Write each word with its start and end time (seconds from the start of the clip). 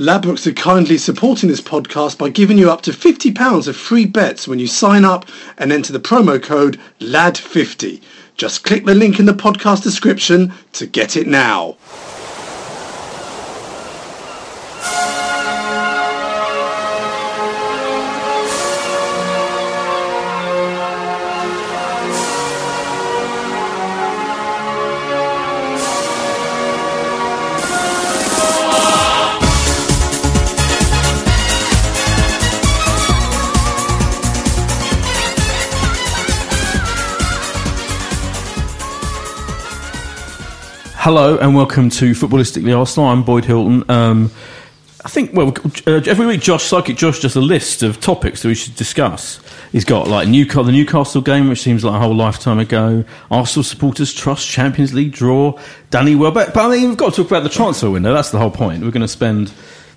Ladbrokes 0.00 0.44
are 0.48 0.52
kindly 0.52 0.98
supporting 0.98 1.48
this 1.48 1.60
podcast 1.60 2.18
by 2.18 2.28
giving 2.28 2.58
you 2.58 2.68
up 2.68 2.82
to 2.82 2.90
£50 2.90 3.68
of 3.68 3.76
free 3.76 4.06
bets 4.06 4.48
when 4.48 4.58
you 4.58 4.66
sign 4.66 5.04
up 5.04 5.24
and 5.56 5.72
enter 5.72 5.92
the 5.92 6.00
promo 6.00 6.42
code 6.42 6.80
LAD50. 6.98 8.02
Just 8.36 8.64
click 8.64 8.84
the 8.86 8.94
link 8.96 9.20
in 9.20 9.26
the 9.26 9.32
podcast 9.32 9.84
description 9.84 10.52
to 10.72 10.88
get 10.88 11.16
it 11.16 11.28
now. 11.28 11.76
Hello 41.04 41.36
and 41.36 41.54
welcome 41.54 41.90
to 41.90 42.12
Footballistically 42.12 42.74
Arsenal. 42.74 43.10
I'm 43.10 43.24
Boyd 43.24 43.44
Hilton. 43.44 43.84
Um, 43.90 44.30
I 45.04 45.10
think 45.10 45.34
well 45.34 45.52
uh, 45.86 46.00
every 46.06 46.24
week 46.24 46.40
Josh 46.40 46.64
Psychic 46.64 46.96
Josh 46.96 47.20
does 47.20 47.36
a 47.36 47.42
list 47.42 47.82
of 47.82 48.00
topics 48.00 48.40
that 48.40 48.48
we 48.48 48.54
should 48.54 48.74
discuss. 48.74 49.38
He's 49.70 49.84
got 49.84 50.08
like 50.08 50.26
the 50.28 50.72
Newcastle 50.72 51.20
game, 51.20 51.50
which 51.50 51.60
seems 51.60 51.84
like 51.84 51.94
a 51.94 51.98
whole 51.98 52.14
lifetime 52.14 52.58
ago. 52.58 53.04
Arsenal 53.30 53.64
supporters 53.64 54.14
trust 54.14 54.48
Champions 54.48 54.94
League 54.94 55.12
draw. 55.12 55.60
Danny 55.90 56.14
Welbeck, 56.14 56.54
but 56.54 56.64
I 56.64 56.74
mean 56.74 56.88
we've 56.88 56.96
got 56.96 57.12
to 57.12 57.16
talk 57.22 57.30
about 57.30 57.42
the 57.42 57.50
transfer 57.50 57.90
window. 57.90 58.14
That's 58.14 58.30
the 58.30 58.38
whole 58.38 58.50
point. 58.50 58.82
We're 58.82 58.90
going 58.90 59.02
to 59.02 59.06
spend 59.08 59.52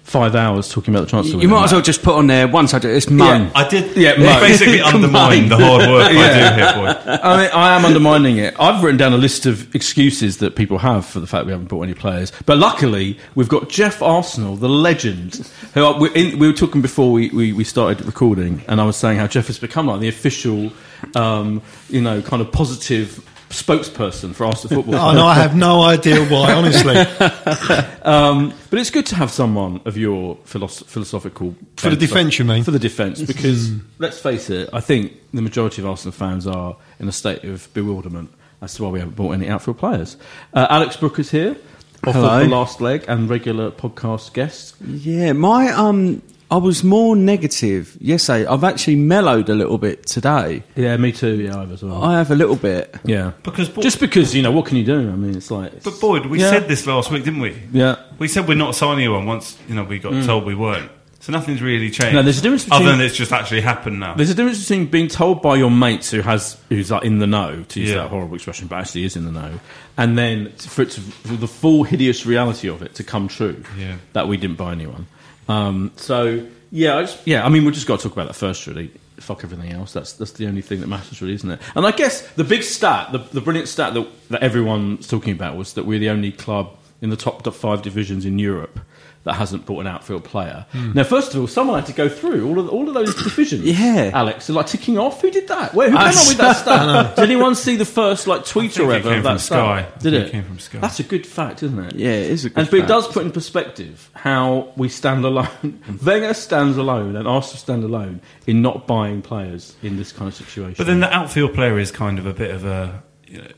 five 0.08 0.36
hours 0.36 0.70
talking 0.72 0.94
about 0.96 1.02
the 1.02 1.10
transfer 1.10 1.38
You 1.38 1.50
might 1.50 1.66
as 1.66 1.74
well 1.74 1.82
just 1.82 2.02
put 2.02 2.16
on 2.16 2.28
there 2.28 2.48
one 2.48 2.66
subject. 2.70 2.96
It's 2.96 3.10
moan. 3.10 3.52
I 3.54 3.68
did 3.68 3.96
Yeah, 3.98 4.14
yeah, 4.18 4.36
Mo. 4.36 4.40
basically 4.40 4.80
undermine 4.94 5.50
the 5.50 5.58
hard 5.58 5.90
work 5.90 6.08
I 6.10 6.12
do 6.14 6.56
here, 6.56 6.74
boy. 6.76 7.12
I 7.24 7.38
mean, 7.38 7.50
I 7.54 7.76
am 7.76 7.84
undermining 7.84 8.38
it. 8.38 8.56
I've 8.58 8.82
written 8.82 8.98
down 8.98 9.12
a 9.12 9.18
list 9.18 9.46
of 9.46 9.76
excuses 9.76 10.38
that 10.38 10.56
people 10.56 10.78
have 10.78 11.06
for 11.06 11.20
the 11.20 11.28
fact 11.28 11.46
we 11.46 11.52
haven't 11.52 11.68
bought 11.68 11.82
any 11.84 11.94
players. 11.94 12.32
But 12.46 12.58
luckily, 12.58 13.20
we've 13.36 13.50
got 13.50 13.68
Jeff 13.68 14.02
Arsenal, 14.02 14.56
the 14.56 14.70
legend, 14.70 15.36
who 15.74 15.84
I- 15.84 16.00
we, 16.00 16.10
in, 16.12 16.40
we 16.40 16.48
were 16.48 16.54
talking 16.54 16.82
before 16.82 17.12
we, 17.12 17.30
we, 17.32 17.52
we 17.52 17.66
started 17.66 18.06
recording, 18.06 18.64
and 18.70 18.80
I 18.80 18.86
was 18.86 18.96
saying 18.96 19.18
how 19.20 19.28
Jeff 19.28 19.48
has 19.48 19.60
become 19.60 19.88
like 19.88 20.00
the 20.00 20.08
official, 20.08 20.72
um, 21.16 21.62
you 21.90 22.02
know, 22.02 22.22
kind 22.22 22.42
of 22.42 22.50
positive 22.54 23.27
spokesperson 23.50 24.34
for 24.36 24.46
Arsenal 24.46 24.82
football. 24.84 24.96
Oh, 25.10 25.14
no, 25.14 25.26
I 25.26 25.36
have 25.36 25.56
no 25.56 25.82
idea 25.82 26.24
why, 26.26 26.54
honestly. 26.54 26.96
Um, 28.08 28.54
but 28.70 28.80
it's 28.80 28.90
good 28.90 29.06
to 29.08 29.16
have 29.16 29.32
someone 29.32 29.82
of 29.84 29.98
your 29.98 30.38
philosoph- 30.46 30.86
philosophical 30.88 31.56
For 31.76 31.90
the 31.90 31.98
defence, 31.98 32.40
you 32.40 32.46
mean? 32.46 32.64
For 32.64 32.72
the 32.72 32.80
defence, 32.80 33.22
because 33.22 33.70
let's 34.00 34.18
face 34.18 34.50
it, 34.50 34.70
I 34.72 34.80
think 34.80 35.12
the 35.34 35.42
majority 35.42 35.82
of 35.82 35.88
Arsenal 35.90 36.14
fans 36.14 36.48
are 36.48 36.78
in 37.02 37.10
a 37.10 37.12
state 37.12 37.44
of 37.44 37.68
bewilderment 37.74 38.30
as 38.62 38.76
to 38.76 38.84
why 38.84 38.90
we 38.92 39.00
haven't 39.00 39.18
bought 39.18 39.34
any 39.34 39.50
outfield 39.50 39.78
players. 39.80 40.16
Uh, 40.54 40.68
Alex 40.70 40.96
Brook 40.96 41.20
is 41.20 41.32
here, 41.32 41.58
off 42.06 42.16
Hello. 42.16 42.38
of 42.40 42.44
the 42.44 42.56
last 42.56 42.80
leg 42.80 43.04
and 43.10 43.30
regular 43.30 43.72
podcast 43.72 44.32
guest. 44.32 44.76
Yeah, 44.86 45.34
my 45.34 45.70
um, 45.74 46.22
I 46.50 46.56
was 46.58 46.82
more 46.84 47.16
negative 47.16 47.98
yesterday. 48.00 48.46
I've 48.46 48.64
actually 48.64 48.96
mellowed 48.96 49.50
a 49.50 49.54
little 49.56 49.78
bit 49.78 50.06
today. 50.06 50.64
Yeah, 50.76 50.96
me 50.96 51.12
too. 51.12 51.42
Yeah, 51.42 51.58
I 51.58 51.60
have 51.62 51.72
as 51.74 51.84
well. 51.84 52.02
I 52.02 52.18
have 52.18 52.32
a 52.32 52.36
little 52.36 52.56
bit. 52.56 52.96
yeah, 53.04 53.34
Because 53.44 53.68
Bo- 53.68 53.82
just 53.82 54.00
because 54.00 54.34
you 54.34 54.42
know 54.42 54.52
what 54.52 54.66
can 54.66 54.78
you 54.78 54.86
do? 54.86 54.98
I 54.98 55.16
mean, 55.16 55.36
it's 55.36 55.52
like, 55.52 55.84
But 55.84 56.00
Boyd, 56.00 56.26
we 56.28 56.40
Yeah. 56.40 56.50
said 56.52 56.70
this 56.70 56.88
last 56.88 57.12
week, 57.12 57.26
didn't 57.26 57.42
we? 57.42 57.56
yeah. 57.74 57.98
We 58.18 58.30
said 58.30 58.48
we're 58.48 58.56
not 58.56 58.76
signing 58.76 59.04
anyone 59.06 59.26
once 59.26 59.58
you 59.68 59.76
know 59.76 59.84
we 59.84 60.00
got 60.00 60.14
mm. 60.14 60.26
told 60.26 60.46
we 60.46 60.56
weren't. 60.56 60.90
So 61.20 61.34
nothing's 61.34 61.62
really 61.62 61.90
changed. 61.90 62.14
No, 62.16 62.22
there's 62.24 62.40
a 62.40 62.42
difference 62.42 62.64
between, 62.64 62.76
other 62.76 62.86
between- 62.86 62.98
than 63.00 63.08
it's 63.08 63.18
just 63.18 63.34
actually 63.34 63.60
happened 63.62 64.00
now. 64.00 64.14
There's 64.14 64.30
a 64.30 64.36
difference 64.36 64.62
between 64.62 64.86
being 64.86 65.10
told 65.10 65.42
by 65.42 65.56
your 65.58 65.70
mates 65.72 66.10
who 66.12 66.22
has 66.22 66.56
who's 66.70 66.90
like 66.92 67.04
in 67.04 67.20
the 67.20 67.28
know 67.28 67.66
to 67.70 67.80
use 67.82 67.90
Yeah. 67.90 67.96
that 68.04 68.08
horrible 68.10 68.36
expression, 68.36 68.68
but 68.68 68.78
actually 68.78 69.04
is 69.04 69.18
in 69.18 69.26
the 69.26 69.32
know, 69.34 69.60
and 69.98 70.18
then 70.18 70.52
for 70.54 70.84
it 70.84 70.92
to, 70.92 71.02
for 71.02 71.34
the 71.36 71.48
full 71.48 71.84
hideous 71.84 72.26
reality 72.26 72.70
of 72.70 72.82
it 72.82 72.96
to 72.96 73.04
come 73.04 73.28
true. 73.28 73.62
Yeah. 73.78 73.96
that 74.14 74.30
we 74.30 74.38
didn't 74.38 74.56
buy 74.56 74.72
anyone. 74.72 75.08
Um, 75.48 75.92
so 75.96 76.46
yeah, 76.72 76.98
I 76.98 77.02
just, 77.02 77.26
yeah. 77.26 77.46
I 77.46 77.50
mean, 77.50 77.66
we 77.66 77.72
just 77.72 77.88
got 77.88 78.00
to 78.00 78.04
talk 78.04 78.14
about 78.14 78.28
that 78.28 78.36
first, 78.36 78.68
really. 78.68 78.92
Fuck 79.18 79.44
everything 79.44 79.72
else. 79.72 79.94
That's 79.94 80.14
that's 80.14 80.34
the 80.34 80.48
only 80.48 80.62
thing 80.62 80.82
that 80.82 80.88
matters, 80.88 81.22
really, 81.22 81.34
isn't 81.34 81.50
it? 81.50 81.60
And 81.76 81.86
I 81.88 81.92
guess 81.92 82.22
the 82.34 82.44
big 82.44 82.64
stat, 82.64 83.12
the, 83.12 83.20
the 83.20 83.42
brilliant 83.42 83.68
stat 83.68 83.94
that 83.96 84.08
that 84.30 84.44
everyone's 84.44 85.08
talking 85.08 85.34
about 85.34 85.58
was 85.58 85.74
that 85.74 85.86
we're 85.86 86.00
the 86.00 86.10
only 86.10 86.32
club 86.32 86.78
in 87.02 87.10
the 87.10 87.18
top 87.18 87.46
five 87.54 87.82
divisions 87.82 88.26
in 88.26 88.40
Europe 88.40 88.80
that 89.28 89.36
hasn't 89.36 89.66
bought 89.66 89.82
an 89.82 89.88
outfield 89.88 90.24
player. 90.24 90.66
Now, 90.74 91.04
first 91.04 91.36
of 91.36 91.42
all, 91.42 91.48
someone 91.48 91.78
had 91.80 91.86
to 91.88 91.94
go 91.94 92.08
through 92.08 92.48
all 92.48 92.60
of 92.60 92.70
all 92.70 92.88
of 92.88 92.94
those 92.94 93.14
divisions. 93.16 93.66
Yeah. 93.78 94.12
Alex, 94.14 94.46
so 94.46 94.54
like 94.54 94.68
ticking 94.68 94.98
off. 94.98 95.22
Who 95.22 95.30
did 95.30 95.48
that? 95.50 95.74
Where, 95.74 95.90
who 95.90 95.98
ah, 95.98 96.10
came 96.10 96.18
up 96.18 96.28
with 96.28 96.38
that 96.38 96.54
stat? 96.54 97.16
Did 97.16 97.24
anyone 97.24 97.54
see 97.54 97.76
the 97.76 97.86
first 97.86 98.26
like 98.26 98.46
tweet 98.46 98.72
think 98.72 98.88
or 98.88 98.94
it 98.94 99.04
whatever 99.04 99.16
of 99.16 99.24
that 99.24 99.30
from 99.30 99.40
stat? 99.40 99.58
Sky. 99.58 99.80
I 99.80 100.00
Did 100.00 100.02
think 100.02 100.14
it? 100.14 100.28
it 100.28 100.32
came 100.32 100.44
from 100.46 100.60
Sky. 100.60 100.80
That's 100.80 101.00
a 101.00 101.04
good 101.04 101.28
fact, 101.28 101.64
isn't 101.64 101.78
it? 101.78 101.96
Yeah, 101.96 102.12
it 102.12 102.32
is 102.32 102.46
a 102.46 102.50
good. 102.50 102.60
And 102.60 102.70
but 102.70 102.80
it 102.80 102.88
does 102.88 103.08
put 103.08 103.26
in 103.26 103.32
perspective 103.32 104.10
how 104.14 104.72
we 104.78 104.90
stand 104.90 105.26
alone. 105.26 105.82
Wenger 106.06 106.34
stands 106.34 106.78
alone, 106.78 107.16
and 107.16 107.28
Arsenal 107.28 107.58
stand 107.58 107.84
alone 107.84 108.22
in 108.48 108.62
not 108.62 108.88
buying 108.88 109.22
players 109.22 109.76
in 109.84 109.98
this 109.98 110.12
kind 110.12 110.30
of 110.30 110.36
situation. 110.36 110.76
But 110.78 110.88
then 110.88 111.02
the 111.02 111.14
outfield 111.14 111.54
player 111.54 111.78
is 111.78 111.92
kind 111.92 112.18
of 112.18 112.26
a 112.26 112.34
bit 112.34 112.52
of 112.52 112.66
a, 112.66 113.04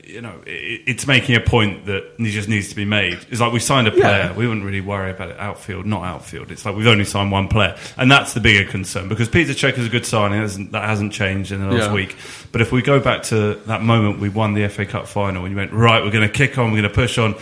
you 0.04 0.20
know, 0.20 0.40
it, 0.46 0.82
it's 0.86 1.06
making 1.06 1.36
a 1.36 1.40
point 1.40 1.86
that 1.86 2.16
just 2.18 2.48
needs 2.48 2.68
to 2.70 2.74
be 2.76 2.84
made. 2.84 3.18
It's 3.30 3.40
like 3.40 3.52
we 3.52 3.60
signed 3.60 3.86
a 3.88 3.92
player, 3.92 4.02
Yeah. 4.30 4.32
we 4.32 4.46
wouldn't 4.46 4.64
really 4.66 4.80
worry 4.80 5.10
about 5.10 5.30
it 5.30 5.38
outfield, 5.38 5.86
not 5.86 6.02
outfield. 6.04 6.50
It's 6.50 6.64
like 6.64 6.74
we've 6.74 6.86
only 6.86 7.04
signed 7.04 7.30
one 7.30 7.48
player, 7.48 7.76
and 7.96 8.10
that's 8.10 8.32
the 8.34 8.40
bigger 8.40 8.68
concern 8.70 9.08
because 9.08 9.28
Peter 9.28 9.52
Cech 9.52 9.78
is 9.78 9.86
a 9.86 9.90
good 9.90 10.04
signing. 10.06 10.38
That 10.38 10.42
hasn't, 10.42 10.72
that 10.72 10.84
hasn't 10.88 11.12
changed 11.12 11.52
in 11.52 11.60
the 11.60 11.66
last 11.66 11.88
Yeah. 11.88 11.92
week. 11.94 12.16
But 12.52 12.60
if 12.60 12.72
we 12.72 12.82
go 12.82 12.98
back 13.00 13.22
to 13.24 13.54
that 13.66 13.82
moment 13.82 14.18
we 14.20 14.28
won 14.28 14.54
the 14.54 14.68
FA 14.68 14.84
Cup 14.86 15.06
final, 15.06 15.42
and 15.44 15.50
you 15.52 15.56
went 15.56 15.72
right, 15.72 16.02
we're 16.02 16.10
going 16.10 16.26
to 16.28 16.34
kick 16.34 16.58
on, 16.58 16.72
we're 16.72 16.80
going 16.82 16.90
to 16.92 16.94
push 16.94 17.18
on. 17.18 17.34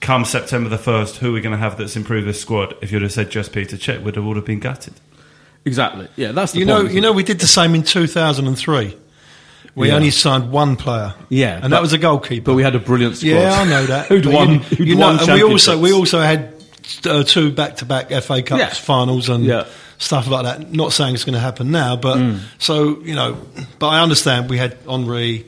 Come 0.00 0.24
September 0.26 0.68
the 0.68 0.76
first, 0.78 1.16
who 1.16 1.30
are 1.30 1.32
we 1.32 1.40
going 1.40 1.52
to 1.54 1.58
have 1.58 1.78
that's 1.78 1.96
improved 1.96 2.26
this 2.26 2.38
squad? 2.40 2.74
If 2.82 2.92
you'd 2.92 3.00
have 3.02 3.12
said 3.12 3.30
just 3.30 3.52
Peter 3.52 3.76
Cech, 3.76 4.02
would 4.02 4.16
have 4.16 4.26
all 4.26 4.34
have 4.34 4.44
been 4.44 4.60
gutted. 4.60 4.92
exactly, 5.64 6.08
yeah, 6.16 6.32
that's 6.32 6.52
the 6.52 6.58
You 6.60 6.66
point, 6.66 6.78
know, 6.78 6.84
isn't 6.84 6.94
you 6.94 7.00
know, 7.00 7.12
we 7.12 7.22
did 7.22 7.38
the 7.40 7.46
same 7.46 7.74
in 7.74 7.82
2003. 7.82 8.94
We 9.76 9.88
Yeah. 9.88 9.94
only 9.96 10.10
signed 10.10 10.50
one 10.50 10.74
player. 10.76 11.14
Yeah, 11.28 11.52
and 11.54 11.62
but- 11.62 11.68
that 11.70 11.82
was 11.82 11.92
a 11.92 11.98
goalkeeper. 11.98 12.46
But 12.46 12.54
we 12.54 12.62
had 12.64 12.74
a 12.74 12.78
brilliant 12.80 13.18
squad. 13.18 13.28
Yeah, 13.30 13.52
I 13.60 13.64
know 13.64 13.86
that. 13.86 14.06
who'd 14.08 14.24
But 14.24 14.32
won? 14.32 14.50
You, 14.54 14.58
who'd 14.60 14.88
you 14.88 14.94
know, 14.96 15.06
won 15.08 15.18
and 15.20 15.32
we 15.32 15.42
also 15.44 15.78
we 15.78 15.92
also 15.92 16.20
had 16.20 16.54
uh, 17.08 17.22
two 17.24 17.52
back-to-back 17.52 18.10
FA 18.22 18.42
Cups 18.42 18.58
Yeah. 18.60 18.68
finals 18.70 19.28
and 19.28 19.44
Yeah. 19.44 19.64
stuff 19.98 20.28
like 20.28 20.44
that. 20.44 20.72
Not 20.72 20.92
saying 20.92 21.14
it's 21.14 21.24
going 21.24 21.34
to 21.34 21.40
happen 21.40 21.70
now, 21.70 21.94
but 21.96 22.18
so 22.58 22.98
you 23.04 23.14
know. 23.14 23.36
But 23.78 23.88
I 23.88 24.00
understand 24.00 24.48
we 24.48 24.56
had 24.58 24.76
Henry 24.88 25.44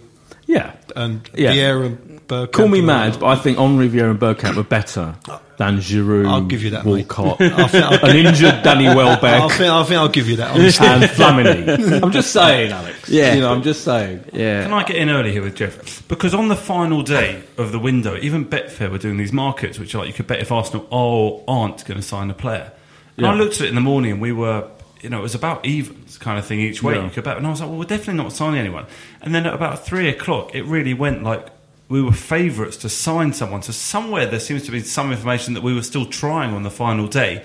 yeah. 0.48 0.72
and 0.96 1.28
Yeah. 1.34 1.52
Vieira 1.52 1.86
and 1.86 2.26
Bergkamp. 2.26 2.52
Call 2.52 2.68
me 2.68 2.80
mad, 2.80 3.20
but 3.20 3.26
I 3.26 3.36
think 3.36 3.58
Henry 3.58 3.88
Vieira 3.88 4.10
and 4.10 4.18
Bergkamp 4.20 4.56
were 4.56 4.64
better 4.64 5.14
than 5.56 5.78
Giroud, 5.78 6.26
I'll 6.28 6.42
give 6.44 6.62
you 6.62 6.70
that. 6.70 6.84
Walcott, 6.84 7.40
I 7.40 7.66
think 7.68 7.84
I'll- 7.84 8.04
an 8.10 8.16
injured 8.16 8.62
Danny 8.62 8.86
I 8.88 8.94
Welbeck, 8.94 9.50
think, 9.52 9.70
I 9.72 9.82
think 9.84 9.98
I'll 9.98 10.08
give 10.08 10.28
you 10.28 10.36
that. 10.36 10.50
Honestly. 10.54 10.86
and 10.86 11.02
Flamini. 11.18 12.02
I'm 12.02 12.12
just 12.12 12.32
saying, 12.32 12.70
Alex. 12.72 13.08
Yeah. 13.08 13.34
You 13.34 13.40
know, 13.40 13.52
I'm 13.52 13.62
just 13.62 13.82
saying. 13.84 14.24
Yeah. 14.32 14.62
Can 14.64 14.72
I 14.72 14.82
get 14.84 14.96
in 14.96 15.08
early 15.10 15.32
here 15.32 15.42
with 15.42 15.54
Jeff? 15.56 16.06
Because 16.08 16.32
on 16.34 16.48
the 16.48 16.56
final 16.56 17.02
day 17.02 17.42
of 17.56 17.72
the 17.72 17.78
window, 17.78 18.16
even 18.18 18.44
Betfair 18.44 18.90
were 18.90 18.98
doing 18.98 19.16
these 19.16 19.32
markets, 19.32 19.78
which 19.78 19.94
are 19.94 19.98
like 19.98 20.08
you 20.08 20.14
could 20.14 20.26
bet 20.26 20.40
if 20.40 20.52
Arsenal 20.52 20.86
are, 20.92 21.42
aren't 21.48 21.84
going 21.86 21.98
to 22.00 22.06
sign 22.06 22.30
a 22.30 22.34
player. 22.34 22.70
And 23.16 23.26
I 23.26 23.32
Yeah. 23.34 23.38
looked 23.40 23.56
at 23.56 23.62
it 23.62 23.68
in 23.70 23.74
the 23.74 23.80
morning, 23.80 24.12
and 24.12 24.20
we 24.20 24.30
were, 24.32 24.68
you 25.00 25.10
know, 25.10 25.18
it 25.18 25.22
was 25.22 25.34
about 25.34 25.64
evens 25.64 26.18
kind 26.18 26.38
of 26.38 26.44
thing 26.44 26.60
each 26.60 26.82
way. 26.82 26.94
Yeah. 26.94 27.04
You 27.04 27.10
could 27.10 27.24
bet, 27.24 27.36
and 27.36 27.46
I 27.46 27.50
was 27.50 27.60
like, 27.60 27.70
well, 27.70 27.78
we're 27.78 27.84
definitely 27.84 28.22
not 28.22 28.32
signing 28.32 28.60
anyone. 28.60 28.86
And 29.20 29.34
then 29.34 29.46
at 29.46 29.54
about 29.54 29.84
three 29.84 30.08
o'clock, 30.08 30.54
it 30.54 30.64
really 30.64 30.94
went 30.94 31.22
like 31.22 31.48
we 31.88 32.02
were 32.02 32.12
favourites 32.12 32.76
to 32.78 32.88
sign 32.88 33.32
someone. 33.32 33.62
So 33.62 33.72
somewhere 33.72 34.26
there 34.26 34.40
seems 34.40 34.64
to 34.64 34.70
be 34.70 34.80
some 34.80 35.10
information 35.10 35.54
that 35.54 35.62
we 35.62 35.74
were 35.74 35.82
still 35.82 36.06
trying 36.06 36.54
on 36.54 36.62
the 36.62 36.70
final 36.70 37.06
day, 37.06 37.44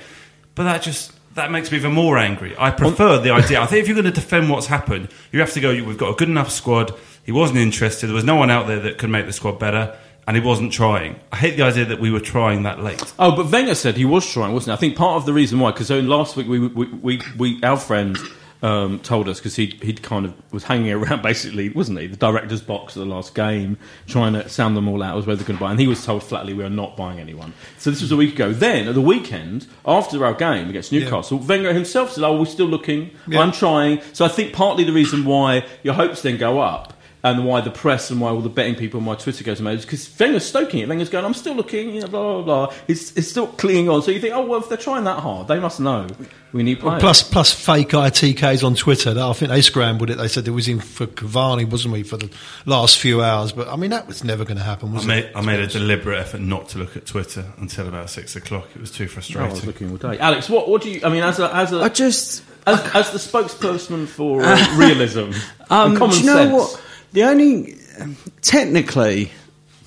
but 0.55 0.63
that 0.63 0.81
just. 0.81 1.13
That 1.35 1.49
makes 1.49 1.71
me 1.71 1.77
even 1.79 1.93
more 1.93 2.19
angry. 2.19 2.55
I 2.59 2.69
prefer 2.69 3.17
the 3.17 3.31
idea. 3.31 3.59
I 3.59 3.65
think 3.65 3.81
if 3.81 3.87
you're 3.87 3.95
going 3.95 4.05
to 4.05 4.11
defend 4.11 4.51
what's 4.51 4.67
happened, 4.67 5.09
you 5.31 5.39
have 5.39 5.51
to 5.53 5.59
go. 5.59 5.71
We've 5.71 5.97
got 5.97 6.11
a 6.11 6.15
good 6.15 6.29
enough 6.29 6.51
squad. 6.51 6.93
He 7.23 7.31
wasn't 7.31 7.57
interested. 7.57 8.05
There 8.05 8.13
was 8.13 8.23
no 8.23 8.35
one 8.35 8.51
out 8.51 8.67
there 8.67 8.79
that 8.81 8.99
could 8.99 9.09
make 9.09 9.25
the 9.25 9.33
squad 9.33 9.57
better, 9.57 9.97
and 10.27 10.37
he 10.37 10.43
wasn't 10.43 10.71
trying. 10.71 11.19
I 11.31 11.37
hate 11.37 11.57
the 11.57 11.63
idea 11.63 11.85
that 11.85 11.99
we 11.99 12.11
were 12.11 12.19
trying 12.19 12.63
that 12.63 12.81
late. 12.81 13.13
Oh, 13.19 13.35
but 13.35 13.51
Wenger 13.51 13.75
said 13.75 13.97
he 13.97 14.05
was 14.05 14.29
trying, 14.29 14.53
wasn't 14.53 14.73
he? 14.73 14.77
I 14.77 14.79
think 14.79 14.97
part 14.97 15.17
of 15.17 15.25
the 15.25 15.33
reason 15.33 15.59
why, 15.59 15.71
because 15.71 15.91
last 15.91 16.35
week 16.35 16.47
we, 16.47 16.59
we, 16.59 16.85
we, 16.85 17.21
we 17.37 17.63
our 17.63 17.77
friend 17.77 18.17
um, 18.63 18.99
told 18.99 19.27
us 19.27 19.39
because 19.39 19.57
he 19.57 19.77
he'd 19.81 20.01
kind 20.01 20.25
of 20.25 20.33
was 20.51 20.63
hanging 20.63 20.91
around 20.93 21.21
basically, 21.21 21.69
wasn't 21.69 21.99
he? 21.99 22.07
The 22.07 22.17
director's 22.17 22.61
box 22.61 22.95
at 22.95 23.01
the 23.01 23.05
last 23.05 23.35
game, 23.35 23.77
trying 24.07 24.33
to 24.33 24.47
sound 24.49 24.75
them 24.75 24.87
all 24.87 25.03
out 25.03 25.17
as 25.17 25.27
whether 25.27 25.37
they're 25.37 25.47
going 25.47 25.57
to 25.57 25.63
buy, 25.63 25.71
and 25.71 25.79
he 25.79 25.87
was 25.87 26.03
told 26.03 26.23
flatly 26.23 26.53
we 26.53 26.63
are 26.63 26.69
not 26.69 26.95
buying 26.95 27.19
anyone. 27.19 27.53
So 27.77 27.91
this 27.91 28.01
was 28.01 28.11
a 28.11 28.15
week 28.15 28.33
ago. 28.33 28.53
Then 28.53 28.87
at 28.87 28.95
the 28.95 29.01
weekend 29.01 29.67
after 29.85 30.25
our 30.25 30.33
game 30.33 30.69
against 30.69 30.91
Newcastle, 30.91 31.37
Wenger 31.39 31.73
himself 31.73 32.13
said, 32.13 32.23
"Oh, 32.23 32.39
we're 32.39 32.45
still 32.45 32.67
looking. 32.67 33.11
Yeah. 33.27 33.41
I'm 33.41 33.51
trying." 33.51 34.01
So 34.13 34.23
I 34.23 34.29
think 34.29 34.53
partly 34.53 34.85
the 34.85 34.93
reason 34.93 35.25
why 35.25 35.65
your 35.83 35.93
hopes 35.93 36.21
then 36.21 36.37
go 36.37 36.59
up. 36.61 36.92
And 37.25 37.45
why 37.45 37.61
the 37.61 37.71
press 37.71 38.11
and 38.11 38.19
why 38.19 38.31
all 38.31 38.41
the 38.41 38.49
betting 38.49 38.75
people 38.75 38.99
on 38.99 39.05
my 39.05 39.15
Twitter 39.15 39.45
goes 39.45 39.61
mad 39.61 39.75
is 39.75 39.85
because 39.85 40.13
Wenger's 40.19 40.45
stoking 40.45 40.81
it. 40.81 40.89
Wenger's 40.89 41.07
going, 41.07 41.23
I'm 41.23 41.33
still 41.33 41.55
looking, 41.55 41.95
you 41.95 42.01
know, 42.01 42.07
blah, 42.07 42.41
blah, 42.41 42.67
blah. 42.67 42.75
He's, 42.85 43.15
he's 43.15 43.29
still 43.29 43.47
clinging 43.47 43.87
on. 43.87 44.01
So 44.01 44.11
you 44.11 44.19
think, 44.19 44.35
oh, 44.35 44.45
well, 44.45 44.59
if 44.59 44.67
they're 44.67 44.77
trying 44.77 45.05
that 45.05 45.19
hard, 45.19 45.47
they 45.47 45.57
must 45.57 45.79
know 45.79 46.05
we 46.51 46.63
need 46.63 46.81
players. 46.81 46.99
Plus, 47.01 47.23
plus 47.23 47.53
fake 47.53 47.91
ITKs 47.91 48.61
on 48.65 48.75
Twitter. 48.75 49.15
I 49.17 49.31
think 49.31 49.51
they 49.51 49.61
scrambled 49.61 50.09
it. 50.09 50.17
They 50.17 50.27
said 50.27 50.45
it 50.49 50.51
was 50.51 50.67
in 50.67 50.81
for 50.81 51.07
Cavani, 51.07 51.63
wasn't 51.69 51.93
we, 51.93 52.03
for 52.03 52.17
the 52.17 52.29
last 52.65 52.97
few 52.99 53.21
hours? 53.23 53.53
But 53.53 53.69
I 53.69 53.77
mean, 53.77 53.91
that 53.91 54.05
was 54.05 54.25
never 54.25 54.43
going 54.43 54.57
to 54.57 54.63
happen, 54.63 54.93
I 54.97 55.05
made, 55.05 55.23
it? 55.23 55.31
I 55.33 55.39
made 55.39 55.61
a 55.61 55.67
deliberate 55.67 56.19
effort 56.19 56.41
not 56.41 56.67
to 56.69 56.77
look 56.77 56.97
at 56.97 57.05
Twitter 57.05 57.45
until 57.57 57.87
about 57.87 58.09
six 58.09 58.35
o'clock. 58.35 58.67
It 58.75 58.81
was 58.81 58.91
too 58.91 59.03
Oh, 59.03 59.05
I 59.05 59.15
was 59.15 59.27
frustrating. 59.27 59.65
looking 59.65 59.91
all 59.91 59.97
day. 59.97 60.19
Alex, 60.19 60.49
what, 60.49 60.67
what 60.67 60.81
do 60.81 60.89
you, 60.89 60.99
I 61.05 61.09
mean, 61.09 61.23
as 61.23 61.39
a, 61.39 61.55
as 61.55 61.71
a, 61.71 61.79
I 61.83 61.87
just. 61.87 62.43
as, 62.67 62.79
as 62.93 63.11
the 63.11 63.17
spokesperson 63.17 64.07
for 64.07 64.41
uh, 64.43 64.77
realism 64.77 65.31
Um, 65.69 65.91
and 65.91 65.97
common 65.97 66.15
do 66.17 66.21
you 66.21 66.25
know 66.27 66.35
sense. 66.35 66.53
what? 66.53 66.83
The 67.13 67.23
only 67.23 67.75
um, 67.99 68.17
technically, 68.41 69.31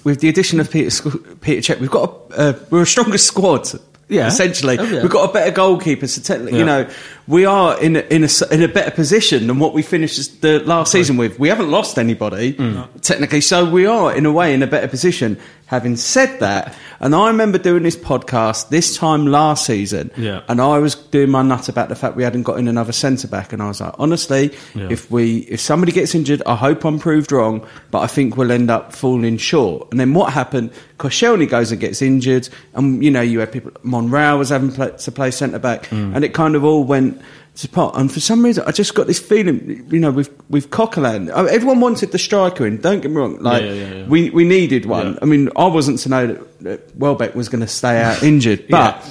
with 0.05 0.21
the 0.21 0.29
addition 0.29 0.61
of 0.61 0.71
Peter 0.71 1.11
Peter 1.41 1.75
Cech, 1.75 1.81
we've 1.81 1.91
got 1.91 2.15
a, 2.31 2.35
uh, 2.39 2.59
we're 2.71 2.83
a 2.83 2.87
stronger 2.87 3.19
squad. 3.31 3.69
Yeah. 4.09 4.29
essentially, 4.29 4.79
Oh, 4.79 4.85
yeah. 4.85 5.03
we've 5.03 5.11
got 5.11 5.31
a 5.31 5.33
better 5.33 5.51
goalkeeper. 5.51 6.07
So 6.07 6.23
technically, 6.23 6.61
you 6.61 6.65
know, 6.65 6.89
we 7.29 7.45
are 7.45 7.81
in 7.81 7.97
a, 7.97 8.01
in 8.01 8.25
a 8.25 8.29
in 8.53 8.63
a 8.63 8.69
better 8.69 8.91
position 8.91 9.47
than 9.49 9.59
what 9.59 9.75
we 9.75 9.83
finished 9.83 10.43
the 10.43 10.61
last 10.61 10.93
season 10.93 11.17
with. 11.17 11.39
We 11.39 11.49
haven't 11.49 11.71
lost 11.71 11.99
anybody 11.99 12.53
Mm. 12.55 12.89
technically, 13.03 13.41
so 13.41 13.69
we 13.69 13.87
are 13.87 14.15
in 14.15 14.27
a 14.27 14.33
way 14.33 14.55
in 14.55 14.63
a 14.63 14.67
better 14.67 14.89
position. 14.89 15.39
Having 15.69 15.97
said 15.97 16.39
that, 16.39 16.77
and 17.01 17.13
I 17.13 17.27
remember 17.27 17.59
doing 17.59 17.83
this 17.83 17.97
podcast 17.97 18.69
this 18.69 18.97
time 18.97 19.27
last 19.27 19.67
season, 19.67 20.13
Yeah. 20.17 20.43
and 20.47 20.61
I 20.61 20.79
was 20.79 20.95
doing 20.95 21.29
my 21.31 21.43
nut 21.43 21.69
about 21.69 21.89
the 21.89 21.97
fact 21.97 22.15
we 22.15 22.23
hadn't 22.23 22.45
got 22.45 22.61
in 22.61 22.69
another 22.69 22.93
centre 22.93 23.27
back, 23.27 23.53
and 23.53 23.61
I 23.61 23.67
was 23.67 23.81
like, 23.81 23.93
honestly, 23.99 24.53
Yeah. 24.77 24.87
if 24.91 25.11
we 25.11 25.39
if 25.51 25.61
somebody 25.61 25.91
gets 25.91 26.15
injured, 26.15 26.41
I 26.47 26.55
hope 26.55 26.85
I'm 26.85 27.01
proved 27.01 27.33
wrong, 27.33 27.67
but 27.91 27.99
I 28.03 28.07
think 28.07 28.37
we'll 28.37 28.53
end 28.53 28.71
up 28.71 28.95
falling 28.95 29.39
short. 29.39 29.89
And 29.91 29.99
then 29.99 30.15
what 30.15 30.33
happened? 30.33 30.71
Koscielny 31.01 31.49
goes 31.49 31.73
and 31.73 31.81
gets 31.81 32.01
injured, 32.01 32.49
and 32.75 33.03
you 33.03 33.11
know 33.11 33.21
you 33.21 33.41
had 33.41 33.51
people. 33.51 33.73
Monreal 33.83 34.39
was 34.39 34.51
having 34.51 34.71
play, 34.71 34.93
to 34.97 35.11
play 35.11 35.33
centre 35.33 35.59
back, 35.59 35.87
Mm. 35.91 36.15
and 36.15 36.25
it 36.25 36.33
kind 36.33 36.55
of 36.55 36.63
all 36.65 36.85
went. 36.85 37.16
Pot. 37.65 37.97
And 37.99 38.13
for 38.13 38.21
some 38.21 38.45
reason, 38.45 38.65
I 38.67 38.73
just 38.73 38.95
got 38.95 39.07
this 39.07 39.19
feeling, 39.19 39.87
you 39.91 39.99
know, 40.01 40.11
with 40.11 40.31
with 40.51 40.69
Coquelin, 40.71 41.31
everyone 41.31 41.81
wanted 41.81 42.13
the 42.13 42.19
striker 42.19 42.67
in. 42.67 42.79
Don't 42.81 43.01
get 43.01 43.11
me 43.11 43.17
wrong, 43.17 43.39
like 43.41 43.63
Yeah, 43.63 43.73
yeah, 43.73 43.95
yeah. 43.95 44.07
we 44.07 44.29
we 44.31 44.45
needed 44.45 44.85
one. 44.85 45.19
I 45.23 45.25
mean, 45.25 45.49
I 45.57 45.67
wasn't 45.67 45.99
to 46.01 46.09
know 46.11 46.27
that, 46.27 46.59
that 46.61 46.97
Welbeck 46.97 47.35
was 47.35 47.49
going 47.49 47.63
to 47.63 47.67
stay 47.69 48.03
out 48.03 48.23
injured, 48.31 48.67
but 48.69 49.03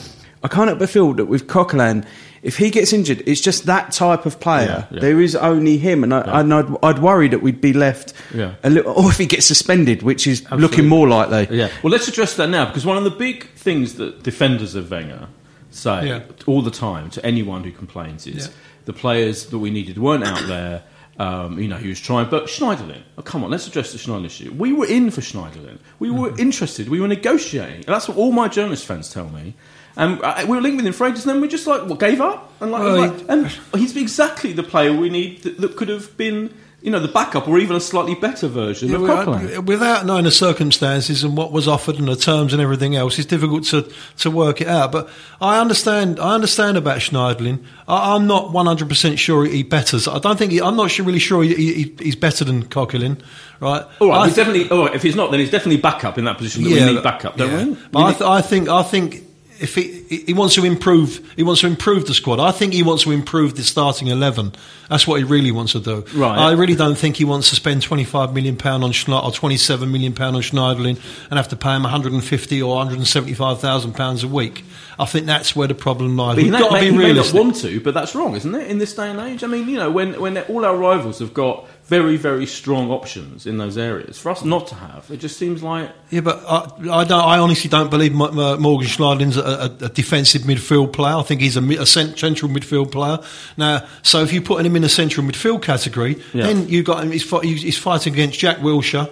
I 0.43 0.47
can't 0.47 0.67
help 0.67 0.77
but 0.79 0.89
feel 0.89 1.13
that 1.13 1.25
with 1.25 1.47
Coquelin, 1.47 2.05
if 2.43 2.57
he 2.57 2.69
gets 2.69 2.93
injured, 2.93 3.23
it's 3.25 3.41
just 3.41 3.65
that 3.65 3.91
type 3.91 4.27
of 4.27 4.39
player. 4.39 4.87
There 4.91 5.19
is 5.19 5.35
only 5.35 5.79
him, 5.79 6.03
and, 6.03 6.13
I, 6.13 6.41
and 6.41 6.53
I'd, 6.53 6.67
I'd 6.83 6.99
worry 6.99 7.27
that 7.29 7.41
we'd 7.41 7.59
be 7.59 7.73
left 7.73 8.13
Yeah. 8.31 8.53
a 8.63 8.69
little, 8.69 8.93
or 8.93 9.09
if 9.09 9.17
he 9.17 9.25
gets 9.25 9.47
suspended, 9.47 10.03
which 10.03 10.27
is 10.27 10.41
Absolutely. 10.41 10.61
looking 10.67 10.87
more 10.87 11.07
likely. 11.07 11.57
Yeah. 11.57 11.69
Well, 11.81 11.89
let's 11.89 12.07
address 12.07 12.35
that 12.35 12.49
now 12.51 12.65
because 12.65 12.85
one 12.85 12.97
of 12.97 13.03
the 13.03 13.09
big 13.09 13.49
things 13.55 13.95
that 13.95 14.21
defenders 14.21 14.75
of 14.75 14.91
Wenger 14.91 15.27
say 15.75 16.07
Yeah. 16.07 16.21
all 16.45 16.61
the 16.61 16.71
time 16.71 17.09
to 17.11 17.25
anyone 17.25 17.63
who 17.63 17.71
complains 17.71 18.25
is 18.27 18.47
Yeah. 18.47 18.53
the 18.85 18.93
players 18.93 19.47
that 19.47 19.59
we 19.59 19.69
needed 19.69 19.97
weren't 19.97 20.23
out 20.23 20.47
there. 20.47 20.83
Um, 21.17 21.57
you 21.59 21.69
know, 21.69 21.77
he 21.77 21.87
was 21.87 22.01
trying, 22.01 22.29
but 22.29 22.47
Schneiderlin. 22.47 23.01
Oh, 23.17 23.21
come 23.21 23.41
on, 23.43 23.49
let's 23.49 23.67
address 23.67 23.93
the 23.93 23.97
Schneiderlin 23.97 24.25
issue. 24.25 24.51
We 24.57 24.73
were 24.73 24.85
in 24.85 25.11
for 25.11 25.21
Schneiderlin. 25.21 25.77
We 25.97 26.09
were 26.09 26.29
Mm-hmm. 26.31 26.39
interested. 26.41 26.89
We 26.89 26.99
were 26.99 27.07
negotiating. 27.07 27.75
And 27.77 27.85
that's 27.85 28.09
what 28.09 28.17
all 28.17 28.33
my 28.33 28.49
journalist 28.49 28.85
friends 28.85 29.09
tell 29.13 29.29
me. 29.29 29.53
And 29.95 30.21
uh, 30.21 30.43
we 30.45 30.57
were 30.57 30.61
linked 30.61 30.75
with 30.75 30.85
him 30.85 30.91
for 30.91 31.07
ages, 31.07 31.25
and 31.25 31.33
then 31.35 31.41
we 31.41 31.47
just 31.47 31.67
like 31.67 31.85
what 31.87 31.99
gave 32.01 32.19
up. 32.19 32.51
And 32.59 32.69
like, 32.71 32.83
Well, 32.83 32.97
like- 32.97 33.25
and 33.29 33.47
he's 33.77 33.95
exactly 33.95 34.51
the 34.51 34.63
player 34.63 34.91
we 34.91 35.09
need 35.09 35.43
that, 35.43 35.61
that 35.61 35.77
could 35.77 35.87
have 35.87 36.17
been, 36.17 36.53
you 36.85 36.91
know, 36.91 36.99
the 36.99 37.07
backup 37.07 37.47
or 37.47 37.57
even 37.57 37.75
a 37.75 37.79
slightly 37.79 38.13
better 38.13 38.47
version 38.47 38.89
Yeah, 38.89 38.97
of. 38.97 39.27
I- 39.27 39.57
without 39.57 40.05
knowing 40.05 40.25
the 40.25 40.31
circumstances 40.31 41.23
and 41.23 41.35
what 41.35 41.51
was 41.51 41.67
offered 41.67 41.95
and 41.97 42.07
the 42.07 42.15
terms 42.15 42.53
and 42.53 42.61
everything 42.61 42.95
else, 42.95 43.17
it's 43.17 43.27
difficult 43.27 43.63
to, 43.65 43.91
to 44.19 44.29
work 44.29 44.61
it 44.61 44.67
out. 44.67 44.91
But 44.91 45.09
I 45.41 45.59
understand. 45.59 46.19
I 46.19 46.35
understand 46.35 46.77
about 46.77 46.99
Schneiderlin. 46.99 47.63
I, 47.87 48.15
I'm 48.15 48.27
not 48.27 48.51
100 48.51 48.87
percent 48.87 49.17
sure 49.17 49.45
he 49.45 49.63
betters. 49.63 50.07
I 50.07 50.19
don't 50.19 50.37
think. 50.37 50.51
He, 50.51 50.61
I'm 50.61 50.75
not 50.75 50.91
sure, 50.91 51.03
really 51.05 51.17
sure 51.17 51.41
he, 51.41 51.55
he, 51.55 51.95
he's 51.99 52.15
better 52.15 52.45
than 52.45 52.63
Coquelin, 52.65 53.19
right? 53.59 53.83
All 53.99 54.09
right, 54.09 54.29
thi- 54.29 54.35
definitely. 54.35 54.69
All 54.69 54.85
right, 54.85 54.93
if 54.95 55.01
he's 55.01 55.15
not, 55.15 55.31
then 55.31 55.39
he's 55.39 55.49
definitely 55.49 55.81
backup 55.81 56.19
in 56.19 56.25
that 56.25 56.37
position. 56.37 56.63
That 56.63 56.69
we 56.69 56.93
need 56.93 57.03
backup, 57.03 57.35
don't 57.35 57.49
yeah. 57.51 57.65
we? 57.65 57.77
But 57.91 58.03
I, 58.03 58.11
th- 58.11 58.21
I 58.21 58.41
think 58.41 58.69
I 58.69 58.83
think 58.83 59.24
if 59.59 59.75
he 59.75 60.03
he 60.27 60.33
wants 60.33 60.55
to 60.55 60.65
improve, 60.65 61.33
he 61.35 61.43
wants 61.43 61.61
to 61.61 61.67
improve 61.67 62.05
the 62.07 62.13
squad. 62.13 62.39
I 62.39 62.51
think 62.51 62.73
he 62.73 62.83
wants 62.83 63.03
to 63.03 63.11
improve 63.11 63.55
the 63.55 63.63
starting 63.63 64.07
eleven. 64.07 64.53
That's 64.89 65.07
what 65.07 65.17
he 65.17 65.23
really 65.23 65.51
wants 65.51 65.71
to 65.71 65.79
do. 65.79 66.05
Right. 66.13 66.37
I 66.37 66.51
really 66.51 66.75
don't 66.75 66.97
think 66.97 67.17
he 67.17 67.25
wants 67.25 67.49
to 67.49 67.55
spend 67.55 67.81
twenty 67.81 68.03
five 68.03 68.33
million 68.33 68.55
pound 68.57 68.83
on 68.83 68.91
Schne- 68.91 69.23
or 69.23 69.31
twenty 69.31 69.57
seven 69.57 69.91
million 69.91 70.13
pound 70.13 70.35
on 70.35 70.41
Schneiderlin 70.41 70.99
and 71.29 71.37
have 71.37 71.47
to 71.49 71.55
pay 71.55 71.75
him 71.75 71.83
one 71.83 71.91
hundred 71.91 72.13
and 72.13 72.23
fifty 72.23 72.61
or 72.61 72.75
one 72.75 72.85
hundred 72.85 72.99
and 72.99 73.07
seventy 73.07 73.33
five 73.33 73.59
thousand 73.59 73.93
pounds 73.93 74.23
a 74.23 74.27
week. 74.27 74.63
I 74.97 75.05
think 75.05 75.25
that's 75.25 75.55
where 75.55 75.67
the 75.67 75.75
problem 75.75 76.15
lies. 76.15 76.35
But 76.35 76.43
We've 76.43 76.51
may, 76.51 76.59
got 76.59 76.69
to 76.69 76.79
be 76.79 76.91
he 76.91 76.97
may 76.97 77.13
not 77.13 77.33
want 77.33 77.55
to, 77.57 77.81
but 77.81 77.93
that's 77.93 78.15
wrong, 78.15 78.35
isn't 78.35 78.55
it? 78.55 78.69
In 78.69 78.77
this 78.77 78.93
day 78.95 79.09
and 79.09 79.19
age, 79.19 79.43
I 79.43 79.47
mean, 79.47 79.67
you 79.67 79.77
know, 79.77 79.91
when 79.91 80.19
when 80.19 80.37
all 80.43 80.63
our 80.65 80.75
rivals 80.75 81.19
have 81.19 81.33
got 81.33 81.67
very 81.87 82.17
very 82.17 82.45
strong 82.47 82.89
options 82.89 83.45
in 83.45 83.57
those 83.57 83.77
areas, 83.77 84.17
for 84.17 84.31
us 84.31 84.43
not 84.43 84.67
to 84.67 84.75
have, 84.75 85.09
it 85.11 85.17
just 85.17 85.37
seems 85.37 85.61
like 85.61 85.91
Yeah, 86.09 86.21
but 86.21 86.43
I, 86.47 86.65
I 87.01 87.03
don't. 87.03 87.11
I 87.23 87.37
honestly 87.37 87.69
don't 87.69 87.89
believe 87.91 88.13
Mo- 88.13 88.31
Mo- 88.31 88.57
Morgan 88.57 88.87
Schneiderlin's 88.87 89.37
a, 89.37 89.41
a, 89.81 89.85
a 89.85 89.89
defensive 89.89 90.43
midfield 90.43 90.93
player. 90.93 91.15
I 91.15 91.21
think 91.23 91.41
he's 91.41 91.57
a, 91.57 91.61
a 91.61 91.85
central 91.85 92.49
midfield 92.51 92.91
player. 92.91 93.19
Now, 93.57 93.85
so 94.01 94.21
if 94.21 94.33
you 94.33 94.41
put 94.41 94.65
him 94.65 94.75
in 94.75 94.83
a 94.83 94.89
central 94.89 95.25
midfield 95.27 95.61
category, 95.61 96.21
Yeah. 96.33 96.47
then 96.47 96.67
you 96.69 96.81
got 96.83 97.03
him. 97.03 97.11
He's, 97.11 97.29
he's 97.41 97.77
fighting 97.77 98.13
against 98.13 98.39
Jack 98.39 98.57
Wilshere. 98.57 99.09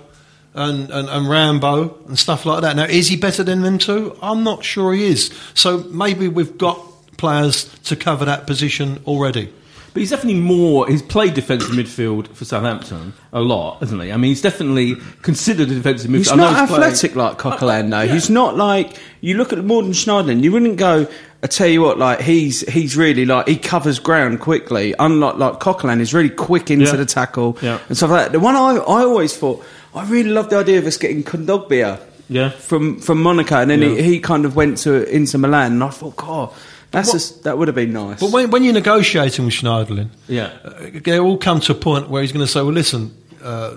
And, 0.55 0.91
and, 0.91 1.09
and 1.09 1.27
Rambo 1.27 1.97
and 2.07 2.19
stuff 2.19 2.45
like 2.45 2.61
that. 2.61 2.75
Now, 2.75 2.83
is 2.83 3.07
he 3.07 3.15
better 3.17 3.43
than 3.43 3.63
them 3.63 3.79
two? 3.79 4.15
I'm 4.21 4.43
not 4.43 4.63
sure 4.63 4.93
he 4.93 5.05
is. 5.05 5.33
So 5.55 5.79
maybe 5.85 6.27
we've 6.27 6.59
got 6.59 6.77
players 7.17 7.65
to 7.85 7.95
cover 7.95 8.25
that 8.25 8.45
position 8.45 8.99
already. 9.07 9.51
But 9.93 9.99
he's 9.99 10.09
definitely 10.09 10.41
more. 10.41 10.87
He's 10.87 11.03
played 11.03 11.35
defensive 11.35 11.69
midfield 11.69 12.27
for 12.29 12.45
Southampton 12.45 13.13
a 13.31 13.41
lot, 13.41 13.79
hasn't 13.79 14.01
he? 14.01 14.11
I 14.11 14.17
mean, 14.17 14.29
he's 14.29 14.41
definitely 14.41 14.95
considered 15.21 15.69
a 15.69 15.75
defensive 15.75 16.09
midfield. 16.09 16.17
He's 16.17 16.31
I 16.31 16.35
know 16.35 16.51
not 16.51 16.67
playing- 16.67 16.83
athletic 16.83 17.15
like 17.15 17.37
Coquelin, 17.37 17.91
though. 17.91 18.01
Yeah. 18.01 18.13
He's 18.13 18.29
not 18.29 18.57
like 18.57 18.97
you 19.21 19.35
look 19.37 19.53
at 19.53 19.63
Morgan 19.63 19.91
Schneiderlin. 19.91 20.43
You 20.43 20.51
wouldn't 20.51 20.77
go. 20.77 21.07
I 21.43 21.47
tell 21.47 21.67
you 21.67 21.81
what, 21.81 21.99
like 21.99 22.21
he's 22.21 22.61
he's 22.71 22.95
really 22.97 23.25
like 23.25 23.47
he 23.47 23.57
covers 23.57 23.99
ground 23.99 24.39
quickly. 24.39 24.95
Unlike 24.97 25.35
like 25.37 25.59
Coquelin, 25.59 25.99
is 25.99 26.13
really 26.13 26.29
quick 26.29 26.71
into 26.71 26.85
Yeah. 26.85 26.95
the 26.95 27.05
tackle 27.05 27.57
Yeah. 27.61 27.79
and 27.87 27.95
stuff 27.97 28.09
like 28.11 28.25
that. 28.25 28.31
The 28.31 28.39
one 28.39 28.55
I 28.55 28.75
I 28.77 29.03
always 29.03 29.35
thought 29.37 29.63
I 29.93 30.05
really 30.05 30.29
loved 30.31 30.51
the 30.51 30.57
idea 30.57 30.79
of 30.79 30.87
us 30.87 30.97
getting 30.97 31.21
Kondogbia 31.23 31.99
Yeah. 32.29 32.49
from 32.49 32.97
from 32.99 33.21
Monaco, 33.21 33.57
and 33.57 33.69
then 33.69 33.81
Yeah. 33.81 33.89
he, 33.89 34.03
he 34.03 34.19
kind 34.21 34.45
of 34.45 34.55
went 34.55 34.77
to 34.79 35.03
into 35.13 35.37
Milan, 35.37 35.73
and 35.73 35.83
I 35.83 35.89
thought, 35.89 36.15
God, 36.15 36.49
that's 36.93 37.09
What- 37.09 37.13
just, 37.15 37.43
that 37.43 37.57
would 37.57 37.67
have 37.67 37.75
been 37.75 37.91
nice. 37.91 38.21
But 38.21 38.31
when, 38.31 38.49
when 38.51 38.63
you're 38.63 38.73
negotiating 38.73 39.43
with 39.43 39.53
Schneiderlin, 39.53 40.07
Yeah. 40.29 40.51
uh, 40.63 40.71
they 41.03 41.19
all 41.19 41.37
come 41.37 41.59
to 41.59 41.73
a 41.73 41.75
point 41.75 42.09
where 42.09 42.21
he's 42.21 42.31
going 42.31 42.45
to 42.45 42.51
say, 42.51 42.61
"Well, 42.61 42.71
listen, 42.71 43.11
uh, 43.43 43.71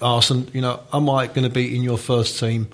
Arsene, 0.00 0.46
you 0.52 0.60
know, 0.60 0.78
am 0.92 1.10
I 1.10 1.26
going 1.26 1.42
to 1.42 1.50
be 1.50 1.74
in 1.74 1.82
your 1.82 1.98
first 1.98 2.38
team 2.38 2.68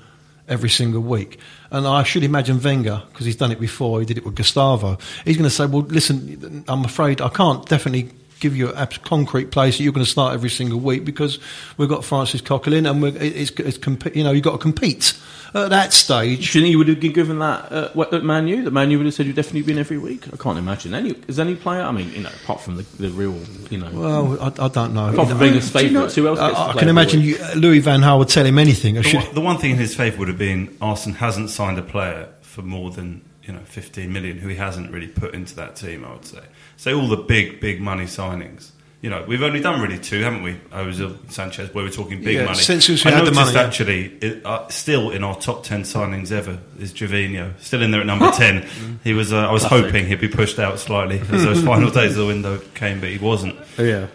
every 0.49 0.69
single 0.69 1.01
week?" 1.01 1.39
And 1.71 1.87
I 1.87 2.03
should 2.05 2.23
imagine 2.25 2.61
Wenger, 2.63 3.03
because 3.11 3.25
he's 3.27 3.37
done 3.37 3.51
it 3.53 3.59
before. 3.61 4.01
He 4.01 4.07
did 4.07 4.19
it 4.19 4.25
with 4.27 4.35
Gustavo. 4.35 4.99
He's 5.25 5.37
going 5.37 5.49
to 5.49 5.55
say, 5.55 5.67
"Well, 5.67 5.83
listen, 5.89 6.65
I'm 6.69 6.85
afraid 6.85 7.21
I 7.23 7.29
can't 7.31 7.65
definitely." 7.67 8.11
Give 8.39 8.55
you 8.55 8.69
a 8.69 8.87
concrete 8.87 9.51
place 9.51 9.79
that 9.79 9.83
you're 9.85 9.93
going 9.95 10.05
to 10.05 10.11
start 10.11 10.35
every 10.35 10.51
single 10.51 10.79
week 10.79 11.05
because 11.07 11.39
we've 11.79 11.89
got 11.89 12.05
Francis 12.05 12.43
Coquelin 12.43 12.89
and 12.89 13.01
we're, 13.01 13.17
it's, 13.17 13.51
it's 13.53 13.79
comp- 13.79 14.15
you 14.15 14.23
know 14.23 14.31
you've 14.33 14.45
got 14.45 14.53
to 14.53 14.59
compete 14.59 15.15
at 15.55 15.71
that 15.71 15.95
stage. 15.95 16.53
Do 16.53 16.59
you 16.59 16.65
think 16.65 16.73
you 16.73 16.79
would 16.79 16.89
have 16.89 17.01
been 17.01 17.13
given 17.15 17.39
that 17.39 17.73
uh, 17.73 17.89
what- 17.95 18.13
at 18.13 18.25
Man 18.25 18.47
U? 18.47 18.63
That 18.65 18.73
Man 18.73 18.91
U 18.91 18.99
would 18.99 19.07
have 19.07 19.15
said 19.15 19.25
you've 19.25 19.37
definitely 19.37 19.63
been 19.63 19.79
every 19.79 19.97
week? 19.97 20.27
I 20.33 20.37
can't 20.37 20.59
imagine. 20.59 20.93
Any, 20.93 21.15
is 21.29 21.39
any 21.39 21.55
player, 21.55 21.81
I 21.83 21.93
mean, 21.93 22.13
you 22.13 22.21
know, 22.23 22.31
apart 22.45 22.61
from 22.61 22.77
the, 22.77 22.83
the 22.99 23.09
real, 23.09 23.41
you 23.71 23.79
know, 23.79 23.91
Well, 23.93 24.39
I, 24.43 24.67
I 24.67 24.69
don't 24.69 24.93
know. 24.93 25.09
apart 25.09 25.29
from 25.29 25.41
You 25.41 25.51
know, 25.51 25.61
Wenger's 25.71 26.15
who 26.15 26.29
else 26.29 26.39
I, 26.39 26.49
gets 26.49 26.61
to 26.61 26.67
I 26.67 26.73
can 26.75 26.89
imagine 26.89 27.23
you, 27.23 27.39
Louis 27.55 27.79
Van 27.79 28.03
Gaal 28.03 28.19
would 28.19 28.29
tell 28.29 28.45
him 28.45 28.59
anything. 28.59 28.97
The 28.97 29.13
one, 29.15 29.35
the 29.35 29.41
one 29.41 29.57
thing 29.59 29.71
in 29.71 29.79
his 29.79 29.95
favour 29.95 30.19
would 30.19 30.29
have 30.29 30.37
been 30.39 30.77
Arsenal 30.83 31.17
hasn't 31.17 31.49
signed 31.49 31.79
a 31.79 31.83
player 31.83 32.29
for 32.43 32.61
more 32.61 32.91
than 32.91 33.23
you 33.45 33.53
know 33.55 33.61
15 33.61 34.13
million 34.13 34.39
who 34.39 34.49
he 34.49 34.57
hasn't 34.57 34.91
really 34.91 35.07
put 35.09 35.33
into 35.35 35.55
that 35.57 35.77
team. 35.77 36.05
I 36.05 36.13
would 36.13 36.27
say. 36.27 36.41
So 36.77 36.99
all 37.01 37.09
the 37.09 37.17
big 37.17 37.61
big 37.61 37.81
money 37.81 38.05
signings. 38.05 38.71
You 39.03 39.11
know, 39.11 39.25
we've 39.29 39.43
only 39.43 39.61
done 39.61 39.81
really 39.81 39.99
two, 39.99 40.21
haven't 40.23 40.43
we? 40.43 40.55
Ozil, 40.73 41.17
Sanchez, 41.31 41.73
where 41.73 41.85
we're 41.85 41.91
talking 41.91 42.23
big 42.25 42.37
Yeah, 42.37 42.47
money. 42.47 42.59
since 42.59 42.89
we 42.89 42.95
I 42.95 43.11
had 43.15 43.27
the 43.27 43.31
noticed 43.31 43.35
money, 43.35 43.53
yeah. 43.55 43.63
actually, 43.63 44.05
it, 44.21 44.45
uh, 44.45 44.67
still 44.69 45.11
in 45.11 45.23
our 45.23 45.37
top 45.37 45.63
10 45.63 45.83
signings 45.83 46.33
ever 46.33 46.59
is 46.81 46.93
Gervinho, 46.93 47.53
still 47.61 47.83
in 47.83 47.91
there 47.93 48.01
at 48.01 48.07
number 48.07 48.31
10. 48.35 48.99
He 49.05 49.13
was. 49.13 49.33
Uh, 49.33 49.49
I 49.49 49.53
was 49.53 49.63
hoping 49.65 50.07
he'd 50.07 50.21
be 50.21 50.29
pushed 50.29 50.59
out 50.59 50.79
slightly 50.81 51.21
as 51.21 51.29
those 51.45 51.63
final 51.73 51.91
days 51.91 52.13
of 52.13 52.17
the 52.17 52.27
window 52.27 52.59
came, 52.75 52.99
but 52.99 53.11
he 53.11 53.19
wasn't. 53.19 53.55
yeah. 53.79 54.07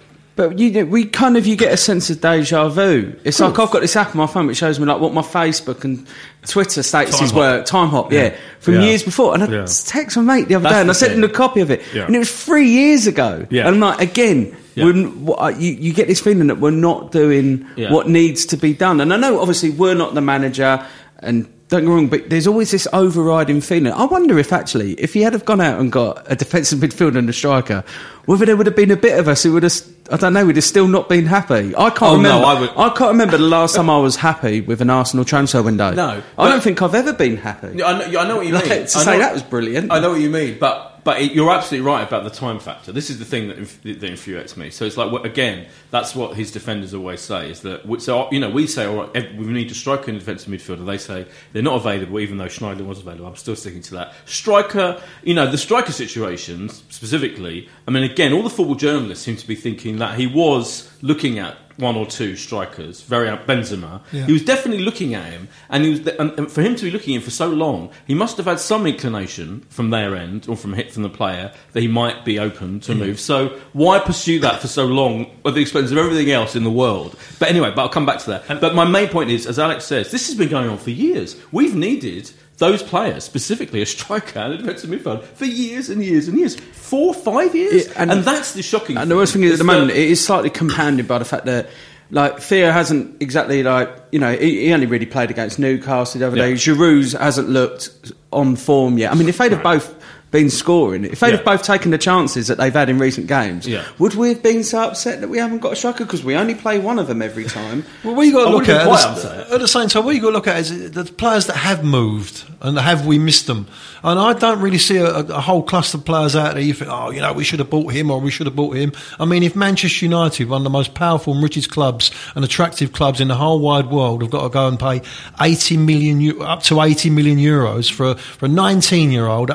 But 0.49 0.57
you, 0.57 0.71
know, 0.71 0.85
we 0.85 1.05
kind 1.05 1.37
of 1.37 1.45
you 1.45 1.55
get 1.55 1.71
a 1.71 1.77
sense 1.77 2.09
of 2.09 2.19
deja 2.19 2.67
vu. 2.69 3.15
It's 3.23 3.39
like 3.39 3.59
I've 3.59 3.69
got 3.69 3.81
this 3.81 3.95
app 3.95 4.09
on 4.09 4.17
my 4.17 4.25
phone 4.25 4.47
which 4.47 4.57
shows 4.57 4.79
me 4.79 4.87
like 4.87 4.99
what 4.99 5.13
my 5.13 5.21
Facebook 5.21 5.83
and 5.83 6.07
Twitter 6.47 6.81
statuses 6.81 7.19
Time 7.19 7.27
Hop. 7.29 7.35
were. 7.35 7.63
Time 7.63 7.87
hop, 7.89 8.11
yeah, 8.11 8.35
from 8.59 8.73
Yeah. 8.75 8.81
years 8.85 9.03
before. 9.03 9.35
And 9.35 9.43
I 9.43 9.47
Yeah. 9.47 9.67
text 9.85 10.17
my 10.17 10.23
mate 10.23 10.47
the 10.47 10.55
other 10.55 10.63
That's 10.63 10.73
day 10.75 10.81
and 10.81 10.89
I 10.89 10.93
sent 10.93 11.13
him 11.13 11.23
a 11.23 11.29
copy 11.29 11.59
of 11.61 11.69
it, 11.69 11.83
Yeah. 11.93 12.05
and 12.07 12.15
it 12.15 12.19
was 12.19 12.31
three 12.31 12.69
years 12.69 13.05
ago. 13.05 13.45
Yeah. 13.51 13.67
And 13.67 13.75
I'm 13.75 13.79
like, 13.79 14.01
again, 14.01 14.55
Yeah. 14.73 14.85
uh, 14.85 15.53
you, 15.59 15.73
you 15.79 15.93
get 15.93 16.07
this 16.07 16.19
feeling 16.21 16.47
that 16.47 16.59
we're 16.59 16.71
not 16.71 17.11
doing 17.11 17.65
Yeah. 17.75 17.91
what 17.93 18.09
needs 18.09 18.45
to 18.47 18.57
be 18.57 18.73
done. 18.73 18.99
And 18.99 19.13
I 19.13 19.17
know 19.17 19.39
obviously 19.39 19.69
we're 19.69 19.93
not 19.93 20.15
the 20.15 20.21
manager 20.21 20.81
and. 21.19 21.47
Don't 21.71 21.83
get 21.83 21.87
me 21.87 21.93
wrong, 21.95 22.07
but 22.07 22.29
there's 22.29 22.47
always 22.47 22.69
this 22.71 22.85
overriding 22.91 23.61
feeling. 23.61 23.93
I 23.93 24.03
wonder 24.03 24.37
if 24.37 24.51
actually, 24.51 24.91
if 24.95 25.13
he 25.13 25.21
had 25.21 25.31
have 25.31 25.45
gone 25.45 25.61
out 25.61 25.79
and 25.79 25.89
got 25.89 26.21
a 26.29 26.35
defensive 26.35 26.79
midfielder 26.79 27.15
and 27.15 27.29
a 27.29 27.31
striker, 27.31 27.85
whether 28.25 28.45
there 28.45 28.57
would 28.57 28.65
have 28.65 28.75
been 28.75 28.91
a 28.91 28.97
bit 28.97 29.17
of 29.17 29.29
us 29.29 29.43
who 29.43 29.53
would 29.53 29.63
have, 29.63 29.81
I 30.11 30.17
don't 30.17 30.33
know, 30.33 30.45
have 30.45 30.63
still 30.63 30.87
not 30.87 31.07
been 31.09 31.25
happy. 31.25 31.73
I 31.75 31.89
can't 31.89 32.01
Oh, 32.01 32.15
no, 32.17 32.29
remember. 32.41 32.45
I 32.47 32.59
would- 32.59 32.69
I 32.77 32.89
can't 32.89 33.11
remember 33.11 33.37
the 33.37 33.43
last 33.45 33.75
time 33.75 33.89
I 33.89 33.97
was 33.97 34.17
happy 34.17 34.61
with 34.61 34.81
an 34.81 34.89
Arsenal 34.89 35.23
transfer 35.25 35.61
window. 35.63 35.91
No, 35.91 36.21
I 36.37 36.49
don't 36.49 36.61
think 36.61 36.81
I've 36.81 36.95
ever 36.95 37.13
been 37.13 37.37
happy. 37.37 37.81
I 37.81 37.97
know, 37.97 38.19
I 38.19 38.27
know 38.27 38.35
what 38.37 38.45
you 38.47 38.53
Like, 38.53 38.63
mean. 38.69 38.85
to 38.87 38.97
I 38.97 39.03
say 39.03 39.13
know- 39.13 39.19
that 39.19 39.33
was 39.33 39.43
brilliant. 39.43 39.91
I 39.91 39.99
know 39.99 40.11
what 40.11 40.19
you 40.21 40.29
mean, 40.29 40.57
but 40.59 40.90
but 41.03 41.21
it, 41.21 41.33
you're 41.33 41.51
absolutely 41.51 41.85
right 41.85 42.07
about 42.07 42.23
the 42.23 42.29
time 42.29 42.59
factor. 42.59 42.91
This 42.91 43.09
is 43.09 43.19
the 43.19 43.25
thing 43.25 43.47
that, 43.47 43.57
inf- 43.57 43.81
that 43.83 44.03
infuriates 44.03 44.55
me. 44.57 44.69
So 44.69 44.85
it's 44.85 44.97
like 44.97 45.25
again, 45.25 45.67
that's 45.89 46.15
what 46.15 46.35
his 46.35 46.51
defenders 46.51 46.93
always 46.93 47.21
say 47.21 47.49
is 47.49 47.61
that 47.61 47.81
so 48.01 48.29
you 48.31 48.39
know 48.39 48.49
we 48.49 48.67
say 48.67 48.85
all 48.85 49.07
right, 49.07 49.35
we 49.35 49.45
need 49.45 49.71
a 49.71 49.73
striker 49.73 50.05
and 50.09 50.17
a 50.17 50.19
defensive 50.19 50.51
midfielder. 50.51 50.85
They 50.85 50.97
say 50.97 51.25
they're 51.53 51.63
not 51.63 51.75
available, 51.75 52.19
even 52.19 52.37
though 52.37 52.47
Schneider 52.47 52.83
was 52.83 52.99
available. 52.99 53.25
I'm 53.27 53.35
still 53.35 53.55
sticking 53.55 53.81
to 53.83 53.95
that 53.95 54.13
striker. 54.25 55.01
You 55.23 55.33
know 55.33 55.49
the 55.49 55.57
striker 55.57 55.91
situations 55.91 56.83
specifically. 56.89 57.69
I 57.87 57.91
mean, 57.91 58.03
again, 58.03 58.33
all 58.33 58.43
the 58.43 58.49
football 58.49 58.75
journalists 58.75 59.25
seem 59.25 59.37
to 59.37 59.47
be 59.47 59.55
thinking 59.55 59.97
that 59.97 60.19
he 60.19 60.27
was 60.27 60.91
looking 61.01 61.39
at 61.39 61.57
one 61.81 61.95
or 61.95 62.05
two 62.05 62.35
strikers, 62.35 63.01
very 63.01 63.27
Benzema. 63.45 64.01
Yeah. 64.11 64.25
He 64.25 64.33
was 64.33 64.45
definitely 64.45 64.83
looking 64.83 65.13
at 65.13 65.25
him, 65.25 65.47
and 65.69 65.83
he 65.83 65.89
was, 65.91 66.07
and, 66.07 66.31
and 66.37 66.51
for 66.51 66.61
him 66.61 66.75
to 66.75 66.83
be 66.83 66.91
looking 66.91 67.15
at 67.15 67.17
him 67.17 67.23
for 67.23 67.31
so 67.31 67.47
long, 67.47 67.91
he 68.07 68.13
must 68.13 68.37
have 68.37 68.45
had 68.45 68.59
some 68.59 68.85
inclination 68.85 69.65
from 69.69 69.89
their 69.89 70.15
end 70.15 70.47
or 70.47 70.55
from 70.55 70.73
hit 70.73 70.91
from 70.91 71.03
the 71.03 71.09
player 71.09 71.51
that 71.73 71.81
he 71.81 71.87
might 71.87 72.23
be 72.23 72.39
open 72.39 72.79
to 72.81 72.95
move. 72.95 73.19
So 73.19 73.59
why 73.73 73.99
pursue 73.99 74.39
that 74.39 74.61
for 74.61 74.67
so 74.67 74.85
long 74.85 75.31
at 75.45 75.53
the 75.53 75.61
expense 75.61 75.91
of 75.91 75.97
everything 75.97 76.31
else 76.31 76.55
in 76.55 76.63
the 76.63 76.71
world? 76.71 77.17
But 77.39 77.49
anyway, 77.49 77.71
but 77.75 77.81
I'll 77.81 77.89
come 77.89 78.05
back 78.05 78.19
to 78.19 78.29
that. 78.31 78.61
But 78.61 78.75
my 78.75 78.85
main 78.85 79.09
point 79.09 79.31
is, 79.31 79.47
as 79.47 79.59
Alex 79.59 79.85
says, 79.85 80.11
this 80.11 80.27
has 80.27 80.37
been 80.37 80.49
going 80.49 80.69
on 80.69 80.77
for 80.77 80.91
years. 80.91 81.35
We've 81.51 81.75
needed 81.75 82.31
those 82.61 82.81
players, 82.81 83.25
specifically 83.25 83.81
a 83.81 83.85
striker 83.85 84.39
and 84.39 84.53
a 84.53 84.57
defensive 84.57 84.89
midfielder, 84.89 85.23
for 85.23 85.43
years 85.45 85.89
and 85.89 86.01
years 86.03 86.29
and 86.29 86.37
years, 86.39 86.55
four, 86.55 87.13
five 87.13 87.53
years, 87.53 87.87
Yeah, 87.87 87.93
and, 87.97 88.11
and- 88.11 88.23
that's 88.23 88.53
the 88.53 88.61
shocking. 88.63 88.95
And 88.97 89.11
the 89.11 89.15
worst 89.17 89.33
thing 89.33 89.43
is, 89.43 89.53
at 89.53 89.57
the 89.57 89.63
moment, 89.65 89.91
it 89.91 89.97
is 89.97 90.23
slightly 90.25 90.49
compounded 90.49 91.07
by 91.07 91.17
the 91.17 91.25
fact 91.25 91.45
that, 91.47 91.67
like, 92.11 92.39
Theo 92.39 92.71
hasn't 92.71 93.21
exactly, 93.21 93.63
like, 93.63 93.89
you 94.11 94.19
know, 94.19 94.33
he, 94.33 94.65
he 94.67 94.73
only 94.73 94.85
really 94.85 95.05
played 95.05 95.31
against 95.31 95.59
Newcastle 95.59 96.19
the 96.19 96.27
other 96.27 96.37
Yeah. 96.37 96.47
day. 96.47 96.53
Giroud 96.53 97.17
hasn't 97.19 97.49
looked 97.49 98.11
on 98.31 98.55
form 98.55 98.97
yet. 98.97 99.11
I 99.11 99.15
mean, 99.15 99.27
if 99.29 99.37
they'd 99.37 99.51
have 99.51 99.63
both 99.63 99.93
been 100.31 100.49
scoring, 100.49 101.03
if 101.03 101.19
they'd 101.19 101.31
Yeah. 101.31 101.35
have 101.35 101.45
both 101.45 101.63
taken 101.63 101.91
the 101.91 101.97
chances 101.97 102.47
that 102.47 102.57
they've 102.57 102.73
had 102.73 102.89
in 102.89 102.97
recent 102.99 103.27
games, 103.27 103.67
Yeah. 103.67 103.83
would 103.99 104.15
we 104.15 104.29
have 104.29 104.41
been 104.41 104.63
so 104.63 104.79
upset 104.79 105.19
that 105.21 105.29
we 105.29 105.37
haven't 105.37 105.59
got 105.59 105.73
a 105.73 105.75
striker? 105.75 106.05
Because 106.05 106.23
we 106.23 106.35
only 106.35 106.55
play 106.55 106.79
one 106.79 106.99
of 106.99 107.07
them 107.07 107.21
every 107.21 107.43
time. 107.45 107.83
Well, 108.03 108.15
what 108.15 108.23
you 108.25 108.31
got 108.31 108.45
to 108.45 108.51
look 108.51 108.69
at 108.69 108.87
at 108.87 109.15
the, 109.21 109.53
at 109.55 109.59
the 109.59 109.67
same 109.67 109.89
time. 109.89 110.05
What 110.05 110.15
you 110.15 110.21
got 110.21 110.29
to 110.29 110.33
look 110.33 110.47
at 110.47 110.57
is 110.59 110.91
the 110.91 111.03
players 111.03 111.45
that 111.47 111.57
have 111.57 111.83
moved 111.83 112.43
and 112.61 112.77
have 112.79 113.05
we 113.05 113.19
missed 113.19 113.47
them. 113.47 113.67
And 114.03 114.17
I 114.19 114.33
don't 114.33 114.59
really 114.61 114.77
see 114.77 114.97
a, 114.97 115.05
a 115.19 115.41
whole 115.41 115.61
cluster 115.63 115.97
of 115.97 116.05
players 116.05 116.35
out 116.35 116.53
there. 116.53 116.63
You 116.63 116.73
think, 116.73 116.89
oh, 116.91 117.09
you 117.11 117.19
know, 117.21 117.33
we 117.33 117.43
should 117.43 117.59
have 117.59 117.69
bought 117.69 117.91
him 117.93 118.09
or 118.09 118.19
we 118.19 118.31
should 118.31 118.47
have 118.47 118.55
bought 118.55 118.75
him. 118.75 118.93
I 119.19 119.25
mean, 119.25 119.43
if 119.43 119.55
Manchester 119.55 120.05
United, 120.05 120.47
one 120.49 120.61
of 120.61 120.63
the 120.63 120.69
most 120.69 120.93
powerful 120.93 121.33
and 121.33 121.43
richest 121.43 121.69
clubs 121.69 122.09
and 122.35 122.43
attractive 122.45 122.93
clubs 122.93 123.19
in 123.19 123.27
the 123.27 123.35
whole 123.35 123.59
wide 123.59 123.89
world, 123.91 124.21
have 124.21 124.31
got 124.31 124.43
to 124.43 124.49
go 124.49 124.67
and 124.67 124.79
pay 124.79 125.01
eighty 125.41 125.75
million, 125.77 126.41
up 126.41 126.63
to 126.63 126.81
eighty 126.81 127.09
million 127.09 127.37
euros 127.37 127.91
for 127.91 128.11
a, 128.11 128.15
for 128.15 128.45
a 128.45 128.49
nineteen-year-old. 128.49 129.51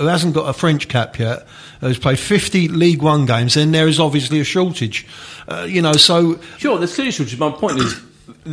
Who 0.00 0.06
hasn't 0.06 0.34
got 0.34 0.48
a 0.48 0.52
French 0.52 0.88
cap 0.88 1.18
yet, 1.18 1.46
who's 1.80 1.98
played 1.98 2.18
50 2.18 2.68
League 2.68 3.02
One 3.02 3.26
games, 3.26 3.54
then 3.54 3.72
there 3.72 3.88
is 3.88 3.98
obviously 4.00 4.40
a 4.40 4.44
shortage. 4.44 5.06
Uh, 5.48 5.66
you 5.68 5.82
know, 5.82 5.92
so 5.92 6.38
Sure, 6.58 6.78
there's 6.78 6.94
clearly 6.94 7.12
shortage. 7.12 7.38
My 7.38 7.50
point 7.50 7.78
is, 7.78 8.00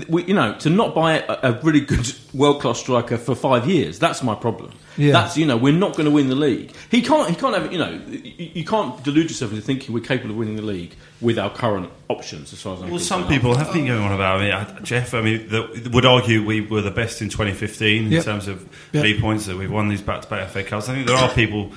we, 0.08 0.24
you 0.26 0.34
know, 0.34 0.54
to 0.60 0.70
not 0.70 0.94
buy 0.94 1.20
a, 1.20 1.52
a 1.52 1.60
really 1.62 1.82
good 1.82 2.12
world 2.34 2.62
class 2.62 2.80
striker 2.80 3.18
for 3.18 3.36
five 3.36 3.68
years, 3.68 3.98
that's 4.00 4.22
my 4.22 4.36
problem. 4.36 4.72
Yeah. 4.98 5.14
That's 5.14 5.38
you 5.38 5.46
know, 5.46 5.56
we're 5.56 5.72
not 5.74 5.94
going 5.94 6.06
to 6.06 6.12
win 6.12 6.28
the 6.28 6.36
league. 6.36 6.74
He 6.92 7.02
can't. 7.02 7.30
He 7.30 7.36
can't 7.36 7.56
have. 7.56 7.72
You 7.72 7.78
know, 7.80 7.90
you, 8.08 8.52
you 8.56 8.66
can't 8.66 9.02
delude 9.04 9.30
yourself 9.30 9.52
into 9.52 9.64
thinking 9.64 9.94
we're 9.94 10.02
capable 10.04 10.32
of 10.32 10.38
winning 10.38 10.58
the 10.58 10.62
league 10.62 10.94
with 11.22 11.40
our 11.40 11.50
current 11.50 11.90
options. 12.10 12.52
As 12.52 12.62
far 12.62 12.76
as 12.76 12.82
I'm 12.82 12.90
Well, 12.90 13.00
some 13.00 13.26
people 13.28 13.56
have 13.56 13.72
been 13.72 13.86
going 13.88 14.02
on 14.02 14.12
about. 14.12 14.40
I 14.40 14.44
mean, 14.44 14.52
I- 14.52 14.80
Jeff. 14.82 15.14
I 15.14 15.22
mean, 15.22 15.48
the, 15.48 15.90
would 15.94 16.06
argue 16.06 16.46
we 16.46 16.60
were 16.62 16.82
the 16.82 16.92
best 16.92 17.22
in 17.22 17.30
2015 17.30 18.06
in 18.08 18.12
Yep. 18.12 18.24
terms 18.26 18.48
of 18.50 18.68
Yep. 18.92 19.04
league 19.04 19.22
points 19.22 19.46
that 19.46 19.56
we've 19.58 19.72
won 19.72 19.88
these 19.88 20.02
back-to-back 20.02 20.50
FA 20.50 20.64
Cups. 20.64 20.90
I 20.90 20.96
think 20.96 21.08
there 21.08 21.16
are 21.18 21.30
people 21.34 21.72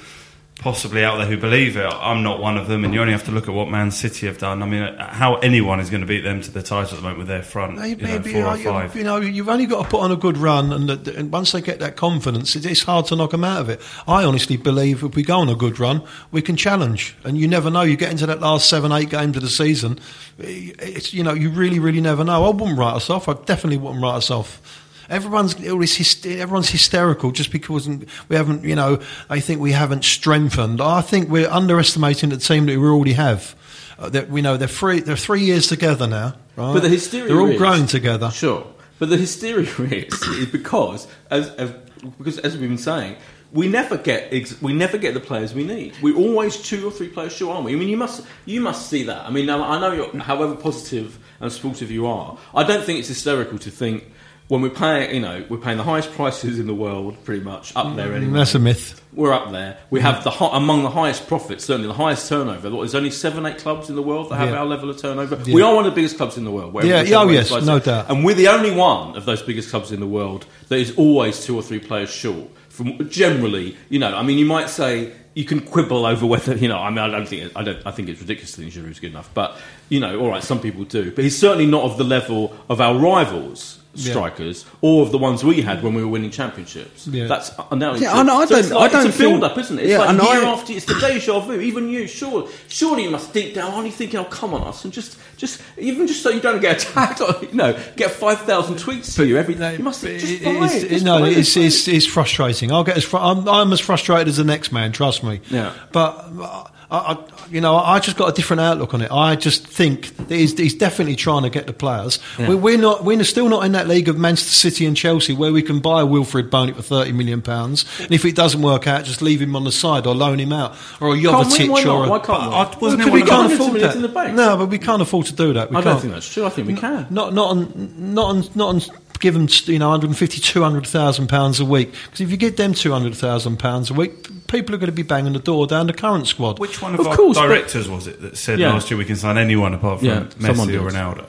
possibly 0.59 1.05
out 1.05 1.17
there 1.17 1.27
who 1.27 1.37
believe 1.37 1.77
it. 1.77 1.85
I'm 1.85 2.23
not 2.23 2.41
one 2.41 2.57
of 2.57 2.69
them, 2.69 2.85
and 2.85 2.95
you 2.95 3.01
only 3.01 3.13
have 3.13 3.25
to 3.25 3.33
look 3.33 3.49
at 3.49 3.55
what 3.55 3.69
Man 3.69 3.91
City 3.91 4.27
have 4.27 4.39
done. 4.39 4.63
I 4.63 4.67
mean, 4.67 4.95
how 4.99 5.37
anyone 5.37 5.81
is 5.81 5.91
going 5.91 6.03
to 6.03 6.07
beat 6.07 6.21
them 6.21 6.41
to 6.41 6.51
the 6.51 6.63
title 6.63 6.91
at 6.91 6.97
the 6.97 7.03
moment 7.03 7.19
with 7.19 7.29
their 7.29 7.43
front, 7.43 7.73
you 7.75 7.97
know, 7.97 8.03
Maybe, 8.03 8.33
four 8.33 8.43
or 8.45 8.49
uh, 8.49 8.57
you, 8.57 8.65
five. 8.65 8.95
you 8.95 9.03
know, 9.03 9.17
you've 9.17 9.49
only 9.49 9.67
got 9.67 9.85
to 9.85 9.89
put 9.89 10.01
on 10.01 10.13
a 10.13 10.17
good 10.17 10.37
run, 10.39 10.73
and, 10.73 11.09
and 11.09 11.33
once 11.33 11.53
they 11.53 11.61
get 11.61 11.81
that 11.81 11.97
confidence, 11.97 12.55
it, 12.55 12.65
it's 12.65 12.83
hard 12.83 13.07
to 13.07 13.17
knock 13.17 13.33
them 13.33 13.45
out 13.45 13.61
of 13.61 13.69
it. 13.71 13.81
I 14.07 14.25
honestly 14.25 14.57
believe 14.57 15.03
if 15.03 15.17
we 15.17 15.23
go 15.23 15.41
on 15.41 15.49
a 15.49 15.57
good 15.57 15.81
run, 15.81 16.03
we 16.31 16.43
can 16.43 16.57
challenge, 16.57 17.17
and 17.25 17.37
you 17.37 17.49
never 17.49 17.71
know. 17.71 17.83
You 17.83 17.97
get 17.97 18.13
into 18.13 18.27
that 18.27 18.41
last 18.41 18.69
seven, 18.69 18.93
eight 18.93 19.11
games 19.11 19.37
of 19.37 19.43
the 19.43 19.49
season, 19.49 19.99
it's 20.39 21.13
you 21.13 21.25
know, 21.25 21.33
you 21.35 21.51
really, 21.51 21.81
really 21.81 22.01
never 22.01 22.23
know. 22.25 22.45
I 22.45 22.51
wouldn't 22.51 22.79
write 22.79 22.95
us 22.95 23.11
off. 23.11 23.29
I 23.29 23.35
definitely 23.35 23.79
wouldn't 23.79 24.03
write 24.03 24.17
us 24.17 24.31
off. 24.31 24.82
Everyone's 25.13 25.55
always 25.69 25.97
hyster- 25.97 26.39
everyone's 26.39 26.71
hysterical 26.71 27.31
just 27.33 27.53
because 27.53 27.87
we 27.87 28.35
haven't, 28.37 28.65
you 28.65 28.75
know, 28.75 28.99
they 29.29 29.41
think 29.41 29.61
we 29.61 29.73
haven't 29.73 30.05
strengthened. 30.05 30.81
I 30.81 31.03
think 31.03 31.29
we're 31.29 31.51
underestimating 31.51 32.31
the 32.31 32.39
team 32.39 32.65
that 32.67 32.79
we 32.79 32.87
already 32.87 33.13
have. 33.13 33.55
Uh, 33.99 34.09
that 34.09 34.31
we 34.31 34.41
know 34.41 34.57
they're 34.57 34.67
three, 34.67 35.01
they're 35.01 35.17
three 35.17 35.43
years 35.43 35.67
together 35.69 36.07
now, 36.07 36.35
right? 36.57 36.73
But 36.73 36.83
the 36.83 36.89
hysteria 36.89 37.29
they're 37.29 37.41
all 37.41 37.51
is- 37.51 37.59
growing 37.59 37.87
together. 37.87 38.31
Sure. 38.31 38.67
But 38.99 39.11
the 39.11 39.19
hysteria 39.19 39.67
is, 39.79 40.23
is 40.29 40.47
because, 40.47 41.07
as, 41.31 41.51
as 41.51 41.71
because 42.19 42.39
as 42.39 42.57
we've 42.57 42.71
been 42.71 42.79
saying, 42.79 43.17
we 43.53 43.69
never 43.69 43.99
get 43.99 44.33
ex- 44.33 44.61
we 44.63 44.73
never 44.73 44.97
get 44.97 45.13
the 45.13 45.21
players 45.21 45.53
we 45.55 45.63
need. 45.65 45.93
We're 46.01 46.17
always 46.17 46.57
two 46.57 46.89
or 46.89 46.91
three 46.91 47.09
players 47.09 47.35
short, 47.35 47.55
aren't 47.55 47.67
we? 47.67 47.75
I 47.75 47.77
mean, 47.77 47.91
you 47.91 47.99
must 47.99 48.25
you 48.47 48.61
must 48.63 48.89
see 48.89 49.03
that. 49.05 49.27
I 49.27 49.31
mean, 49.31 49.51
I 49.51 49.79
know 49.79 49.93
you're, 49.93 50.19
however 50.21 50.57
positive 50.57 51.19
and 51.41 51.53
supportive 51.53 51.91
you 51.91 52.07
are, 52.07 52.39
I 52.55 52.65
don't 52.65 52.83
think 52.83 52.99
it's 52.99 53.09
hysterical 53.09 53.59
to 53.59 53.71
think 53.71 54.05
when 54.53 54.61
we're 54.61 54.69
paying, 54.69 55.15
you 55.15 55.21
know, 55.23 55.43
we're 55.49 55.57
paying 55.57 55.79
the 55.79 55.83
highest 55.83 56.13
prices 56.13 56.59
in 56.59 56.67
the 56.67 56.75
world, 56.75 57.17
pretty 57.25 57.43
much 57.43 57.75
up 57.75 57.97
there 57.97 58.11
mm, 58.11 58.17
anyway. 58.17 58.35
That's 58.35 58.55
a 58.55 58.59
myth. 58.59 59.03
We're 59.15 59.33
up 59.33 59.51
there. 59.51 59.79
We 59.89 59.99
mm. 59.99 60.03
have 60.03 60.25
the 60.25 60.31
hi- 60.31 60.55
among 60.55 60.83
the 60.83 60.91
highest 60.91 61.27
profits, 61.27 61.65
certainly 61.65 61.89
the 61.89 61.95
highest 61.95 62.29
turnover. 62.29 62.69
There's 62.69 62.95
only 62.95 63.13
seven, 63.13 63.47
eight 63.47 63.57
clubs 63.57 63.89
in 63.89 63.97
the 63.97 64.03
world 64.03 64.29
that 64.29 64.37
have 64.37 64.51
Yeah. 64.51 64.59
our 64.59 64.67
level 64.67 64.91
of 64.91 64.99
turnover. 64.99 65.41
Yeah. 65.43 65.55
We 65.55 65.63
are 65.63 65.75
one 65.75 65.87
of 65.87 65.93
the 65.93 65.95
biggest 65.95 66.19
clubs 66.19 66.37
in 66.37 66.45
the 66.45 66.51
world. 66.51 66.75
Yeah, 66.85 67.03
oh, 67.17 67.31
yes, 67.31 67.51
no 67.65 67.77
it. 67.77 67.85
doubt. 67.85 68.11
And 68.11 68.27
we're 68.27 68.35
the 68.35 68.49
only 68.49 68.73
one 68.73 69.17
of 69.17 69.25
those 69.25 69.41
biggest 69.41 69.71
clubs 69.71 69.91
in 69.91 70.01
the 70.01 70.07
world 70.07 70.45
that 70.69 70.77
is 70.77 70.99
always 70.99 71.43
two 71.43 71.57
or 71.57 71.63
three 71.63 71.81
players 71.81 72.11
short. 72.11 72.51
From 72.69 73.09
generally, 73.09 73.79
you 73.89 74.01
know, 74.01 74.15
I 74.15 74.23
mean, 74.23 74.37
you 74.37 74.45
might 74.45 74.69
say 74.69 75.13
you 75.33 75.47
can 75.47 75.61
quibble 75.61 76.05
over 76.05 76.27
whether 76.27 76.55
you 76.57 76.69
know. 76.69 76.79
I 76.79 76.91
mean, 76.91 76.99
I 76.99 77.09
don't 77.09 77.27
think 77.27 77.53
I 77.57 77.63
don't. 77.63 77.87
I 77.87 77.91
think 77.91 78.11
it's 78.11 78.21
ridiculous 78.21 78.55
that 78.55 78.69
Giroud's 78.69 79.01
good 79.01 79.13
enough, 79.13 79.31
but 79.33 79.57
you 79.89 79.99
know, 79.99 80.21
all 80.21 80.29
right, 80.29 80.43
some 80.43 80.61
people 80.61 80.85
do. 80.85 81.11
But 81.11 81.25
he's 81.25 81.39
certainly 81.39 81.67
not 81.67 81.85
of 81.85 81.97
the 81.97 82.05
level 82.05 82.55
of 82.69 82.83
our 82.83 82.99
rivals. 82.99 83.79
Yeah. 83.95 84.13
Strikers, 84.13 84.65
or 84.81 85.03
of 85.03 85.13
the 85.13 85.19
ones 85.19 85.45
we 85.45 85.61
had 85.61 85.83
when 85.83 85.93
we 85.93 86.03
were 86.03 86.09
winning 86.09 86.31
championships. 86.31 87.07
Yeah. 87.07 87.27
That's 87.27 87.51
uh, 87.59 87.65
undoubtedly 87.71 88.07
Yeah. 88.07 88.15
I 88.15 88.23
know, 88.23 88.39
I 88.41 88.47
So 88.47 88.55
don't- 88.63 88.71
like- 88.71 88.91
I 88.91 88.93
don't 88.95 89.07
it's 89.09 89.17
a 89.17 89.19
build 89.19 89.41
think- 89.43 89.53
up, 89.53 89.59
isn't 89.59 89.79
it? 89.79 89.83
It's 89.83 89.91
Yeah, 89.91 89.99
like 89.99 90.09
and 90.09 90.19
year 90.23 90.45
I- 90.45 90.49
after 90.49 90.73
it's 90.73 90.87
the 90.87 90.95
deja 90.95 91.41
vu. 91.41 91.61
Even 91.61 91.91
you, 91.91 92.07
surely, 92.07 92.51
surely 92.69 93.03
you 93.05 93.11
must 93.11 93.35
deep 93.35 93.55
down, 93.55 93.71
aren't 93.73 93.85
you 93.87 93.93
thinking, 93.93 94.19
"Oh, 94.21 94.25
come 94.25 94.55
on, 94.55 94.63
us," 94.67 94.85
and 94.85 94.95
just, 94.95 95.19
just 95.37 95.61
even 95.77 96.07
just 96.07 96.23
so 96.23 96.31
you 96.31 96.41
don't 96.41 96.61
get 96.63 96.83
attacked, 96.89 97.21
or 97.21 97.35
you 97.43 97.53
know, 97.53 97.79
get 97.97 98.11
five 98.13 98.41
thousand 98.41 98.77
tweets 98.77 99.15
for 99.15 99.25
you 99.25 99.37
every 99.37 99.55
day. 99.57 99.77
You 99.77 99.85
must 99.85 100.01
think, 100.01 100.21
just 100.21 100.33
It- 100.33 100.45
buy 100.45 100.51
it's- 100.53 100.83
it. 100.85 100.89
Just 100.89 101.05
no, 101.05 101.21
buy 101.21 101.29
it's, 101.29 101.55
it's, 101.59 101.87
it's 101.87 102.07
frustrating. 102.07 102.73
I'll 102.73 102.85
get 102.85 102.97
as 102.97 103.05
fr- 103.05 103.19
I'm, 103.19 103.47
I'm 103.47 103.73
as 103.75 103.81
frustrated 103.81 104.27
as 104.29 104.39
the 104.39 104.45
next 104.45 104.73
man. 104.73 104.93
Trust 104.93 105.23
me. 105.23 105.43
Yeah. 105.51 105.73
But 105.93 106.31
I, 106.41 106.67
I, 106.93 107.25
you 107.51 107.61
know, 107.61 107.77
I 107.77 107.99
just 108.01 108.17
got 108.17 108.29
a 108.29 108.33
different 108.33 108.61
outlook 108.61 108.93
on 108.95 109.01
it. 109.01 109.11
I 109.11 109.35
just 109.37 109.67
think 109.67 110.15
that 110.17 110.31
he's, 110.31 110.57
he's 110.59 110.75
definitely 110.75 111.17
trying 111.17 111.43
to 111.43 111.51
get 111.51 111.67
the 111.67 111.73
players. 111.73 112.19
We, 112.39 112.55
we're 112.55 112.79
not. 112.79 113.05
We're 113.05 113.23
still 113.25 113.49
not 113.49 113.65
in 113.65 113.73
that 113.73 113.89
league 113.89 114.09
of 114.09 114.19
Manchester 114.19 114.53
City 114.53 114.87
and 114.87 114.97
Chelsea 114.97 115.33
where 115.33 115.53
we 115.53 115.63
can 115.63 115.81
buy 115.81 116.03
Wilfried 116.03 116.51
Bony 116.51 116.73
for 116.73 116.83
thirty 116.83 117.13
million 117.13 117.41
pounds, 117.43 117.85
and 118.01 118.13
if 118.13 118.25
it 118.25 118.37
doesn't 118.37 118.63
work 118.63 118.87
out, 118.87 119.05
just 119.05 119.23
leave 119.23 119.41
him 119.41 119.57
on 119.57 119.65
the 119.65 119.73
side 119.73 120.07
or 120.07 120.15
loan 120.15 120.39
him 120.39 120.53
out, 120.53 120.77
or 121.01 121.15
a? 121.15 121.19
Jovetic 121.19 121.69
not? 121.69 121.87
or 121.87 122.05
a. 122.05 122.09
Why 122.11 122.19
can't 122.19 122.43
we? 122.43 122.55
I- 122.55 122.79
wasn't 122.79 123.05
Well, 123.05 123.13
we 123.15 123.23
can't 123.23 123.53
afford 123.53 123.81
that. 123.81 123.97
in 123.97 124.03
the 124.03 124.09
bank? 124.09 124.35
No, 124.35 124.57
but 124.57 124.67
we 124.69 124.79
can't 124.79 125.01
afford 125.03 125.27
to 125.27 125.33
do 125.35 125.53
that. 125.55 125.71
We 125.71 125.77
I 125.77 125.81
don't 125.81 125.93
can't. 125.93 126.01
think 126.03 126.13
that's 126.15 126.33
true. 126.33 126.45
I 126.45 126.51
think 126.51 126.67
we 126.69 126.75
can. 126.75 127.07
Not 127.11 127.33
not 127.33 127.51
on 127.51 128.15
not 128.15 128.27
on 128.27 128.45
not 128.55 128.69
on 128.69 128.81
give 129.21 129.35
them 129.35 129.47
you 129.67 129.79
know 129.79 129.91
150 129.91 130.41
200,000 130.41 131.29
pounds 131.29 131.61
a 131.61 131.65
week 131.65 131.93
because 132.05 132.21
if 132.21 132.31
you 132.33 132.37
get 132.37 132.57
them 132.57 132.75
200,000 132.75 133.57
pounds 133.57 133.89
a 133.89 133.95
week 133.95 134.47
people 134.49 134.75
are 134.75 134.79
going 134.79 134.91
to 134.91 134.93
be 134.97 135.05
banging 135.05 135.33
the 135.33 135.39
door 135.39 135.65
down 135.69 135.87
the 135.87 135.93
current 135.93 136.27
squad 136.27 136.59
Which 136.59 136.82
one 136.83 136.95
of, 136.95 137.01
Of 137.01 137.07
our 137.09 137.17
course, 137.17 137.39
but- 137.39 137.47
directors 137.47 137.89
was 137.89 138.07
it 138.07 138.21
that 138.23 138.37
said 138.37 138.59
Yeah. 138.59 138.73
last 138.73 138.91
year 138.91 138.99
we 138.99 139.05
can 139.05 139.17
sign 139.17 139.39
anyone 139.39 139.75
apart 139.75 140.01
from 140.01 140.09
Yeah, 140.09 140.21
Messi 140.39 140.63
or 140.63 140.67
did. 140.67 140.81
Ronaldo? 140.95 141.27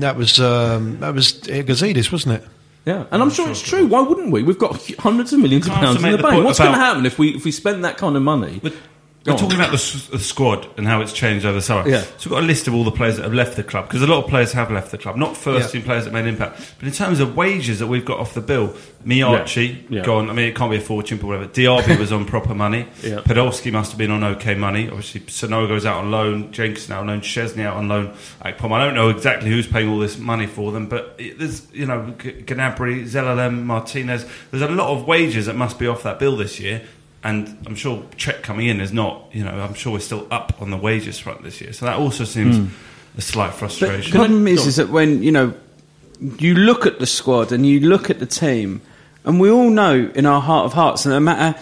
that 0.00 0.16
was 0.16 0.38
um, 0.40 0.98
that 1.00 1.14
was 1.14 1.32
Gazidis 1.32 2.12
wasn't 2.12 2.34
it 2.36 2.44
Yeah, 2.84 3.04
and 3.10 3.22
I'm 3.22 3.30
sure 3.30 3.48
it's 3.50 3.62
true. 3.62 3.86
Why 3.86 4.00
wouldn't 4.00 4.30
we? 4.32 4.42
We've 4.42 4.58
got 4.58 4.72
hundreds 4.98 5.32
of 5.32 5.40
millions 5.40 5.66
of 5.66 5.72
pounds 5.74 5.96
in 6.02 6.10
the 6.10 6.16
the 6.16 6.22
bank. 6.22 6.44
What's 6.44 6.58
going 6.58 6.72
to 6.72 6.78
happen 6.78 7.04
if 7.06 7.18
we 7.18 7.28
if 7.36 7.44
we 7.44 7.52
spend 7.52 7.84
that 7.84 7.96
kind 7.98 8.16
of 8.16 8.22
money? 8.22 8.60
But 8.62 8.72
Go 8.72 8.78
we're 9.26 9.36
talking 9.36 9.56
about 9.56 9.72
the, 9.72 10.08
the 10.12 10.18
squad 10.18 10.66
and 10.78 10.86
how 10.86 11.02
it's 11.02 11.12
changed 11.12 11.44
over 11.44 11.54
the 11.56 11.60
summer. 11.62 11.86
Yeah. 11.88 12.00
So 12.16 12.30
we've 12.30 12.30
got 12.30 12.42
a 12.44 12.46
list 12.46 12.66
of 12.66 12.74
all 12.74 12.84
the 12.84 12.90
players 12.90 13.16
that 13.16 13.24
have 13.24 13.34
left 13.34 13.56
the 13.56 13.62
club 13.64 13.86
because 13.86 14.00
a 14.00 14.06
lot 14.06 14.24
of 14.24 14.30
players 14.30 14.52
have 14.52 14.70
left 14.70 14.90
the 14.90 14.96
club. 14.98 15.16
Not 15.16 15.36
first 15.36 15.66
Yeah. 15.74 15.80
team 15.80 15.82
players 15.86 16.04
that 16.06 16.12
made 16.14 16.20
an 16.20 16.28
impact, 16.28 16.74
but 16.78 16.86
in 16.88 16.94
terms 16.94 17.20
of 17.20 17.36
wages 17.36 17.78
that 17.80 17.88
we've 17.88 18.04
got 18.06 18.18
off 18.20 18.32
the 18.32 18.40
bill, 18.40 18.74
Miyaichi 19.06 19.68
Yeah. 19.90 19.98
Yeah. 19.98 20.04
gone. 20.04 20.30
I 20.30 20.32
mean, 20.32 20.48
it 20.48 20.54
can't 20.56 20.70
be 20.70 20.76
a 20.78 20.80
fortune, 20.80 21.18
but 21.18 21.26
whatever. 21.26 21.46
Diaby 21.46 21.98
was 22.00 22.10
on 22.12 22.24
proper 22.24 22.54
money. 22.54 22.86
Yeah. 23.02 23.16
Podolski 23.18 23.70
must 23.72 23.90
have 23.92 23.98
been 23.98 24.10
on 24.10 24.24
okay 24.24 24.54
money. 24.54 24.88
Obviously, 24.88 25.20
Sanogo 25.22 25.68
goes 25.68 25.84
out 25.86 25.98
on 25.98 26.10
loan. 26.10 26.50
Jenkins 26.52 26.90
out 26.90 27.00
on 27.00 27.08
loan. 27.08 27.20
Szczesny 27.20 27.64
out 27.64 27.76
on 27.76 27.88
loan. 27.88 28.14
Akpom. 28.44 28.72
I 28.72 28.84
don't 28.84 28.94
know 28.94 29.08
exactly 29.10 29.50
who's 29.50 29.66
paying 29.66 29.88
all 29.88 29.98
this 29.98 30.18
money 30.18 30.46
for 30.46 30.72
them, 30.72 30.86
but 30.86 31.14
it, 31.18 31.38
there's 31.38 31.66
you 31.72 31.86
know 31.86 32.14
G- 32.18 32.32
Gnabry, 32.46 33.04
Zelalem, 33.04 33.64
Martinez. 33.64 34.24
There's 34.50 34.62
a 34.62 34.68
lot 34.68 34.88
of 34.88 35.06
wages 35.06 35.46
that 35.46 35.56
must 35.56 35.78
be 35.78 35.86
off 35.86 36.02
that 36.04 36.18
bill 36.18 36.36
this 36.36 36.58
year. 36.60 36.82
And 37.24 37.64
I'm 37.66 37.74
sure 37.74 38.02
Cech 38.16 38.42
coming 38.42 38.68
in 38.68 38.80
is 38.80 38.92
not, 38.92 39.24
you 39.32 39.44
know, 39.44 39.50
I'm 39.50 39.74
sure 39.74 39.92
we're 39.92 40.00
still 40.00 40.26
up 40.30 40.60
on 40.62 40.70
the 40.70 40.76
wages 40.76 41.18
front 41.18 41.42
this 41.42 41.60
year. 41.60 41.72
So 41.72 41.86
that 41.86 41.98
also 41.98 42.24
seems 42.24 42.56
hmm. 42.56 42.66
a 43.16 43.20
slight 43.20 43.58
But 43.58 43.70
the 43.70 44.10
problem 44.12 44.46
is, 44.46 44.66
is 44.66 44.76
that 44.76 44.90
when 44.90 45.22
you 45.22 45.32
know 45.32 45.54
you 46.38 46.54
look 46.54 46.86
at 46.86 46.98
the 46.98 47.06
squad 47.06 47.52
and 47.52 47.66
you 47.66 47.80
look 47.80 48.08
at 48.10 48.20
the 48.20 48.26
team, 48.26 48.82
and 49.24 49.40
we 49.40 49.50
all 49.50 49.70
know 49.70 50.10
in 50.14 50.26
our 50.26 50.40
heart 50.40 50.66
of 50.66 50.72
hearts, 50.72 51.06
and 51.06 51.12
no 51.12 51.20
matter 51.20 51.58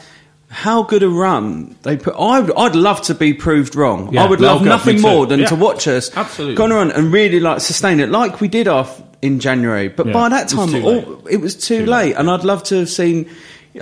how 0.49 0.83
good 0.83 1.03
a 1.03 1.09
run 1.09 1.77
they 1.83 1.97
put, 1.97 2.15
I'd, 2.19 2.51
I'd 2.53 2.77
love 2.77 3.03
to 3.03 3.15
be 3.15 3.35
proved 3.35 3.75
wrong. 3.75 4.13
Yeah, 4.13 4.25
I 4.25 4.29
would 4.29 4.41
love 4.41 4.63
nothing 4.63 5.01
more 5.01 5.27
than 5.27 5.41
Yeah. 5.41 5.47
to 5.47 5.57
watch 5.57 5.89
us 5.89 6.15
Absolutely. 6.17 6.55
go 6.55 6.79
on 6.79 6.93
and 6.93 7.13
really 7.13 7.41
like 7.41 7.61
sustain 7.61 8.01
it, 8.01 8.11
like 8.11 8.41
we 8.41 8.49
did 8.49 8.69
off 8.69 9.03
in 9.23 9.41
January. 9.41 9.89
But 9.89 10.07
Yeah, 10.07 10.13
by 10.13 10.29
that 10.29 10.53
it 10.53 10.57
was 10.57 10.73
time, 10.73 10.81
too 10.81 10.87
all, 10.87 10.95
late. 10.95 11.35
it 11.35 11.41
was 11.41 11.55
too, 11.55 11.81
Too 11.81 11.87
late, 11.87 12.07
late. 12.09 12.17
and 12.17 12.31
I'd 12.31 12.45
love 12.45 12.63
to 12.65 12.77
have 12.77 12.89
seen. 12.89 13.29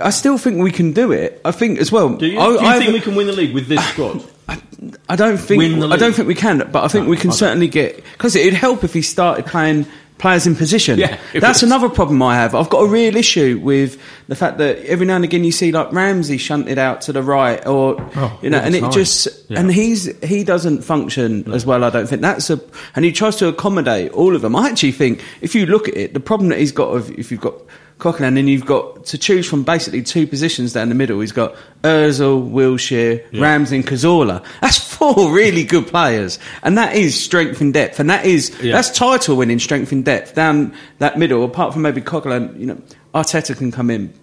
I 0.01 0.09
still 0.09 0.37
think 0.37 0.61
we 0.61 0.71
can 0.71 0.93
do 0.93 1.11
it. 1.11 1.41
I 1.45 1.51
think 1.51 1.79
as 1.79 1.91
well. 1.91 2.09
do 2.15 2.25
you, 2.25 2.39
I, 2.39 2.45
do 2.47 2.53
you 2.53 2.59
I 2.59 2.73
think 2.73 2.83
have- 2.85 2.93
we 2.93 3.01
can 3.01 3.15
win 3.15 3.27
the 3.27 3.33
league 3.33 3.53
with 3.53 3.67
this 3.67 3.83
squad? 3.89 4.23
I 5.09 5.15
don't 5.15 5.37
think 5.37 5.63
I 5.83 5.97
don't 5.97 6.13
think 6.13 6.27
we 6.27 6.35
can, 6.35 6.59
but 6.71 6.83
I 6.83 6.87
think 6.87 7.05
No, 7.05 7.09
we 7.11 7.17
can 7.17 7.31
certainly 7.31 7.67
get 7.67 8.03
because 8.13 8.35
it'd 8.35 8.53
help 8.53 8.83
if 8.83 8.93
he 8.93 9.01
started 9.01 9.45
playing 9.45 9.85
players 10.17 10.45
in 10.47 10.55
position. 10.55 10.97
Yeah, 10.99 11.19
that's 11.33 11.61
would. 11.61 11.67
another 11.69 11.89
problem 11.89 12.21
I 12.21 12.35
have. 12.35 12.53
I've 12.55 12.69
got 12.69 12.79
a 12.83 12.87
real 12.87 13.15
issue 13.15 13.59
with 13.61 13.99
the 14.27 14.35
fact 14.35 14.59
that 14.59 14.77
every 14.85 15.05
now 15.05 15.15
and 15.15 15.23
again 15.25 15.43
you 15.43 15.51
see 15.51 15.71
like 15.71 15.91
Ramsey 15.91 16.37
shunted 16.37 16.77
out 16.77 17.01
to 17.01 17.13
the 17.13 17.23
right, 17.23 17.65
or 17.65 17.97
Oh, 18.15 18.39
you 18.43 18.49
know, 18.49 18.59
and 18.59 18.75
it 18.75 18.91
just 18.91 19.27
Yeah. 19.49 19.59
and 19.59 19.71
he's 19.73 20.05
he 20.23 20.43
doesn't 20.43 20.83
function 20.83 21.51
as 21.51 21.65
well. 21.65 21.83
I 21.83 21.89
don't 21.89 22.07
think 22.07 22.21
that's 22.21 22.49
a 22.49 22.59
and 22.95 23.03
he 23.03 23.11
tries 23.11 23.37
to 23.37 23.47
accommodate 23.47 24.11
all 24.11 24.35
of 24.35 24.41
them. 24.41 24.55
I 24.55 24.69
actually 24.69 24.91
think 24.93 25.23
if 25.41 25.55
you 25.55 25.65
look 25.65 25.87
at 25.87 25.97
it, 25.97 26.13
the 26.13 26.19
problem 26.19 26.49
that 26.49 26.59
he's 26.59 26.71
got 26.71 26.89
of 26.89 27.09
if 27.17 27.31
you've 27.31 27.41
got. 27.41 27.55
Coquelin, 27.97 28.27
and 28.27 28.37
then 28.37 28.47
you've 28.49 28.65
got 28.65 29.05
to 29.05 29.17
choose 29.17 29.47
from 29.47 29.63
basically 29.63 30.01
two 30.03 30.27
positions 30.27 30.73
down 30.73 30.89
the 30.89 30.95
middle. 30.95 31.19
He's 31.21 31.31
got 31.31 31.55
Ozil, 31.83 32.51
Wilshere, 32.51 33.23
Ramsey, 33.39 33.77
and 33.77 33.87
Cazorla. 33.87 34.43
That's 34.61 34.77
four 34.95 35.31
really 35.31 35.63
good 35.63 35.87
players, 35.87 36.37
and 36.63 36.77
that 36.77 36.95
is 36.95 37.17
strength 37.21 37.61
and 37.61 37.73
depth, 37.73 37.99
and 37.99 38.09
that 38.09 38.25
is 38.25 38.51
Yeah. 38.61 38.73
that's 38.73 38.89
title 38.91 39.37
winning 39.37 39.59
strength 39.59 39.91
and 39.93 40.03
depth 40.03 40.35
down 40.35 40.73
that 40.99 41.17
middle. 41.17 41.43
Apart 41.45 41.71
from 41.73 41.83
maybe 41.83 42.01
Coquelin, 42.01 42.59
you 42.59 42.65
know, 42.65 42.81
Arteta 43.13 43.55
can 43.57 43.71
come 43.71 43.89
in, 43.89 44.13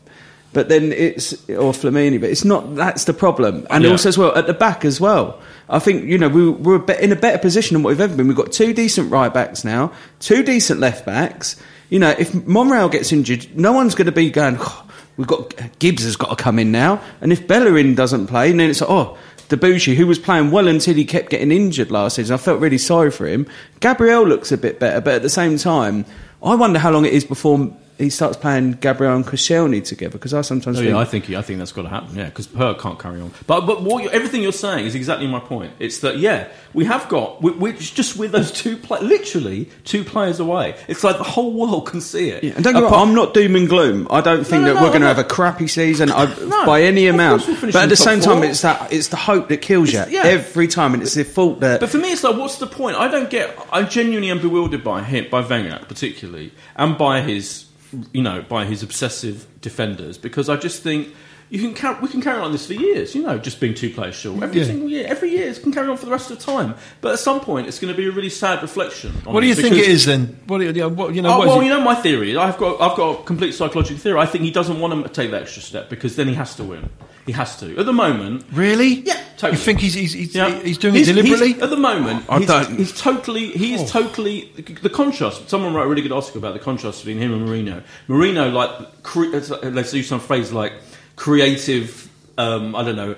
but 0.52 0.68
then 0.68 0.92
it's 0.92 1.32
or 1.48 1.72
Flamini, 1.72 2.20
but 2.20 2.28
it's 2.28 2.44
not. 2.44 2.74
That's 2.74 3.04
the 3.04 3.14
problem, 3.14 3.66
and 3.70 3.84
Yeah. 3.84 3.90
also 3.92 4.10
as 4.10 4.18
well 4.18 4.34
at 4.36 4.46
the 4.46 4.54
back 4.54 4.84
as 4.84 5.00
well. 5.00 5.40
I 5.70 5.78
think 5.78 6.04
you 6.04 6.18
know 6.18 6.28
we, 6.28 6.50
we're 6.50 6.84
in 7.00 7.10
a 7.12 7.16
better 7.16 7.38
position 7.38 7.74
than 7.74 7.82
what 7.82 7.88
we've 7.90 8.00
ever 8.02 8.14
been. 8.14 8.28
We've 8.28 8.36
got 8.36 8.52
two 8.52 8.74
decent 8.74 9.10
right 9.10 9.32
backs 9.32 9.64
now, 9.64 9.92
two 10.20 10.42
decent 10.42 10.78
left 10.80 11.06
backs. 11.06 11.56
You 11.92 11.98
know, 11.98 12.14
if 12.18 12.32
Monreal 12.46 12.88
gets 12.88 13.12
injured, 13.12 13.54
no 13.54 13.72
one's 13.72 13.94
going 13.94 14.06
to 14.06 14.12
be 14.12 14.30
going. 14.30 14.56
"Oh, 14.58 14.88
we've 15.18 15.26
got 15.26 15.52
Gibbs 15.78 16.04
has 16.04 16.16
got 16.16 16.30
to 16.30 16.42
come 16.42 16.58
in 16.58 16.72
now, 16.72 17.02
and 17.20 17.30
if 17.30 17.46
Bellerin 17.46 17.94
doesn't 17.94 18.28
play, 18.28 18.50
then 18.50 18.70
it's 18.70 18.80
like, 18.80 18.88
oh. 18.88 19.18
Debuchy, 19.48 19.94
who 19.94 20.06
was 20.06 20.18
playing 20.18 20.50
well 20.50 20.66
until 20.66 20.94
he 20.94 21.04
kept 21.04 21.28
getting 21.28 21.52
injured 21.52 21.90
last 21.90 22.16
season, 22.16 22.32
I 22.32 22.38
felt 22.38 22.60
really 22.60 22.78
sorry 22.78 23.10
for 23.10 23.26
him. 23.26 23.46
Gabriel 23.80 24.26
looks 24.26 24.50
a 24.50 24.56
bit 24.56 24.80
better, 24.80 25.02
but 25.02 25.12
at 25.12 25.20
the 25.20 25.28
same 25.28 25.58
time, 25.58 26.06
I 26.42 26.54
wonder 26.54 26.78
how 26.78 26.90
long 26.90 27.04
it 27.04 27.12
is 27.12 27.26
before 27.26 27.70
he 28.02 28.10
starts 28.10 28.36
playing 28.36 28.72
Gabriel 28.72 29.14
and 29.14 29.24
Koscielny 29.24 29.84
together. 29.84 30.12
Because 30.12 30.34
I 30.34 30.40
sometimes 30.42 30.78
Oh, 30.78 30.80
think, 30.80 30.92
yeah, 30.92 30.98
I 30.98 31.04
think 31.04 31.30
I 31.30 31.42
think 31.42 31.58
that's 31.58 31.72
got 31.72 31.82
to 31.82 31.88
happen. 31.88 32.16
Yeah, 32.16 32.26
because 32.26 32.46
Per 32.46 32.74
can't 32.74 32.98
carry 32.98 33.20
on. 33.20 33.32
But 33.46 33.66
but 33.66 33.82
what 33.82 34.02
you 34.04 34.10
everything 34.10 34.42
you're 34.42 34.52
saying 34.52 34.86
is 34.86 34.94
exactly 34.94 35.26
my 35.26 35.40
point. 35.40 35.72
It's 35.78 35.98
that 36.00 36.18
yeah, 36.18 36.48
we 36.74 36.84
have 36.86 37.08
got 37.08 37.42
we, 37.42 37.52
we're 37.52 37.72
just 37.72 38.16
with 38.16 38.32
those 38.32 38.50
two 38.52 38.76
play, 38.76 39.00
literally 39.00 39.70
two 39.84 40.04
players 40.04 40.40
away. 40.40 40.76
It's 40.88 41.04
like 41.04 41.18
the 41.18 41.24
whole 41.24 41.52
world 41.52 41.86
can 41.86 42.00
see 42.00 42.30
it. 42.30 42.44
Yeah, 42.44 42.52
and 42.54 42.64
don't 42.64 42.74
get 42.74 42.82
Apart- 42.82 43.08
I'm 43.08 43.14
not 43.14 43.34
doom 43.34 43.56
and 43.56 43.68
gloom. 43.68 44.08
I 44.10 44.20
don't 44.20 44.44
think 44.44 44.62
No, 44.62 44.68
no, 44.68 44.74
that 44.74 44.80
no, 44.80 44.82
we're 44.82 44.90
going 44.90 45.02
to 45.02 45.08
have 45.08 45.18
a 45.18 45.24
crappy 45.24 45.68
season 45.68 46.08
by 46.08 46.82
any 46.82 47.06
amount. 47.06 47.46
But 47.60 47.76
at 47.76 47.88
the 47.88 47.96
same 47.96 48.20
time, 48.20 48.42
it's 48.42 48.62
that 48.62 48.92
it's 48.92 49.08
the 49.08 49.16
hope 49.16 49.48
that 49.48 49.58
kills 49.58 49.92
you 49.92 50.04
yeah. 50.08 50.22
every 50.24 50.68
time, 50.68 50.94
and 50.94 51.02
it's 51.02 51.14
the 51.14 51.24
fault 51.24 51.60
that. 51.60 51.80
But 51.80 51.90
for 51.90 51.98
me, 51.98 52.12
it's 52.12 52.24
like, 52.24 52.36
what's 52.36 52.58
the 52.58 52.66
point? 52.66 52.96
I 52.96 53.08
don't 53.08 53.30
get. 53.30 53.56
I 53.72 53.84
genuinely 53.84 54.30
am 54.30 54.40
bewildered 54.40 54.82
by 54.82 55.02
him, 55.02 55.28
by 55.30 55.40
Wenger 55.40 55.80
particularly, 55.88 56.52
and 56.76 56.96
by 56.96 57.20
his, 57.20 57.66
you 58.12 58.22
know, 58.22 58.42
by 58.48 58.64
his 58.64 58.82
obsessive 58.82 59.46
defenders, 59.60 60.18
because 60.18 60.48
I 60.48 60.56
just 60.56 60.82
think 60.82 61.08
you 61.50 61.58
can 61.60 61.74
car- 61.74 61.98
we 62.00 62.08
can 62.08 62.22
carry 62.22 62.40
on 62.40 62.50
this 62.52 62.66
for 62.66 62.72
years. 62.72 63.14
You 63.14 63.22
know, 63.22 63.36
just 63.38 63.60
being 63.60 63.74
two 63.74 63.90
players 63.90 64.14
short 64.14 64.42
every 64.42 64.60
Yeah. 64.60 64.66
single 64.66 64.88
year, 64.88 65.04
every 65.06 65.30
year 65.30 65.48
it 65.48 65.62
can 65.62 65.70
carry 65.72 65.88
on 65.88 65.96
for 65.98 66.06
the 66.06 66.10
rest 66.10 66.30
of 66.30 66.38
the 66.38 66.44
time. 66.44 66.74
But 67.02 67.12
at 67.12 67.18
some 67.18 67.40
point, 67.40 67.66
it's 67.68 67.78
going 67.78 67.92
to 67.92 67.96
be 67.96 68.06
a 68.08 68.10
really 68.10 68.30
sad 68.30 68.62
reflection. 68.62 69.12
On 69.26 69.34
what 69.34 69.40
do 69.42 69.46
you 69.46 69.54
think 69.54 69.76
it 69.76 69.86
is 69.86 70.06
then 70.06 70.38
what 70.46 70.58
do 70.58 70.64
you, 70.72 70.88
what, 70.88 71.14
you 71.14 71.20
know 71.20 71.34
Oh, 71.34 71.38
well, 71.40 71.60
it- 71.60 71.64
you 71.64 71.68
know 71.70 71.80
my 71.82 71.94
theory. 71.94 72.36
I've 72.36 72.56
got 72.56 72.80
I've 72.80 72.96
got 72.96 73.20
a 73.20 73.22
complete 73.24 73.52
psychological 73.52 73.98
theory. 73.98 74.18
I 74.18 74.26
think 74.26 74.44
he 74.44 74.50
doesn't 74.50 74.80
want 74.80 75.04
to 75.04 75.10
take 75.12 75.30
that 75.32 75.42
extra 75.42 75.60
step 75.62 75.90
because 75.90 76.16
then 76.16 76.28
he 76.28 76.34
has 76.34 76.54
to 76.56 76.64
win. 76.64 76.88
He 77.26 77.32
has 77.32 77.58
to. 77.60 77.78
At 77.78 77.86
the 77.86 77.92
moment, 77.92 78.44
Really? 78.52 78.94
Yeah, 79.06 79.14
totally. 79.36 79.52
You 79.52 79.58
think 79.58 79.78
he's 79.80 79.94
he's, 79.94 80.12
he's, 80.12 80.34
Yeah. 80.34 80.50
he's 80.60 80.76
doing 80.78 80.94
He's- 80.94 81.06
it 81.08 81.12
deliberately? 81.12 81.48
he's- 81.52 81.62
at 81.62 81.70
the 81.70 81.76
moment, 81.76 82.24
I 82.28 82.38
he's, 82.40 82.48
don't- 82.48 82.76
he's 82.78 83.00
totally. 83.00 83.46
He 83.52 83.74
is 83.74 83.90
totally 83.90 84.50
the 84.82 84.90
contrast. 84.90 85.48
Someone 85.48 85.72
wrote 85.72 85.84
a 85.84 85.88
really 85.88 86.02
good 86.02 86.10
article 86.12 86.38
about 86.38 86.54
the 86.54 86.58
contrast 86.60 86.98
between 87.04 87.18
him 87.22 87.32
and 87.32 87.48
Mourinho. 87.48 87.82
Mourinho, 88.08 88.52
like, 88.52 89.02
cre- 89.04 89.26
let's 89.68 89.94
use 89.94 90.08
some 90.08 90.18
phrase 90.20 90.52
like 90.52 90.72
creative. 91.16 92.08
Um, 92.38 92.74
I 92.74 92.82
don't 92.82 92.96
know. 92.96 93.14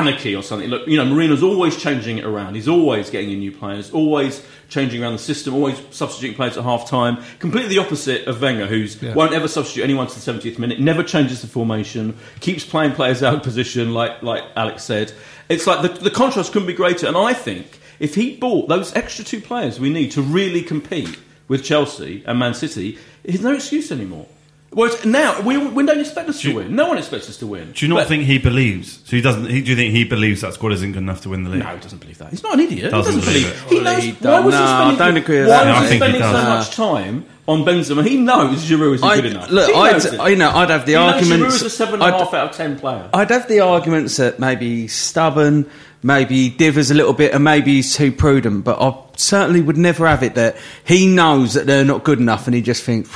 Anarchy 0.00 0.34
or 0.36 0.42
something. 0.42 0.68
Look, 0.68 0.86
you 0.86 0.96
know, 0.96 1.04
Mourinho's 1.04 1.42
always 1.42 1.76
changing 1.76 2.18
it 2.18 2.24
around. 2.24 2.54
He's 2.54 2.68
always 2.68 3.10
getting 3.10 3.30
in 3.30 3.38
new 3.38 3.52
players, 3.52 3.90
always 3.90 4.44
changing 4.68 5.02
around 5.02 5.12
the 5.12 5.18
system, 5.18 5.54
always 5.54 5.80
substituting 5.90 6.36
players 6.36 6.56
at 6.56 6.64
half 6.64 6.88
time. 6.88 7.18
Completely 7.38 7.70
the 7.76 7.78
opposite 7.80 8.26
of 8.26 8.40
Wenger, 8.42 8.66
who's 8.66 9.00
Yeah. 9.02 9.14
won't 9.14 9.32
ever 9.32 9.48
substitute 9.48 9.84
anyone 9.84 10.06
to 10.06 10.14
the 10.14 10.20
70th 10.20 10.58
minute, 10.58 10.80
never 10.80 11.02
changes 11.02 11.40
the 11.40 11.46
formation, 11.46 12.14
keeps 12.40 12.64
playing 12.64 12.92
players 12.92 13.22
out 13.22 13.34
of 13.34 13.42
position, 13.42 13.94
like 13.94 14.22
like 14.22 14.42
Alex 14.56 14.82
said. 14.84 15.12
It's 15.48 15.66
like 15.66 15.82
the, 15.82 15.88
the 16.02 16.10
contrast 16.10 16.52
couldn't 16.52 16.66
be 16.68 16.74
greater. 16.74 17.06
And 17.06 17.16
I 17.16 17.32
think 17.32 17.78
if 18.00 18.14
he 18.14 18.36
bought 18.36 18.68
those 18.68 18.94
extra 18.94 19.24
two 19.24 19.40
players 19.40 19.78
we 19.80 19.90
need 19.90 20.10
to 20.12 20.22
really 20.22 20.62
compete 20.62 21.16
with 21.48 21.62
Chelsea 21.62 22.22
and 22.26 22.38
Man 22.38 22.54
City, 22.54 22.98
there's 23.24 23.40
no 23.42 23.54
excuse 23.54 23.92
anymore. 23.92 24.26
Whereas 24.76 25.06
now 25.06 25.40
we, 25.40 25.56
we 25.56 25.86
don't 25.86 25.98
expect 26.00 26.28
us 26.28 26.42
to 26.42 26.54
win. 26.54 26.76
No 26.76 26.86
one 26.88 26.98
expects 26.98 27.30
us 27.30 27.38
to 27.38 27.46
win. 27.46 27.72
Do 27.72 27.86
you 27.86 27.88
not 27.88 28.00
But- 28.00 28.08
think 28.08 28.24
he 28.24 28.36
believes? 28.36 29.00
So 29.06 29.16
he 29.16 29.22
doesn't. 29.22 29.46
He, 29.48 29.62
do 29.62 29.70
you 29.70 29.76
think 29.76 29.94
he 29.94 30.04
believes 30.04 30.42
that 30.42 30.52
squad 30.52 30.72
isn't 30.72 30.92
good 30.92 30.98
enough 31.02 31.22
to 31.22 31.30
win 31.30 31.44
the 31.44 31.50
league? 31.50 31.62
No, 31.64 31.74
he 31.74 31.80
doesn't 31.80 31.98
believe 31.98 32.18
that. 32.18 32.28
He's 32.28 32.42
not 32.42 32.52
an 32.54 32.60
idiot. 32.60 32.90
Doesn't 32.90 33.14
he 33.14 33.18
doesn't 33.20 33.32
believe 33.32 33.46
believe. 33.46 33.62
it. 33.64 33.68
He 33.70 33.74
Well, 33.80 33.94
knows. 33.94 34.04
he 34.04 34.12
why 34.12 34.30
don't- 34.36 34.44
was 34.44 34.54
he 34.54 34.60
no, 34.60 34.66
I 34.66 34.76
spending? 34.76 34.98
don't 34.98 35.16
agree 35.16 35.38
with 35.40 35.48
why 35.48 35.64
that. 35.64 35.80
was 35.80 35.90
he 35.90 35.98
think 35.98 36.12
he 36.12 36.18
spending 36.20 36.38
so 36.38 36.48
much 36.48 36.70
time 36.76 37.24
on 37.48 37.64
Benzema? 37.64 38.06
He 38.06 38.16
knows 38.18 38.64
Giroud 38.70 38.94
isn't 38.96 39.08
I, 39.08 39.16
good 39.16 39.24
enough. 39.32 39.50
look, 39.50 39.66
he 39.70 39.72
knows. 39.72 40.06
I'd, 40.18 40.28
you 40.28 40.36
know, 40.36 40.50
I'd 40.50 40.68
have 40.70 40.84
the 40.84 40.92
he 40.92 40.96
arguments. 40.96 41.30
knows 41.30 41.52
Giroud 41.54 41.56
is 41.56 41.62
a 41.62 41.70
seven 41.70 41.94
and 41.94 42.02
a 42.02 42.06
I'd- 42.06 42.18
half 42.18 42.34
out 42.34 42.50
of 42.50 42.56
ten 42.56 42.78
player. 42.78 43.08
I'd 43.14 43.30
have 43.30 43.48
the 43.48 43.60
arguments 43.60 44.18
that 44.18 44.38
maybe 44.38 44.82
he's 44.82 44.94
stubborn, 44.94 45.70
maybe 46.02 46.34
he 46.34 46.48
differs 46.50 46.90
a 46.90 46.94
little 46.94 47.14
bit, 47.14 47.32
and 47.32 47.42
maybe 47.42 47.72
he's 47.76 47.96
too 47.96 48.12
prudent. 48.12 48.64
But 48.64 48.78
I 48.78 48.94
certainly 49.16 49.62
would 49.62 49.78
never 49.78 50.06
have 50.06 50.22
it 50.22 50.34
that 50.34 50.56
he 50.84 51.06
knows 51.06 51.54
that 51.54 51.66
they're 51.66 51.82
not 51.84 52.04
good 52.04 52.18
enough, 52.18 52.46
and 52.46 52.54
he 52.54 52.60
just 52.60 52.82
thinks, 52.84 53.08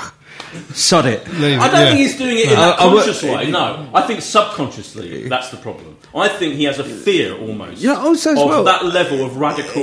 "Sod 0.74 1.06
it." 1.06 1.26
Leave 1.38 1.58
I 1.60 1.68
don't 1.68 1.80
yeah. 1.80 1.86
think 1.88 1.98
he's 1.98 2.16
doing 2.18 2.38
it 2.38 2.44
in 2.46 2.50
No. 2.50 2.56
that 2.56 2.80
I- 2.80 2.84
I 2.84 2.86
would- 2.92 3.04
conscious 3.04 3.22
way. 3.22 3.50
No, 3.50 3.86
I 3.94 4.02
think 4.02 4.22
subconsciously 4.22 5.28
that's 5.28 5.48
the 5.50 5.56
problem. 5.56 5.96
I 6.14 6.26
think 6.28 6.54
he 6.56 6.64
has 6.64 6.78
a 6.80 6.84
fear 6.84 7.36
almost 7.36 7.80
Yeah, 7.80 7.94
also 7.94 8.32
as 8.32 8.38
of 8.38 8.48
well- 8.48 8.64
that 8.64 8.84
level 8.84 9.24
of 9.24 9.36
radical 9.36 9.82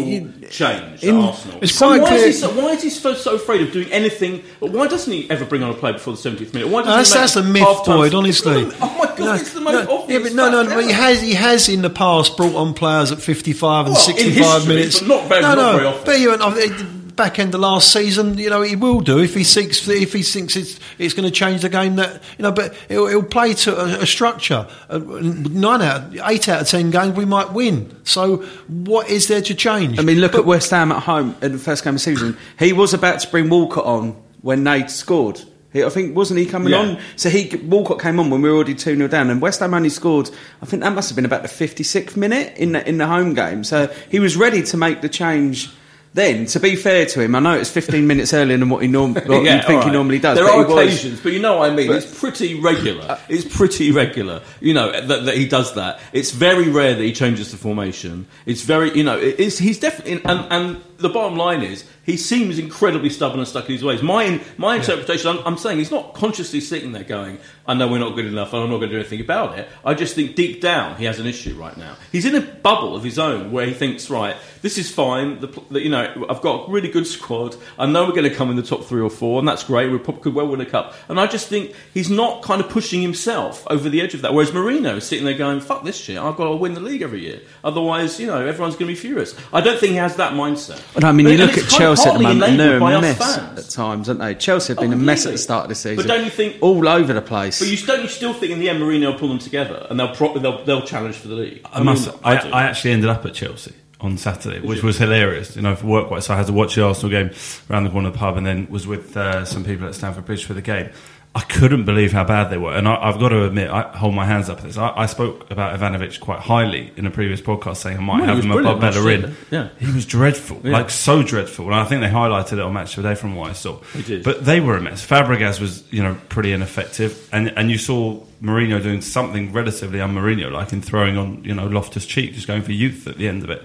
change 0.49 1.03
in- 1.03 1.17
at 1.19 1.23
Arsenal. 1.23 1.57
It's 1.61 1.73
So 1.73 1.87
quite 1.87 2.01
why, 2.01 2.13
is 2.15 2.25
he 2.25 2.31
so, 2.41 2.49
why 2.49 2.69
is 2.73 2.83
he 2.83 2.89
so, 2.89 3.13
so 3.13 3.35
afraid 3.35 3.61
of 3.61 3.71
doing 3.71 3.87
anything? 3.91 4.43
Why 4.59 4.87
doesn't 4.87 5.11
he 5.11 5.25
ever 5.29 5.45
bring 5.45 5.63
on 5.63 5.69
a 5.71 5.73
player 5.73 5.93
before 5.93 6.13
the 6.15 6.19
70th 6.21 6.53
minute? 6.53 6.67
Why 6.69 6.81
doesn't 6.83 6.97
that's, 6.97 7.09
he 7.13 7.15
make 7.15 7.21
that's 7.21 7.35
a 7.37 7.43
myth, 7.43 7.61
half-time- 7.63 7.97
Boyd. 7.97 8.13
Honestly. 8.13 8.67
Oh 8.81 8.95
my 8.99 9.05
god, 9.05 9.19
No, 9.19 9.33
it's 9.33 9.51
the 9.53 9.61
most 9.61 9.73
no, 9.87 9.97
obvious. 9.99 10.19
yeah, 10.19 10.29
but 10.29 10.33
no, 10.35 10.49
no, 10.51 10.63
fact 10.65 10.75
but 10.75 10.83
he 10.85 10.91
ever. 10.91 11.01
has 11.01 11.21
he 11.21 11.33
has 11.33 11.69
in 11.69 11.81
the 11.81 11.89
past 11.89 12.35
brought 12.37 12.55
on 12.55 12.73
players 12.73 13.11
at 13.11 13.21
fifty-five 13.21 13.85
and 13.87 13.95
Well, 13.95 14.01
in 14.09 14.13
sixty-five 14.13 14.53
history, 14.61 14.75
minutes. 14.75 14.99
but 14.99 15.07
not 15.07 15.27
very- 15.29 15.41
no, 15.41 15.47
not 15.55 15.57
no, 15.57 15.73
very 15.73 15.85
often. 15.87 16.03
but 16.05 16.19
you 16.19 16.37
know, 16.37 16.45
I- 16.45 16.69
back 17.17 17.39
end 17.39 17.53
of 17.53 17.59
last 17.59 17.91
season, 17.91 18.37
you 18.37 18.49
know, 18.49 18.61
he 18.61 18.75
will 18.77 19.01
do 19.01 19.19
if 19.19 19.33
he 19.33 19.43
seeks 19.43 19.85
if 19.87 20.13
he 20.13 20.23
thinks 20.23 20.55
it's 20.55 20.79
it's 20.97 21.13
going 21.13 21.27
to 21.27 21.31
change 21.31 21.61
the 21.63 21.69
game. 21.69 21.97
That 21.97 22.23
you 22.37 22.43
know, 22.43 22.51
but 22.53 22.73
he'll, 22.87 23.07
he'll 23.07 23.23
play 23.23 23.53
to 23.55 23.77
a, 23.77 24.03
a 24.03 24.05
structure. 24.05 24.67
Uh, 24.89 24.99
nine 24.99 25.81
out, 25.81 26.15
eight 26.29 26.47
out 26.47 26.61
of 26.61 26.67
ten 26.69 26.89
games 26.91 27.17
we 27.17 27.25
might 27.25 27.51
win. 27.51 27.93
So 28.05 28.37
what 28.67 29.09
is 29.09 29.27
there 29.27 29.41
to 29.41 29.53
change? 29.55 29.99
I 29.99 30.03
mean, 30.03 30.19
look 30.19 30.35
at 30.35 30.45
West 30.45 30.69
Ham 30.71 30.91
at 30.93 31.03
home 31.03 31.35
in 31.41 31.51
the 31.51 31.57
first 31.59 31.83
game 31.83 31.91
of 31.91 31.95
the 31.95 31.99
season. 31.99 32.37
He 32.57 32.71
was 32.71 32.93
about 32.93 33.19
to 33.19 33.29
bring 33.29 33.49
Walcott 33.49 33.85
on 33.85 34.11
when 34.41 34.63
they 34.63 34.87
scored. 34.87 35.41
I 35.75 35.89
think 35.89 36.15
wasn't 36.15 36.39
he 36.39 36.47
coming 36.47 36.71
Yeah. 36.71 36.79
on? 36.79 36.99
So 37.17 37.29
he 37.29 37.55
Walcott 37.57 37.99
came 38.01 38.19
on 38.19 38.31
when 38.31 38.41
we 38.41 38.49
were 38.49 38.55
already 38.55 38.73
two 38.73 38.95
0 38.95 39.07
down, 39.09 39.29
and 39.29 39.39
West 39.41 39.59
Ham 39.59 39.73
only 39.75 39.89
scored. 39.89 40.29
I 40.61 40.65
think 40.65 40.81
that 40.81 40.93
must 40.93 41.09
have 41.09 41.15
been 41.15 41.25
about 41.25 41.43
the 41.43 41.47
fifty 41.49 41.83
sixth 41.83 42.17
minute 42.17 42.57
in 42.57 42.71
the, 42.71 42.87
in 42.87 42.97
the 42.97 43.05
home 43.05 43.35
game. 43.35 43.63
So 43.63 43.87
he 44.09 44.19
was 44.19 44.35
ready 44.35 44.63
to 44.63 44.77
make 44.77 45.01
the 45.01 45.09
change. 45.09 45.69
Then, 46.13 46.45
to 46.47 46.59
be 46.59 46.75
fair 46.75 47.05
to 47.05 47.21
him, 47.21 47.35
I 47.35 47.39
know 47.39 47.53
it's 47.53 47.69
15 47.69 48.07
minutes 48.07 48.33
earlier 48.33 48.57
than 48.57 48.69
what 48.69 48.81
he 48.81 48.87
norm- 48.87 49.13
what 49.13 49.43
Yeah, 49.43 49.57
you 49.57 49.61
think 49.67 49.81
all 49.81 49.85
he 49.87 49.91
normally 49.91 50.17
does. 50.19 50.35
There 50.37 50.45
but 50.45 50.53
are 50.55 50.65
he 50.67 50.73
was- 50.73 50.83
occasions, 50.83 51.19
but 51.21 51.31
you 51.33 51.39
know 51.39 51.57
what 51.57 51.71
I 51.71 51.75
mean. 51.75 51.91
it's 51.91 52.19
pretty 52.19 52.59
regular. 52.59 53.19
it's 53.29 53.45
pretty 53.55 53.91
regular. 53.91 54.41
You 54.59 54.73
know 54.73 54.91
that, 54.99 55.25
that 55.25 55.37
he 55.37 55.47
does 55.47 55.75
that. 55.75 55.99
It's 56.13 56.31
very 56.31 56.69
rare 56.69 56.95
that 56.95 57.03
he 57.03 57.13
changes 57.13 57.51
the 57.51 57.57
formation. 57.57 58.25
It's 58.45 58.63
very, 58.63 58.91
you 58.97 59.03
know, 59.03 59.17
it- 59.19 59.35
it's, 59.39 59.57
he's 59.59 59.79
definitely. 59.79 60.21
And, 60.25 60.47
and 60.51 60.81
the 60.97 61.09
bottom 61.09 61.37
line 61.37 61.61
is, 61.61 61.83
he 62.07 62.15
seems 62.15 62.57
incredibly 62.57 63.09
stubborn 63.09 63.39
and 63.39 63.47
stuck 63.47 63.65
in 63.65 63.73
his 63.73 63.83
ways. 63.83 64.01
My 64.01 64.41
my 64.57 64.77
interpretation, 64.77 65.27
I'm, 65.29 65.39
I'm 65.45 65.57
saying, 65.57 65.77
he's 65.77 65.91
not 65.91 66.13
consciously 66.13 66.61
sitting 66.61 66.93
there 66.93 67.03
going, 67.03 67.37
"I 67.67 67.73
know 67.73 67.89
we're 67.89 67.99
not 67.99 68.15
good 68.15 68.25
enough, 68.25 68.53
and 68.53 68.63
I'm 68.63 68.69
not 68.69 68.77
going 68.77 68.89
to 68.89 68.95
do 68.95 68.99
anything 68.99 69.19
about 69.19 69.59
it." 69.59 69.67
I 69.85 69.93
just 69.93 70.15
think 70.15 70.35
deep 70.35 70.61
down 70.61 70.95
he 70.95 71.03
has 71.03 71.19
an 71.19 71.27
issue 71.27 71.53
right 71.55 71.75
now. 71.75 71.97
He's 72.13 72.25
in 72.25 72.33
a 72.33 72.41
bubble 72.41 72.95
of 72.95 73.03
his 73.03 73.19
own 73.19 73.51
where 73.51 73.65
he 73.67 73.73
thinks, 73.73 74.09
"Right, 74.09 74.37
this 74.61 74.77
is 74.77 74.89
fine. 74.89 75.41
The, 75.41 75.47
the, 75.69 75.81
you 75.81 75.89
know, 75.89 76.25
I've 76.29 76.41
got 76.41 76.69
a 76.69 76.71
really 76.71 76.89
good 76.89 77.05
squad. 77.05 77.57
I 77.77 77.85
know 77.85 78.05
we're 78.05 78.15
going 78.15 78.29
to 78.29 78.33
come 78.35 78.49
in 78.49 78.55
the 78.55 78.63
top 78.63 78.85
three 78.85 79.01
or 79.01 79.09
four, 79.09 79.39
and 79.39 79.47
that's 79.47 79.65
great. 79.65 79.91
We 79.91 79.97
probably 79.97 80.23
could 80.23 80.33
well 80.33 80.47
win 80.47 80.61
a 80.61 80.65
cup." 80.65 80.95
And 81.09 81.19
I 81.19 81.27
just 81.27 81.49
think 81.49 81.73
he's 81.93 82.09
not 82.09 82.41
kind 82.41 82.61
of 82.61 82.69
pushing 82.69 83.01
himself 83.01 83.67
over 83.69 83.89
the 83.89 83.99
edge 83.99 84.13
of 84.13 84.21
that. 84.21 84.33
Whereas 84.33 84.53
Mourinho 84.53 84.95
is 84.95 85.05
sitting 85.05 85.25
there 85.25 85.37
going, 85.37 85.59
"Fuck 85.59 85.83
this 85.83 85.97
shit! 85.97 86.17
I've 86.17 86.37
got 86.37 86.45
to 86.45 86.55
win 86.55 86.73
the 86.73 86.79
league 86.79 87.01
every 87.01 87.19
year. 87.19 87.41
Otherwise, 87.65 88.17
you 88.17 88.27
know, 88.27 88.47
everyone's 88.47 88.75
going 88.75 88.87
to 88.87 88.93
be 88.93 88.95
furious." 88.95 89.35
I 89.51 89.59
don't 89.59 89.77
think 89.77 89.91
he 89.91 89.97
has 89.97 90.15
that 90.15 90.31
mindset. 90.31 90.81
But 90.93 91.03
I 91.03 91.11
mean, 91.11 91.25
But- 91.25 91.31
you 91.33 91.37
look 91.39 91.57
at 91.57 91.96
of 91.96 91.96
Chelsea 92.03 92.09
at 92.09 92.17
the 92.17 92.23
moment, 92.23 92.43
and 92.51 92.59
they're 92.59 92.77
a 92.77 93.01
mess 93.01 93.17
fans. 93.17 93.59
at 93.59 93.69
times, 93.69 94.09
aren't 94.09 94.21
they? 94.21 94.35
Chelsea 94.35 94.71
have 94.73 94.79
Oh, 94.79 94.81
been 94.81 94.93
a 94.93 94.95
mess 94.95 95.25
at 95.25 95.31
the 95.33 95.37
start 95.37 95.63
of 95.65 95.69
the 95.69 95.75
season. 95.75 95.97
But 95.97 96.07
don't 96.07 96.23
you 96.25 96.31
think- 96.31 96.57
all 96.61 96.87
over 96.87 97.13
the 97.13 97.21
place? 97.21 97.59
But 97.59 97.67
you 97.69 97.77
don't 97.85 98.01
you 98.03 98.07
still 98.09 98.33
think 98.33 98.51
in 98.51 98.59
the 98.59 98.69
end 98.69 98.81
Mourinho 98.81 99.11
will 99.11 99.19
pull 99.19 99.29
them 99.29 99.39
together 99.39 99.85
and 99.89 99.99
they'll 99.99 100.15
pro- 100.15 100.37
they'll, 100.37 100.63
they'll 100.65 100.81
challenge 100.81 101.15
for 101.15 101.27
the 101.27 101.35
league? 101.35 101.61
I 101.71 101.81
must. 101.81 102.07
mean, 102.07 102.15
I, 102.23 102.41
do. 102.41 102.49
I 102.49 102.63
actually 102.63 102.91
ended 102.91 103.09
up 103.09 103.25
at 103.25 103.33
Chelsea 103.33 103.73
on 103.99 104.15
Saturday, 104.17 104.59
which 104.59 104.83
was 104.83 104.97
hilarious. 104.97 105.55
You 105.55 105.63
know, 105.63 105.75
for 105.75 105.87
work 105.87 106.11
wise, 106.11 106.25
so 106.25 106.33
I 106.33 106.37
had 106.37 106.45
to 106.47 106.53
watch 106.53 106.75
the 106.75 106.83
Arsenal 106.85 107.09
game 107.09 107.31
around 107.69 107.85
the 107.85 107.89
corner 107.89 108.07
of 108.09 108.13
the 108.13 108.19
pub, 108.19 108.37
and 108.37 108.45
then 108.45 108.67
was 108.69 108.85
with 108.85 109.17
uh, 109.17 109.43
some 109.45 109.63
people 109.63 109.87
at 109.87 109.95
Stamford 109.95 110.25
Bridge 110.25 110.45
for 110.45 110.53
the 110.53 110.61
game. 110.61 110.89
I 111.37 111.41
couldn't 111.41 111.85
believe 111.85 112.13
how 112.13 112.23
bad 112.23 112.49
they 112.49 112.57
were, 112.57 112.73
and 112.73 112.87
I, 112.87 112.95
I've 112.95 113.19
got 113.19 113.29
to 113.29 113.45
admit, 113.45 113.69
I 113.69 113.83
hold 113.95 114.15
my 114.15 114.25
hands 114.25 114.49
up 114.49 114.57
at 114.57 114.63
this. 114.63 114.75
I, 114.77 114.91
I 114.95 115.05
spoke 115.05 115.51
about 115.51 115.77
Ivanovic 115.79 116.19
quite 116.19 116.39
highly 116.39 116.91
in 116.97 117.05
a 117.05 117.11
previous 117.11 117.41
podcast, 117.41 117.77
saying 117.77 117.97
I 117.97 118.01
might 118.01 118.21
Well, 118.21 118.35
have 118.35 118.43
him 118.43 118.51
above 118.51 118.81
Bellerin. 118.81 119.35
yeah. 119.51 119.69
he 119.77 119.85
was 119.93 120.07
dreadful, 120.07 120.59
Yeah. 120.63 120.71
like 120.71 120.89
so 120.89 121.21
dreadful. 121.21 121.65
And 121.67 121.75
I 121.75 121.83
think 121.85 122.01
they 122.01 122.09
highlighted 122.09 122.53
it 122.53 122.59
on 122.61 122.73
Match 122.73 122.97
of 122.97 123.03
the 123.03 123.09
Day 123.09 123.15
from 123.15 123.35
what 123.35 123.51
I 123.51 123.53
saw. 123.53 123.79
But 124.23 124.45
they 124.45 124.59
were 124.59 124.77
a 124.77 124.81
mess. 124.81 125.05
Fabregas 125.05 125.61
was, 125.61 125.83
you 125.93 126.01
know, 126.01 126.17
pretty 126.29 126.53
ineffective, 126.53 127.29
and 127.31 127.49
and 127.55 127.69
you 127.69 127.77
saw 127.77 128.19
Mourinho 128.41 128.81
doing 128.81 129.01
something 129.01 129.53
relatively 129.53 130.01
un-Mourinho, 130.01 130.51
like 130.51 130.73
in 130.73 130.81
throwing 130.81 131.17
on, 131.17 131.43
you 131.43 131.53
know, 131.53 131.67
Loftus 131.67 132.05
Cheek, 132.07 132.33
just 132.33 132.47
going 132.47 132.63
for 132.63 132.71
youth 132.71 133.05
at 133.07 133.17
the 133.17 133.27
end 133.27 133.43
of 133.43 133.49
it. 133.51 133.61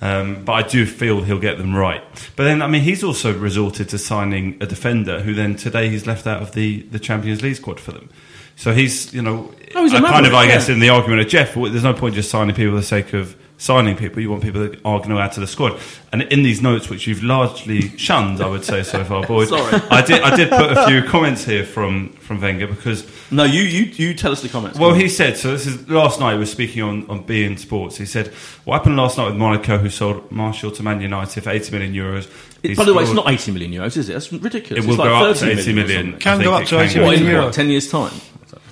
Um, 0.00 0.44
but 0.44 0.52
I 0.52 0.62
do 0.68 0.84
feel 0.84 1.22
he'll 1.22 1.38
get 1.38 1.56
them 1.56 1.74
right. 1.74 2.02
But 2.36 2.44
then, 2.44 2.60
I 2.60 2.66
mean, 2.66 2.82
he's 2.82 3.02
also 3.02 3.36
resorted 3.36 3.88
to 3.90 3.98
signing 3.98 4.58
a 4.60 4.66
defender 4.66 5.20
who 5.20 5.32
then 5.34 5.56
today 5.56 5.88
he's 5.88 6.06
left 6.06 6.26
out 6.26 6.42
of 6.42 6.52
the, 6.52 6.82
the 6.82 6.98
Champions 6.98 7.42
League 7.42 7.56
squad 7.56 7.80
for 7.80 7.92
them. 7.92 8.10
So 8.56 8.72
he's, 8.74 9.12
you 9.14 9.22
know, 9.22 9.52
Oh, 9.74 9.82
he's 9.82 9.94
I 9.94 10.00
kind 10.00 10.26
of, 10.26 10.32
I 10.34 10.46
guess, 10.46 10.68
yeah. 10.68 10.74
in 10.74 10.80
the 10.80 10.90
argument 10.90 11.20
of 11.22 11.28
Jeff, 11.28 11.54
there's 11.54 11.82
no 11.82 11.92
point 11.94 12.14
just 12.14 12.30
signing 12.30 12.54
people 12.54 12.72
for 12.72 12.80
the 12.80 12.82
sake 12.86 13.12
of 13.14 13.36
signing 13.58 13.96
people. 13.96 14.20
You 14.20 14.30
want 14.30 14.42
people 14.42 14.60
that 14.62 14.74
are 14.84 14.98
going 14.98 15.10
to 15.10 15.18
add 15.18 15.32
to 15.32 15.40
the 15.40 15.46
squad. 15.46 15.78
And 16.12 16.22
in 16.22 16.42
these 16.42 16.60
notes, 16.62 16.88
which 16.90 17.06
you've 17.06 17.22
largely 17.22 17.96
shunned, 17.96 18.40
I 18.40 18.48
would 18.48 18.64
say 18.64 18.82
so 18.82 19.02
far, 19.04 19.26
Boyd, 19.26 19.48
Sorry. 19.50 19.80
I 19.90 20.02
did, 20.02 20.22
I 20.22 20.36
did 20.36 20.50
put 20.50 20.72
a 20.76 20.86
few 20.86 21.02
comments 21.04 21.44
here 21.44 21.64
from, 21.64 22.10
from 22.14 22.40
Wenger 22.40 22.66
because 22.66 23.06
no, 23.30 23.44
you, 23.44 23.62
you 23.62 23.84
you 23.86 24.14
tell 24.14 24.30
us 24.32 24.42
the 24.42 24.48
comments. 24.48 24.78
well, 24.78 24.90
Come 24.90 24.96
on. 24.98 25.00
he 25.02 25.08
said 25.08 25.36
so. 25.36 25.52
This 25.52 25.66
is 25.66 25.88
last 25.88 26.20
night. 26.20 26.34
He 26.34 26.38
was 26.38 26.50
speaking 26.52 26.82
on 26.82 27.08
on 27.10 27.24
beIN 27.24 27.58
Sports. 27.58 27.96
He 27.96 28.06
said 28.06 28.28
what 28.64 28.78
happened 28.78 28.96
last 28.96 29.18
night 29.18 29.26
with 29.26 29.36
Monaco, 29.36 29.78
who 29.78 29.90
sold 29.90 30.30
Martial 30.30 30.70
to 30.70 30.82
Man 30.82 31.00
United 31.00 31.42
for 31.42 31.50
eighty 31.50 31.70
million 31.72 31.92
euros. 31.92 32.30
It- 32.62 32.76
by 32.76 32.84
the 32.84 32.94
way, 32.94 33.02
it's 33.04 33.12
not 33.12 33.28
80 33.30 33.52
million 33.52 33.72
euros, 33.72 33.96
is 33.96 34.08
it? 34.08 34.14
That's 34.14 34.32
ridiculous. 34.32 34.70
It 34.70 34.78
It's 34.78 34.86
will 34.86 34.96
like 34.96 35.08
go 35.08 35.14
up 35.30 35.36
to 35.36 35.40
30 35.40 35.52
eighty 35.60 35.70
or 35.70 35.74
million. 35.74 36.18
Can 36.18 36.40
I 36.40 36.44
go 36.44 36.52
up 36.54 36.64
to 36.66 36.80
eighty 36.80 36.98
million, 36.98 37.22
million. 37.24 37.26
80 37.26 37.26
go 37.26 37.32
What, 37.32 37.36
in 37.36 37.44
what, 37.44 37.52
euros. 37.52 37.54
10 37.54 37.68
years' 37.70 37.90
time? 37.90 38.12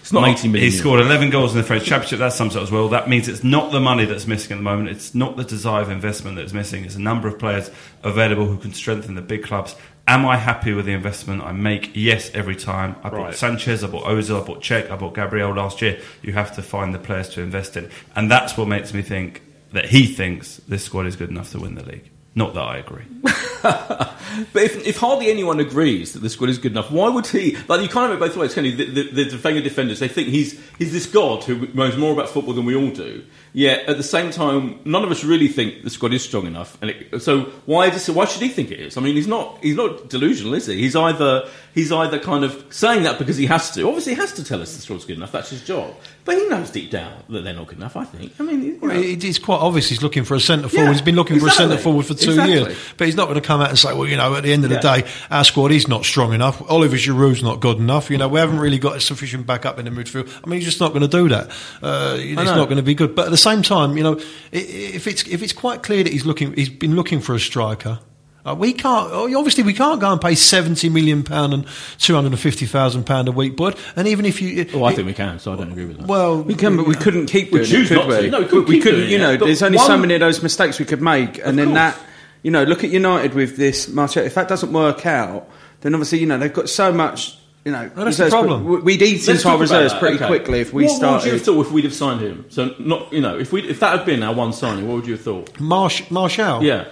It's 0.04 0.12
not 0.12 0.28
80 0.28 0.48
million. 0.48 0.70
He 0.70 0.76
scored 0.76 1.00
11 1.00 1.30
goals 1.30 1.52
in 1.52 1.56
the 1.62 1.66
French 1.66 1.86
Championship. 1.86 2.18
That 2.18 2.34
sums 2.34 2.54
it 2.56 2.62
as 2.62 2.70
well. 2.70 2.90
That 2.90 3.08
means 3.08 3.26
it's 3.26 3.42
not 3.42 3.72
the 3.72 3.80
money 3.80 4.04
that's 4.04 4.26
missing 4.26 4.52
at 4.52 4.56
the 4.56 4.62
moment. 4.62 4.90
It's 4.90 5.14
not 5.14 5.38
the 5.38 5.44
desire 5.44 5.80
of 5.80 5.88
investment 5.88 6.36
that's 6.36 6.52
missing. 6.52 6.84
It's 6.84 6.94
a 6.94 7.00
number 7.00 7.26
of 7.26 7.38
players 7.38 7.70
available 8.02 8.44
who 8.44 8.58
can 8.58 8.74
strengthen 8.74 9.14
the 9.14 9.22
big 9.22 9.44
clubs. 9.44 9.74
Am 10.06 10.26
I 10.26 10.36
happy 10.36 10.74
with 10.74 10.84
the 10.84 10.92
investment 10.92 11.42
I 11.42 11.52
make? 11.52 11.92
Yes, 11.94 12.30
every 12.34 12.54
time. 12.54 12.96
I 13.02 13.08
bought 13.08 13.18
Right. 13.18 13.34
Sanchez, 13.34 13.82
I 13.82 13.86
bought 13.86 14.04
Ozil, 14.04 14.42
I 14.42 14.46
bought 14.46 14.60
Cech, 14.62 14.90
I 14.90 14.96
bought 14.96 15.14
Gabriel 15.14 15.54
last 15.54 15.80
year. 15.80 15.98
You 16.20 16.34
have 16.34 16.54
to 16.56 16.62
find 16.62 16.94
the 16.94 16.98
players 16.98 17.30
to 17.30 17.40
invest 17.40 17.74
in. 17.78 17.88
And 18.14 18.30
that's 18.30 18.58
what 18.58 18.68
makes 18.68 18.92
me 18.92 19.00
think 19.00 19.40
that 19.72 19.86
he 19.86 20.04
thinks 20.04 20.58
this 20.68 20.84
squad 20.84 21.06
is 21.06 21.16
good 21.16 21.30
enough 21.30 21.50
to 21.52 21.60
win 21.60 21.76
the 21.76 21.82
league. 21.82 22.10
Not 22.34 22.54
that 22.54 22.62
I 22.62 22.78
agree. 22.78 23.04
But 24.52 24.62
if, 24.62 24.86
if 24.86 24.96
hardly 24.96 25.30
anyone 25.30 25.60
agrees 25.60 26.12
that 26.12 26.20
the 26.20 26.30
squad 26.30 26.50
is 26.50 26.58
good 26.58 26.72
enough, 26.72 26.90
why 26.90 27.08
would 27.08 27.26
he? 27.26 27.56
Like 27.68 27.82
you 27.82 27.88
can't 27.88 28.10
have 28.10 28.12
it 28.12 28.18
both 28.18 28.36
ways, 28.36 28.54
can 28.54 28.64
you? 28.64 28.76
The, 28.76 28.84
the, 28.84 29.24
the 29.24 29.60
defenders, 29.60 30.00
they 30.00 30.08
think 30.08 30.28
he's 30.28 30.60
he's 30.78 30.92
this 30.92 31.06
god 31.06 31.44
who 31.44 31.68
knows 31.68 31.96
more 31.96 32.12
about 32.12 32.28
football 32.28 32.54
than 32.54 32.64
we 32.64 32.74
all 32.74 32.90
do. 32.90 33.24
Yet 33.52 33.88
at 33.88 33.96
the 33.96 34.02
same 34.02 34.30
time, 34.30 34.80
none 34.84 35.04
of 35.04 35.10
us 35.10 35.22
really 35.22 35.48
think 35.48 35.84
the 35.84 35.90
squad 35.90 36.12
is 36.12 36.24
strong 36.24 36.46
enough. 36.46 36.76
And 36.80 36.90
it, 36.90 37.22
so 37.22 37.42
why 37.66 37.86
is 37.88 38.10
why 38.10 38.24
should 38.24 38.42
he 38.42 38.48
think 38.48 38.70
it 38.70 38.80
is? 38.80 38.96
I 38.96 39.00
mean, 39.00 39.14
he's 39.14 39.28
not 39.28 39.58
he's 39.62 39.76
not 39.76 40.08
delusional, 40.08 40.54
is 40.54 40.66
he? 40.66 40.78
He's 40.78 40.96
either 40.96 41.48
he's 41.74 41.90
either 41.92 42.18
kind 42.18 42.44
of 42.44 42.64
saying 42.70 43.02
that 43.02 43.18
because 43.18 43.36
he 43.36 43.46
has 43.46 43.70
to. 43.72 43.86
Obviously, 43.86 44.14
he 44.14 44.20
has 44.20 44.32
to 44.34 44.44
tell 44.44 44.62
us 44.62 44.74
the 44.74 44.80
squad's 44.82 45.04
good 45.04 45.16
enough. 45.16 45.32
That's 45.32 45.50
his 45.50 45.62
job. 45.62 45.94
But 46.24 46.38
he 46.38 46.48
knows 46.48 46.70
deep 46.70 46.90
down 46.90 47.22
that 47.28 47.42
they're 47.44 47.52
not 47.54 47.66
good 47.66 47.76
enough. 47.78 47.96
I 47.96 48.04
think. 48.04 48.32
I 48.40 48.42
mean, 48.44 48.62
you 48.62 48.72
know. 48.72 48.78
Well, 48.88 48.90
it- 48.96 49.22
it's 49.24 49.38
quite 49.38 49.58
obvious 49.58 49.88
he's 49.90 50.02
looking 50.02 50.24
for 50.24 50.34
a 50.34 50.40
centre 50.40 50.68
forward. 50.68 50.86
Yeah, 50.86 50.92
he's 50.92 51.02
been 51.02 51.16
looking 51.16 51.38
for 51.40 51.48
a 51.48 51.50
centre 51.50 51.76
forward 51.76 52.06
for 52.06 52.14
two 52.14 52.30
Exactly. 52.30 52.54
years, 52.54 52.78
but 52.96 53.06
he's 53.06 53.16
not 53.16 53.24
going 53.28 53.34
to 53.40 53.46
come 53.46 53.60
out 53.60 53.68
and 53.68 53.78
say, 53.78 53.92
"Well, 53.92 54.06
you 54.08 54.16
know, 54.16 54.34
at 54.36 54.42
the 54.44 54.52
end 54.52 54.64
of 54.64 54.70
the 54.70 54.78
day, 54.78 55.04
our 55.30 55.44
squad 55.44 55.72
is 55.72 55.86
not 55.88 56.04
strong 56.04 56.32
enough. 56.32 56.62
Oliver 56.70 56.96
Giroud's 56.96 57.42
not 57.42 57.60
good 57.60 57.78
enough. 57.78 58.10
You 58.10 58.16
know, 58.18 58.28
we 58.28 58.40
haven't 58.40 58.58
really 58.58 58.78
got 58.78 58.96
a 58.96 59.00
sufficient 59.00 59.46
backup 59.46 59.78
in 59.78 59.84
the 59.84 59.90
midfield. 59.90 60.28
I 60.44 60.48
mean, 60.48 60.60
he's 60.60 60.68
just 60.68 60.80
not 60.80 60.90
going 60.90 61.02
to 61.02 61.08
do 61.08 61.28
that. 61.28 61.50
Uh, 61.82 62.16
it's 62.18 62.36
not 62.36 62.64
going 62.66 62.76
to 62.78 62.82
be 62.82 62.94
good. 62.94 63.14
But 63.14 63.26
at 63.26 63.30
the 63.30 63.36
same 63.36 63.62
time, 63.62 63.96
you 63.96 64.02
know, 64.02 64.18
if 64.52 65.06
it's 65.06 65.24
if 65.26 65.42
it's 65.42 65.52
quite 65.52 65.82
clear 65.82 66.02
that 66.04 66.12
he's 66.12 66.24
looking, 66.24 66.54
he's 66.54 66.68
been 66.70 66.94
looking 66.96 67.20
for 67.20 67.34
a 67.34 67.40
striker. 67.40 67.98
Uh, 68.46 68.54
we 68.54 68.72
can't. 68.74 69.08
oh, 69.10 69.38
Obviously, 69.38 69.62
we 69.64 69.72
can't 69.72 70.00
go 70.00 70.12
and 70.12 70.20
pay 70.20 70.34
seventy 70.34 70.88
million 70.90 71.22
pound 71.22 71.54
and 71.54 71.66
two 71.98 72.14
hundred 72.14 72.32
and 72.32 72.40
fifty 72.40 72.66
thousand 72.66 73.04
pound 73.04 73.26
a 73.28 73.32
week, 73.32 73.56
bud. 73.56 73.76
And 73.96 74.06
even 74.06 74.26
if 74.26 74.42
you, 74.42 74.66
Oh, 74.74 74.84
I 74.84 74.92
think 74.94 75.06
we 75.06 75.14
can. 75.14 75.38
So 75.38 75.52
I 75.52 75.56
don't 75.56 75.72
agree 75.72 75.86
with 75.86 75.98
that. 75.98 76.06
well, 76.06 76.42
We 76.42 76.54
can, 76.54 76.76
but 76.76 76.86
we 76.86 76.94
couldn't 76.94 77.26
keep 77.26 77.52
We 77.52 77.60
doing 77.60 77.70
choose 77.70 77.90
it, 77.90 77.94
not 77.94 78.06
could 78.08 78.16
to. 78.18 78.22
we? 78.24 78.30
No, 78.30 78.40
we 78.40 78.44
couldn't 78.46 78.66
keep 78.66 78.82
couldn't, 78.82 79.08
you 79.08 79.18
know, 79.18 79.38
But 79.38 79.46
there's 79.46 79.62
only 79.62 79.78
so 79.78 79.96
many 79.96 80.14
of 80.14 80.20
those 80.20 80.42
mistakes 80.42 80.78
we 80.78 80.84
could 80.84 81.00
make, 81.00 81.38
and 81.38 81.58
then 81.58 81.68
course. 81.68 81.76
that, 81.94 82.00
you 82.42 82.50
know, 82.50 82.64
look 82.64 82.84
at 82.84 82.90
United 82.90 83.32
with 83.32 83.56
this 83.56 83.88
Martial. 83.88 84.22
If 84.24 84.34
that 84.34 84.48
doesn't 84.48 84.72
work 84.72 85.06
out, 85.06 85.48
then 85.80 85.94
obviously, 85.94 86.18
you 86.18 86.26
know, 86.26 86.36
they've 86.38 86.52
got 86.52 86.68
so 86.68 86.92
much. 86.92 87.38
You 87.64 87.72
know, 87.72 87.90
Well, 87.96 88.04
that's 88.04 88.18
the 88.18 88.28
problem. 88.28 88.84
We'd 88.84 89.00
eat 89.00 89.26
Let's 89.26 89.28
into 89.28 89.48
our 89.48 89.56
reserves 89.56 89.94
that. 89.94 89.98
pretty 89.98 90.16
Okay. 90.16 90.26
quickly 90.26 90.60
if 90.60 90.74
we 90.74 90.84
what, 90.84 90.92
What 90.92 91.00
would 91.00 91.12
you 91.12 91.18
started. 91.18 91.32
have 91.32 91.42
thought 91.42 91.60
if 91.66 91.72
we'd 91.72 91.84
have 91.84 91.94
signed 91.94 92.20
him? 92.20 92.44
So 92.50 92.74
not 92.78 93.10
you 93.10 93.22
know 93.22 93.38
if 93.38 93.52
we 93.54 93.62
if 93.66 93.80
that 93.80 93.96
had 93.96 94.04
been 94.04 94.22
our 94.22 94.34
one 94.34 94.52
signing, 94.52 94.86
what 94.86 94.96
would 94.96 95.06
you 95.06 95.14
have 95.14 95.22
thought? 95.22 95.58
Marsh, 95.58 96.02
Martial. 96.10 96.62
Yeah, 96.62 96.84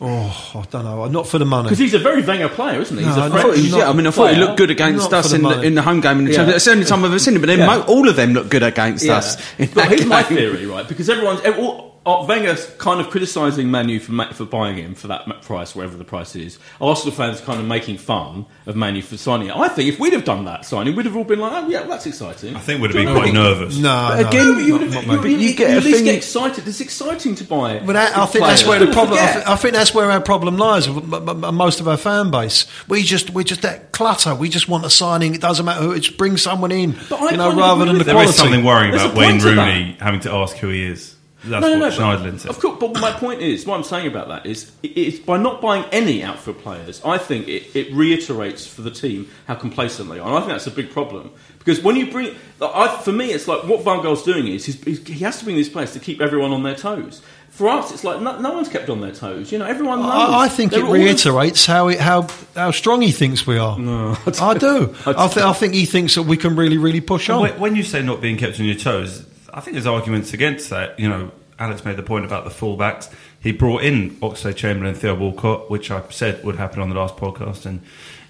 Oh, 0.00 0.52
I 0.54 0.62
don't 0.70 0.84
know. 0.84 1.06
Not 1.08 1.26
for 1.26 1.38
the 1.38 1.44
money. 1.44 1.64
because 1.64 1.78
he's 1.80 1.94
a 1.94 1.98
very 1.98 2.22
Wenger 2.22 2.48
player, 2.48 2.80
isn't 2.80 2.96
he? 2.96 3.04
He's 3.04 3.16
No, 3.16 3.22
a 3.22 3.24
I 3.24 3.26
I 3.26 3.30
French 3.30 3.46
thought 3.46 3.56
he 3.56 3.70
not 3.70 3.78
yeah, 3.78 3.88
I 3.90 3.92
mean, 3.92 4.06
I 4.06 4.10
thought 4.12 4.32
he 4.34 4.40
looked 4.40 4.56
good 4.56 4.70
against 4.70 5.12
us 5.12 5.30
for 5.30 5.36
in 5.36 5.42
the 5.42 5.48
the, 5.54 5.62
in 5.62 5.74
the 5.74 5.82
home 5.82 6.00
game 6.00 6.18
in 6.20 6.24
the 6.26 6.32
Yeah. 6.32 6.44
That's 6.44 6.64
the 6.66 6.70
only 6.70 6.84
time 6.84 7.00
I've 7.00 7.10
ever 7.10 7.18
seen 7.18 7.34
him. 7.34 7.40
But 7.42 7.48
then 7.48 7.58
Yeah. 7.58 7.82
all 7.88 8.08
of 8.08 8.14
them 8.14 8.32
look 8.32 8.48
good 8.48 8.62
against 8.62 9.04
Yeah. 9.04 9.16
us. 9.16 9.36
in 9.58 9.66
But 9.66 9.74
that 9.74 9.88
here's 9.88 10.06
my 10.06 10.22
theory, 10.22 10.66
right? 10.66 10.86
Because 10.86 11.10
everyone's 11.10 11.40
ev- 11.40 11.58
all, 11.58 11.97
uh, 12.08 12.24
Wenger's 12.26 12.64
kind 12.78 13.00
of 13.00 13.10
criticising 13.10 13.70
Manu 13.70 13.98
for 14.00 14.12
ma- 14.12 14.32
for 14.32 14.44
buying 14.44 14.76
him 14.76 14.94
for 14.94 15.08
that 15.08 15.26
price, 15.42 15.74
whatever 15.76 15.96
the 15.96 16.04
price 16.04 16.34
is. 16.36 16.58
Arsenal 16.80 17.14
fans 17.14 17.40
kind 17.40 17.60
of 17.60 17.66
making 17.66 17.98
fun 17.98 18.46
of 18.66 18.76
Manu 18.76 19.02
for 19.02 19.16
signing 19.16 19.48
it. 19.48 19.56
I 19.56 19.68
think 19.68 19.88
if 19.92 20.00
we'd 20.00 20.12
have 20.12 20.24
done 20.24 20.44
that 20.46 20.64
signing, 20.64 20.96
we'd 20.96 21.06
have 21.06 21.16
all 21.16 21.24
been 21.24 21.38
like, 21.38 21.52
"Oh 21.52 21.68
yeah, 21.68 21.82
that's 21.82 22.06
exciting." 22.06 22.56
I 22.56 22.60
think 22.60 22.80
we'd 22.80 22.94
have 22.94 23.04
been 23.04 23.06
quite 23.06 23.14
what 23.14 23.22
I 23.22 23.26
mean? 23.26 23.34
nervous. 23.34 23.76
no, 23.78 24.08
But 24.16 24.26
again, 24.28 24.52
not- 24.54 24.62
You, 24.64 24.72
would 24.78 24.90
not 24.92 25.04
you, 25.24 25.30
you, 25.30 25.36
You 25.48 25.54
get 25.54 25.70
at 25.70 25.84
least 25.84 25.96
thing- 25.96 26.04
get 26.06 26.14
excited. 26.16 26.66
It's 26.66 26.80
exciting 26.80 27.34
to 27.36 27.44
buy. 27.44 27.78
But 27.80 27.92
that, 27.94 28.16
I 28.16 28.26
think 28.26 28.44
players. 28.44 28.60
that's 28.60 28.68
where 28.68 28.78
the 28.78 28.92
problem. 28.92 29.18
I, 29.18 29.26
forget. 29.26 29.44
thi- 29.46 29.52
I 29.52 29.56
think 29.56 29.74
that's 29.74 29.94
where 29.94 30.10
our 30.10 30.20
problem 30.20 30.56
lies. 30.56 30.88
with 30.88 31.04
m- 31.12 31.28
m- 31.28 31.44
m- 31.44 31.54
Most 31.54 31.80
of 31.80 31.88
our 31.88 31.96
fan 31.96 32.30
base, 32.30 32.66
we 32.88 33.02
just 33.02 33.30
we're 33.30 33.42
just 33.44 33.62
that 33.62 33.92
clutter. 33.92 34.34
We 34.34 34.48
just 34.48 34.68
want 34.68 34.84
a 34.84 34.90
signing. 34.90 35.34
It 35.34 35.40
doesn't 35.40 35.64
matter 35.66 35.82
who. 35.82 35.92
It's 35.92 36.08
bring 36.08 36.36
someone 36.36 36.72
in, 36.72 36.96
But 37.10 37.20
I 37.20 37.30
you 37.32 37.36
know, 37.36 37.54
rather 37.54 37.84
than 37.84 37.98
the 37.98 38.04
There 38.04 38.14
quality. 38.14 38.30
is 38.30 38.36
something 38.36 38.64
worrying 38.64 38.92
There's 38.92 39.02
about 39.04 39.16
Wayne 39.16 39.30
point 39.32 39.42
to 39.42 39.54
that. 39.54 39.66
Rooney 39.66 39.96
having 40.00 40.20
to 40.20 40.32
ask 40.32 40.56
who 40.56 40.68
he 40.68 40.84
is. 40.84 41.14
That's 41.44 41.62
no, 41.64 41.74
no, 41.74 41.78
what 41.86 41.90
no. 41.90 41.96
Schneiderlin 41.98 42.32
But, 42.32 42.40
said. 42.40 42.50
of 42.50 42.58
course, 42.60 42.76
but 42.80 43.00
my 43.00 43.12
point 43.12 43.40
is, 43.42 43.64
what 43.64 43.76
I'm 43.76 43.84
saying 43.84 44.08
about 44.08 44.26
that 44.28 44.44
is, 44.44 44.72
i- 44.82 44.92
it's 44.96 45.18
by 45.20 45.36
not 45.38 45.60
buying 45.62 45.84
any 45.92 46.22
outfield 46.24 46.58
players, 46.58 47.00
I 47.04 47.16
think 47.18 47.46
it, 47.46 47.76
it 47.76 47.92
reiterates 47.94 48.66
for 48.66 48.82
the 48.82 48.90
team 48.90 49.28
how 49.46 49.54
complacent 49.54 50.10
they 50.10 50.18
are. 50.18 50.26
And 50.26 50.36
I 50.36 50.40
think 50.40 50.50
that's 50.50 50.66
a 50.66 50.72
big 50.72 50.90
problem 50.90 51.30
because 51.58 51.80
when 51.82 51.94
you 51.96 52.10
bring, 52.10 52.34
I, 52.60 52.88
for 53.04 53.12
me, 53.12 53.30
it's 53.32 53.46
like 53.46 53.62
what 53.64 53.84
Van 53.84 54.02
Gaal's 54.02 54.24
doing 54.24 54.48
is 54.48 54.64
he's, 54.66 54.82
he's, 54.82 55.06
he 55.06 55.24
has 55.24 55.38
to 55.38 55.44
bring 55.44 55.54
these 55.56 55.68
players 55.68 55.92
to 55.92 56.00
keep 56.00 56.20
everyone 56.20 56.50
on 56.52 56.62
their 56.64 56.74
toes. 56.74 57.22
For 57.50 57.68
us, 57.68 57.90
it's 57.92 58.04
like 58.04 58.20
no, 58.20 58.38
no 58.40 58.52
one's 58.52 58.68
kept 58.68 58.88
on 58.90 59.00
their 59.00 59.10
toes. 59.10 59.50
You 59.50 59.58
know, 59.58 59.64
everyone 59.64 60.00
knows. 60.00 60.10
I, 60.12 60.44
I 60.44 60.48
think 60.48 60.70
They're 60.70 60.80
it 60.80 60.84
all- 60.86 60.92
reiterates 60.92 61.66
how 61.66 61.88
it, 61.88 61.98
how 61.98 62.26
how 62.54 62.70
strong 62.72 63.00
he 63.00 63.10
thinks 63.10 63.46
we 63.46 63.58
are. 63.58 63.78
No, 63.78 64.16
I 64.40 64.54
do. 64.58 64.94
I 65.06 65.10
I, 65.24 65.28
th- 65.28 65.38
I 65.46 65.52
think 65.54 65.72
he 65.74 65.84
thinks 65.86 66.14
that 66.16 66.22
we 66.24 66.36
can 66.36 66.54
really, 66.56 66.78
really 66.78 67.00
push 67.00 67.28
on. 67.30 67.40
When, 67.42 67.58
when 67.58 67.74
you 67.76 67.82
say 67.82 68.02
not 68.02 68.20
being 68.20 68.36
kept 68.36 68.60
on 68.60 68.66
your 68.66 68.74
toes, 68.76 69.24
I 69.52 69.60
think 69.60 69.74
there's 69.74 69.86
arguments 69.86 70.32
against 70.32 70.70
that. 70.70 70.98
You 70.98 71.08
know, 71.08 71.30
Alex 71.58 71.84
made 71.84 71.96
the 71.96 72.02
point 72.02 72.24
about 72.24 72.44
the 72.44 72.50
fullbacks. 72.50 73.12
He 73.40 73.52
brought 73.52 73.82
in 73.82 74.10
Oxlade 74.16 74.56
Chamberlain 74.56 74.92
and 74.94 74.96
Theo 75.00 75.14
Walcott, 75.14 75.70
which 75.70 75.90
I 75.90 76.02
said 76.10 76.42
would 76.44 76.56
happen 76.56 76.80
on 76.82 76.88
the 76.88 76.96
last 76.96 77.16
podcast, 77.16 77.66
and 77.66 77.80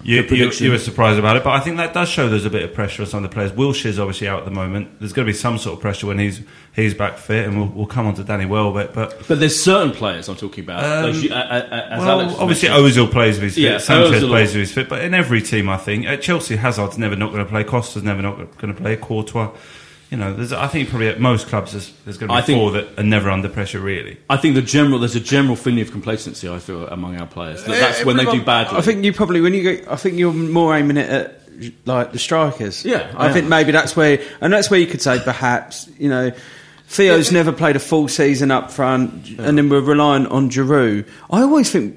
you, 0.03 0.21
you, 0.37 0.45
you 0.65 0.71
were 0.71 0.77
surprised 0.77 1.19
about 1.19 1.35
it. 1.35 1.43
But 1.43 1.51
I 1.53 1.59
think 1.59 1.77
that 1.77 1.93
does 1.93 2.07
show 2.09 2.29
there's 2.29 2.45
a 2.45 2.49
bit 2.49 2.63
of 2.63 2.73
pressure 2.73 3.01
on 3.01 3.07
some 3.07 3.23
of 3.23 3.29
the 3.29 3.33
players. 3.33 3.51
Wilshere's 3.51 3.97
obviously 3.99 4.27
out 4.27 4.39
at 4.39 4.45
the 4.45 4.51
moment. 4.51 4.99
There's 4.99 5.11
going 5.13 5.25
to 5.25 5.33
be 5.33 5.37
some 5.37 5.57
sort 5.57 5.75
of 5.75 5.81
pressure 5.81 6.07
when 6.07 6.19
he's 6.19 6.41
he's 6.75 6.93
back 6.93 7.17
fit, 7.17 7.47
and 7.47 7.57
we'll, 7.57 7.67
we'll 7.69 7.85
come 7.87 8.05
on 8.07 8.13
to 8.15 8.23
Danny 8.23 8.45
Welbeck. 8.45 8.93
But 8.93 9.27
But 9.27 9.39
there's 9.39 9.61
certain 9.61 9.91
players 9.93 10.29
I'm 10.29 10.35
talking 10.35 10.63
about. 10.63 10.83
Um, 10.83 11.15
you- 11.21 11.31
as 11.31 11.99
well, 11.99 12.19
obviously. 12.39 12.69
Ozil 12.69 13.11
plays 13.11 13.35
with 13.37 13.43
his 13.45 13.55
fit, 13.55 13.63
Yeah, 13.63 13.77
Sanchez 13.79 14.23
Ozil- 14.23 14.27
plays 14.29 14.53
with 14.53 14.61
his 14.61 14.71
fit, 14.73 14.89
but 14.89 15.03
in 15.03 15.13
every 15.13 15.41
team, 15.41 15.69
I 15.69 15.77
think 15.77 16.05
at 16.05 16.21
Chelsea, 16.21 16.55
Hazard's 16.55 16.97
never 16.99 17.15
not 17.15 17.31
going 17.31 17.43
to 17.43 17.49
play, 17.49 17.63
Costa's 17.63 18.03
never 18.03 18.21
not 18.21 18.37
going 18.57 18.73
to 18.73 18.79
play, 18.79 18.95
Courtois. 18.95 19.51
You 20.09 20.17
know, 20.17 20.33
there's, 20.33 20.51
I 20.51 20.67
think 20.67 20.89
probably 20.89 21.07
at 21.09 21.19
most 21.19 21.47
clubs 21.47 21.73
there's, 21.73 21.91
there's 22.03 22.17
going 22.17 22.29
to 22.29 22.33
be 22.33 22.37
I 22.37 22.41
think- 22.41 22.57
four 22.57 22.71
that 22.71 22.97
are 22.99 23.03
never 23.03 23.29
under 23.29 23.47
pressure, 23.47 23.79
really. 23.79 24.17
I 24.29 24.37
think 24.37 24.55
the 24.55 24.61
general 24.63 24.97
there's 24.99 25.15
a 25.15 25.19
general 25.19 25.55
feeling 25.55 25.81
of 25.81 25.91
complacency. 25.91 26.49
I 26.49 26.57
feel 26.59 26.87
among 26.87 27.17
our 27.19 27.27
players. 27.27 27.63
That- 27.65 27.75
eh, 27.75 27.79
That's 27.79 28.05
when 28.05 28.17
they 28.17 28.25
do 28.25 28.43
badly. 28.43 28.77
I 28.77 28.81
think 28.81 29.05
you 29.05 29.13
probably 29.13 29.39
when 29.41 29.53
you 29.53 29.77
go, 29.77 29.91
I 29.91 29.95
think 29.97 30.17
you're 30.17 30.33
more 30.33 30.75
aiming 30.75 30.97
it 30.97 31.09
at 31.09 31.41
like 31.85 32.11
the 32.11 32.19
strikers. 32.19 32.83
Yeah, 32.85 33.11
I 33.15 33.27
I, 33.27 33.33
think 33.33 33.47
maybe 33.47 33.71
that's 33.71 33.95
where, 33.95 34.19
and 34.41 34.51
that's 34.51 34.71
where 34.71 34.79
you 34.79 34.87
could 34.87 35.01
say 35.01 35.19
perhaps 35.23 35.87
you 35.99 36.09
know. 36.09 36.31
Theo's 36.91 37.31
never 37.31 37.51
played 37.51 37.75
a 37.75 37.79
full 37.79 38.07
season 38.07 38.49
up 38.49 38.71
front, 38.71 39.29
and 39.37 39.55
then 39.59 39.69
we're 39.69 39.79
relying 39.79 40.25
on 40.25 40.49
Giroud. 40.49 41.07
I 41.29 41.43
always 41.43 41.69
think, 41.71 41.95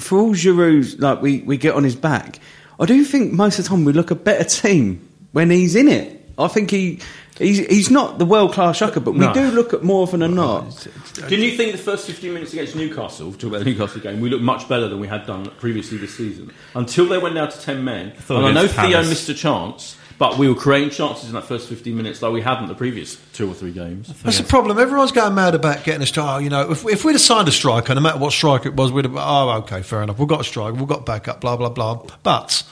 for 0.00 0.18
all 0.18 0.34
Giroud, 0.34 1.00
like 1.00 1.22
we, 1.22 1.40
we 1.40 1.56
get 1.56 1.72
on 1.74 1.82
his 1.82 1.96
back, 1.96 2.38
I 2.78 2.84
do 2.84 3.04
think 3.06 3.32
most 3.32 3.58
of 3.58 3.64
the 3.64 3.70
time 3.70 3.86
we 3.86 3.94
look 3.94 4.10
a 4.10 4.14
better 4.14 4.44
team 4.44 5.08
when 5.32 5.48
he's 5.50 5.74
in 5.74 5.88
it. 5.88 6.28
I 6.38 6.46
think 6.48 6.70
he 6.70 7.00
he's, 7.38 7.58
he's 7.66 7.90
not 7.90 8.18
the 8.18 8.24
world 8.26 8.52
class 8.52 8.76
striker, 8.76 9.00
but 9.00 9.12
we 9.12 9.20
No. 9.20 9.32
do 9.32 9.50
look 9.50 9.72
at 9.72 9.82
more 9.82 10.02
often 10.02 10.20
than 10.20 10.34
not. 10.34 10.86
Didn't 11.14 11.44
you 11.44 11.56
think 11.56 11.72
the 11.72 11.78
first 11.78 12.06
15 12.06 12.34
minutes 12.34 12.52
against 12.52 12.76
Newcastle, 12.76 13.32
talk 13.32 13.44
about 13.44 13.58
the 13.60 13.64
Newcastle 13.66 14.00
game, 14.00 14.20
we 14.20 14.28
looked 14.28 14.42
much 14.44 14.68
better 14.68 14.88
than 14.88 15.00
we 15.00 15.08
had 15.08 15.26
done 15.26 15.46
previously 15.58 15.98
this 15.98 16.14
season? 16.16 16.52
Until 16.74 17.06
they 17.06 17.18
went 17.18 17.34
down 17.34 17.50
to 17.50 17.60
10 17.60 17.84
men. 17.84 18.12
thought 18.12 18.38
And 18.38 18.46
I 18.46 18.52
know 18.52 18.60
against 18.60 18.74
Theo 18.76 18.90
Palace- 18.90 19.08
missed 19.08 19.28
a 19.28 19.34
chance, 19.34 19.96
but 20.18 20.36
we 20.36 20.48
were 20.48 20.56
creating 20.56 20.90
chances 20.90 21.28
in 21.28 21.34
that 21.34 21.44
first 21.44 21.68
15 21.68 21.96
minutes 21.96 22.20
like 22.22 22.32
we 22.32 22.40
hadn't 22.40 22.66
the 22.66 22.74
previous 22.74 23.16
two 23.34 23.48
or 23.48 23.54
three 23.54 23.70
games. 23.70 24.12
That's 24.24 24.38
the 24.38 24.44
problem. 24.44 24.76
Everyone's 24.78 25.12
going 25.12 25.34
mad 25.36 25.54
about 25.54 25.84
getting 25.84 26.02
a 26.02 26.06
striker. 26.06 26.42
You 26.42 26.50
know, 26.50 26.72
if, 26.72 26.84
if 26.86 27.04
we'd 27.04 27.12
have 27.12 27.20
signed 27.20 27.46
a 27.46 27.52
striker, 27.52 27.94
no 27.94 28.00
matter 28.00 28.18
what 28.18 28.32
striker 28.32 28.68
it 28.68 28.74
was, 28.74 28.90
we'd 28.90 29.04
have. 29.04 29.14
Oh, 29.16 29.50
okay, 29.58 29.82
fair 29.82 30.02
enough. 30.02 30.18
We've 30.18 30.26
got 30.26 30.40
a 30.40 30.44
striker. 30.44 30.72
We've 30.74 30.88
got 30.88 31.06
backup. 31.06 31.40
Blah 31.40 31.56
blah 31.56 31.68
blah. 31.68 32.02
But 32.24 32.64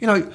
you 0.00 0.08
know, 0.08 0.28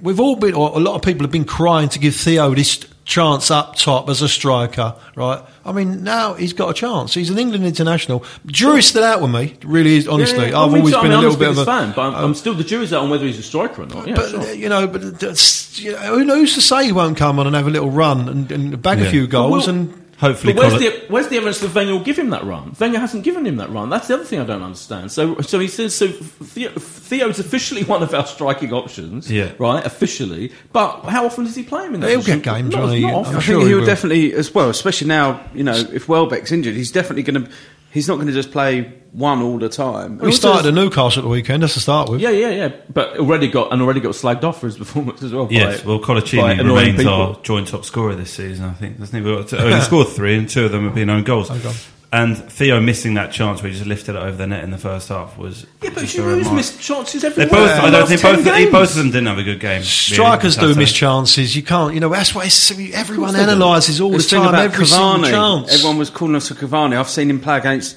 we've 0.00 0.20
all 0.20 0.36
been, 0.36 0.54
or 0.54 0.70
a 0.76 0.78
lot 0.78 0.94
of 0.94 1.02
people 1.02 1.24
have 1.24 1.32
been 1.32 1.44
crying 1.44 1.88
to 1.88 1.98
give 1.98 2.14
Theo 2.14 2.54
this 2.54 2.84
chance 3.10 3.50
up 3.50 3.74
top 3.74 4.08
as 4.08 4.22
a 4.22 4.28
striker, 4.28 4.94
right? 5.16 5.42
I 5.64 5.72
mean, 5.72 6.04
now 6.04 6.34
he's 6.34 6.52
got 6.52 6.70
a 6.70 6.74
chance. 6.74 7.12
He's 7.12 7.28
an 7.28 7.38
England 7.38 7.66
international. 7.66 8.24
Jury's 8.46 8.86
still 8.86 9.02
out 9.02 9.20
with 9.20 9.32
me. 9.32 9.56
Really 9.64 9.96
is. 9.96 10.06
Honestly, 10.06 10.38
Yeah, 10.38 10.50
yeah. 10.50 10.60
I've 10.60 10.70
I 10.70 10.72
mean, 10.72 10.78
always 10.78 10.94
so, 10.94 11.00
I 11.00 11.02
been 11.02 11.10
mean, 11.10 11.16
a 11.16 11.20
I'm 11.20 11.24
little 11.24 11.38
bit 11.38 11.48
of 11.50 11.58
a 11.58 11.64
fan, 11.64 11.92
but 11.94 12.02
I'm, 12.02 12.14
I'm 12.24 12.34
still 12.34 12.54
the 12.54 12.62
jury's 12.64 12.92
out 12.92 13.02
on 13.02 13.10
whether 13.10 13.26
he's 13.26 13.38
a 13.38 13.42
striker 13.42 13.82
or 13.82 13.86
not. 13.86 14.06
Yeah, 14.06 14.14
but 14.14 14.30
sure. 14.30 14.40
uh, 14.40 14.52
you 14.52 14.68
know, 14.68 14.86
but 14.86 15.18
that's, 15.18 15.80
you 15.80 15.92
know, 15.92 15.98
who 15.98 16.24
knows 16.24 16.54
to 16.54 16.60
say 16.60 16.84
he 16.86 16.92
won't 16.92 17.16
come 17.18 17.40
on 17.40 17.46
and 17.48 17.56
have 17.56 17.66
a 17.66 17.70
little 17.70 17.90
run 17.90 18.28
and, 18.28 18.52
and 18.52 18.80
bag 18.80 19.00
a 19.00 19.10
few 19.10 19.26
goals 19.26 19.66
Well, 19.66 19.76
and. 19.76 19.99
Hopefully, 20.20 20.52
But 20.52 20.60
where's 20.60 20.72
Colin- 20.74 21.00
the, 21.00 21.06
where's 21.08 21.28
the 21.28 21.36
evidence 21.36 21.60
that 21.60 21.74
Wenger 21.74 21.92
will 21.94 22.04
give 22.04 22.18
him 22.18 22.28
that 22.30 22.44
run? 22.44 22.76
Wenger 22.78 22.98
hasn't 22.98 23.24
given 23.24 23.46
him 23.46 23.56
that 23.56 23.70
run. 23.70 23.88
That's 23.88 24.06
the 24.06 24.14
other 24.14 24.24
thing 24.24 24.38
I 24.38 24.44
don't 24.44 24.62
understand. 24.62 25.10
So, 25.10 25.40
so 25.40 25.58
he 25.58 25.66
says 25.66 25.94
so. 25.94 26.08
Theo, 26.08 26.70
Theo's 26.72 27.38
officially 27.38 27.84
one 27.94 28.02
of 28.02 28.12
our 28.12 28.26
striking 28.26 28.72
options, 28.72 29.30
Yeah. 29.32 29.52
right? 29.58 29.84
Officially, 29.84 30.52
but 30.72 31.00
how 31.06 31.24
often 31.24 31.44
does 31.44 31.56
he 31.56 31.62
play 31.62 31.86
him 31.86 31.94
in 31.94 32.00
that? 32.00 32.10
He'll 32.10 32.18
position? 32.20 32.40
get 32.40 32.54
games, 32.54 32.74
Not, 32.74 32.82
won't 32.82 32.94
he? 32.98 33.04
I'm 33.06 33.14
often. 33.14 33.36
I 33.36 33.40
sure 33.40 33.54
think 33.56 33.62
he 33.64 33.68
he'll 33.70 33.78
will. 33.80 33.86
definitely 33.86 34.34
as 34.34 34.54
well, 34.54 34.68
especially 34.68 35.08
now. 35.08 35.40
You 35.54 35.64
know, 35.64 35.74
if 35.76 36.06
Welbeck's 36.06 36.52
injured, 36.52 36.74
he's 36.74 36.92
definitely 36.92 37.22
going 37.22 37.44
to. 37.46 37.50
He's 37.92 38.06
not 38.08 38.14
going 38.16 38.28
to 38.28 38.32
just 38.32 38.52
play 38.52 38.92
one 39.12 39.42
all 39.42 39.58
the 39.58 39.68
time. 39.68 40.18
We 40.18 40.30
started 40.30 40.68
at 40.68 40.74
Newcastle 40.74 41.20
at 41.20 41.24
the 41.24 41.28
weekend. 41.28 41.62
That's 41.64 41.74
to 41.74 41.80
start 41.80 42.08
with. 42.08 42.20
Yeah, 42.20 42.30
yeah, 42.30 42.50
yeah. 42.50 42.68
But 42.92 43.18
already 43.18 43.48
got 43.48 43.72
and 43.72 43.82
already 43.82 43.98
got 44.00 44.12
slagged 44.12 44.44
off 44.44 44.60
for 44.60 44.66
his 44.68 44.78
performance 44.78 45.22
as 45.24 45.32
well. 45.32 45.46
by- 45.46 45.52
Yes, 45.52 45.84
well, 45.84 45.98
by 45.98 46.04
Coloccini 46.06 46.60
annoying 46.60 46.66
remains 46.76 46.96
people. 46.98 47.12
our 47.12 47.40
joint 47.42 47.66
top 47.66 47.84
scorer 47.84 48.14
this 48.14 48.32
season. 48.32 48.64
I 48.66 48.72
think 48.74 48.98
doesn't 49.00 49.18
he? 49.18 49.28
We've 49.28 49.38
got 49.38 49.48
two- 49.48 49.56
only 49.58 49.80
scored 49.80 50.08
three, 50.08 50.38
and 50.38 50.48
two 50.48 50.66
of 50.66 50.72
them 50.72 50.84
have 50.84 50.94
been 50.94 51.10
own 51.10 51.24
goals. 51.24 51.48
goals. 51.50 51.88
And 52.12 52.36
Theo 52.36 52.80
missing 52.80 53.14
that 53.14 53.30
chance 53.30 53.62
where 53.62 53.70
he 53.70 53.76
just 53.78 53.86
lifted 53.88 54.16
it 54.16 54.18
over 54.18 54.36
the 54.36 54.46
net 54.48 54.64
in 54.64 54.72
the 54.72 54.78
first 54.78 55.10
half 55.10 55.38
was. 55.38 55.64
Yeah, 55.80 55.90
but 55.94 56.00
just 56.00 56.18
a 56.18 56.20
Giroud's 56.22 56.50
missed 56.50 56.80
chances 56.80 57.22
They 57.22 57.28
everywhere. 57.28 57.50
both. 57.50 57.70
for 57.76 57.80
the 57.82 57.86
I 57.86 57.90
don't 57.90 58.08
think 58.08 58.22
both. 58.22 58.44
games. 58.44 58.72
Both 58.72 58.90
of 58.90 58.96
them 58.96 59.06
didn't 59.12 59.26
have 59.28 59.38
a 59.38 59.44
good 59.44 59.60
game. 59.60 59.82
Strikers 59.84 60.58
really, 60.58 60.74
do 60.74 60.80
miss 60.80 60.92
chances. 60.92 61.54
You 61.54 61.62
can't, 61.62 61.94
you 61.94 62.00
know, 62.00 62.08
that's 62.08 62.34
why 62.34 62.50
everyone 62.94 63.36
analyses 63.36 64.00
all 64.00 64.10
the 64.10 64.16
This 64.16 64.28
thing 64.28 64.40
time, 64.40 64.48
about 64.48 64.64
every 64.64 64.84
Cavani, 64.86 65.22
single 65.24 65.30
chance. 65.30 65.72
everyone 65.74 65.98
was 65.98 66.10
calling 66.10 66.34
us 66.34 66.50
a 66.50 66.54
Cavani. 66.56 66.96
I've 66.98 67.08
seen 67.08 67.30
him 67.30 67.38
play 67.38 67.58
against 67.58 67.96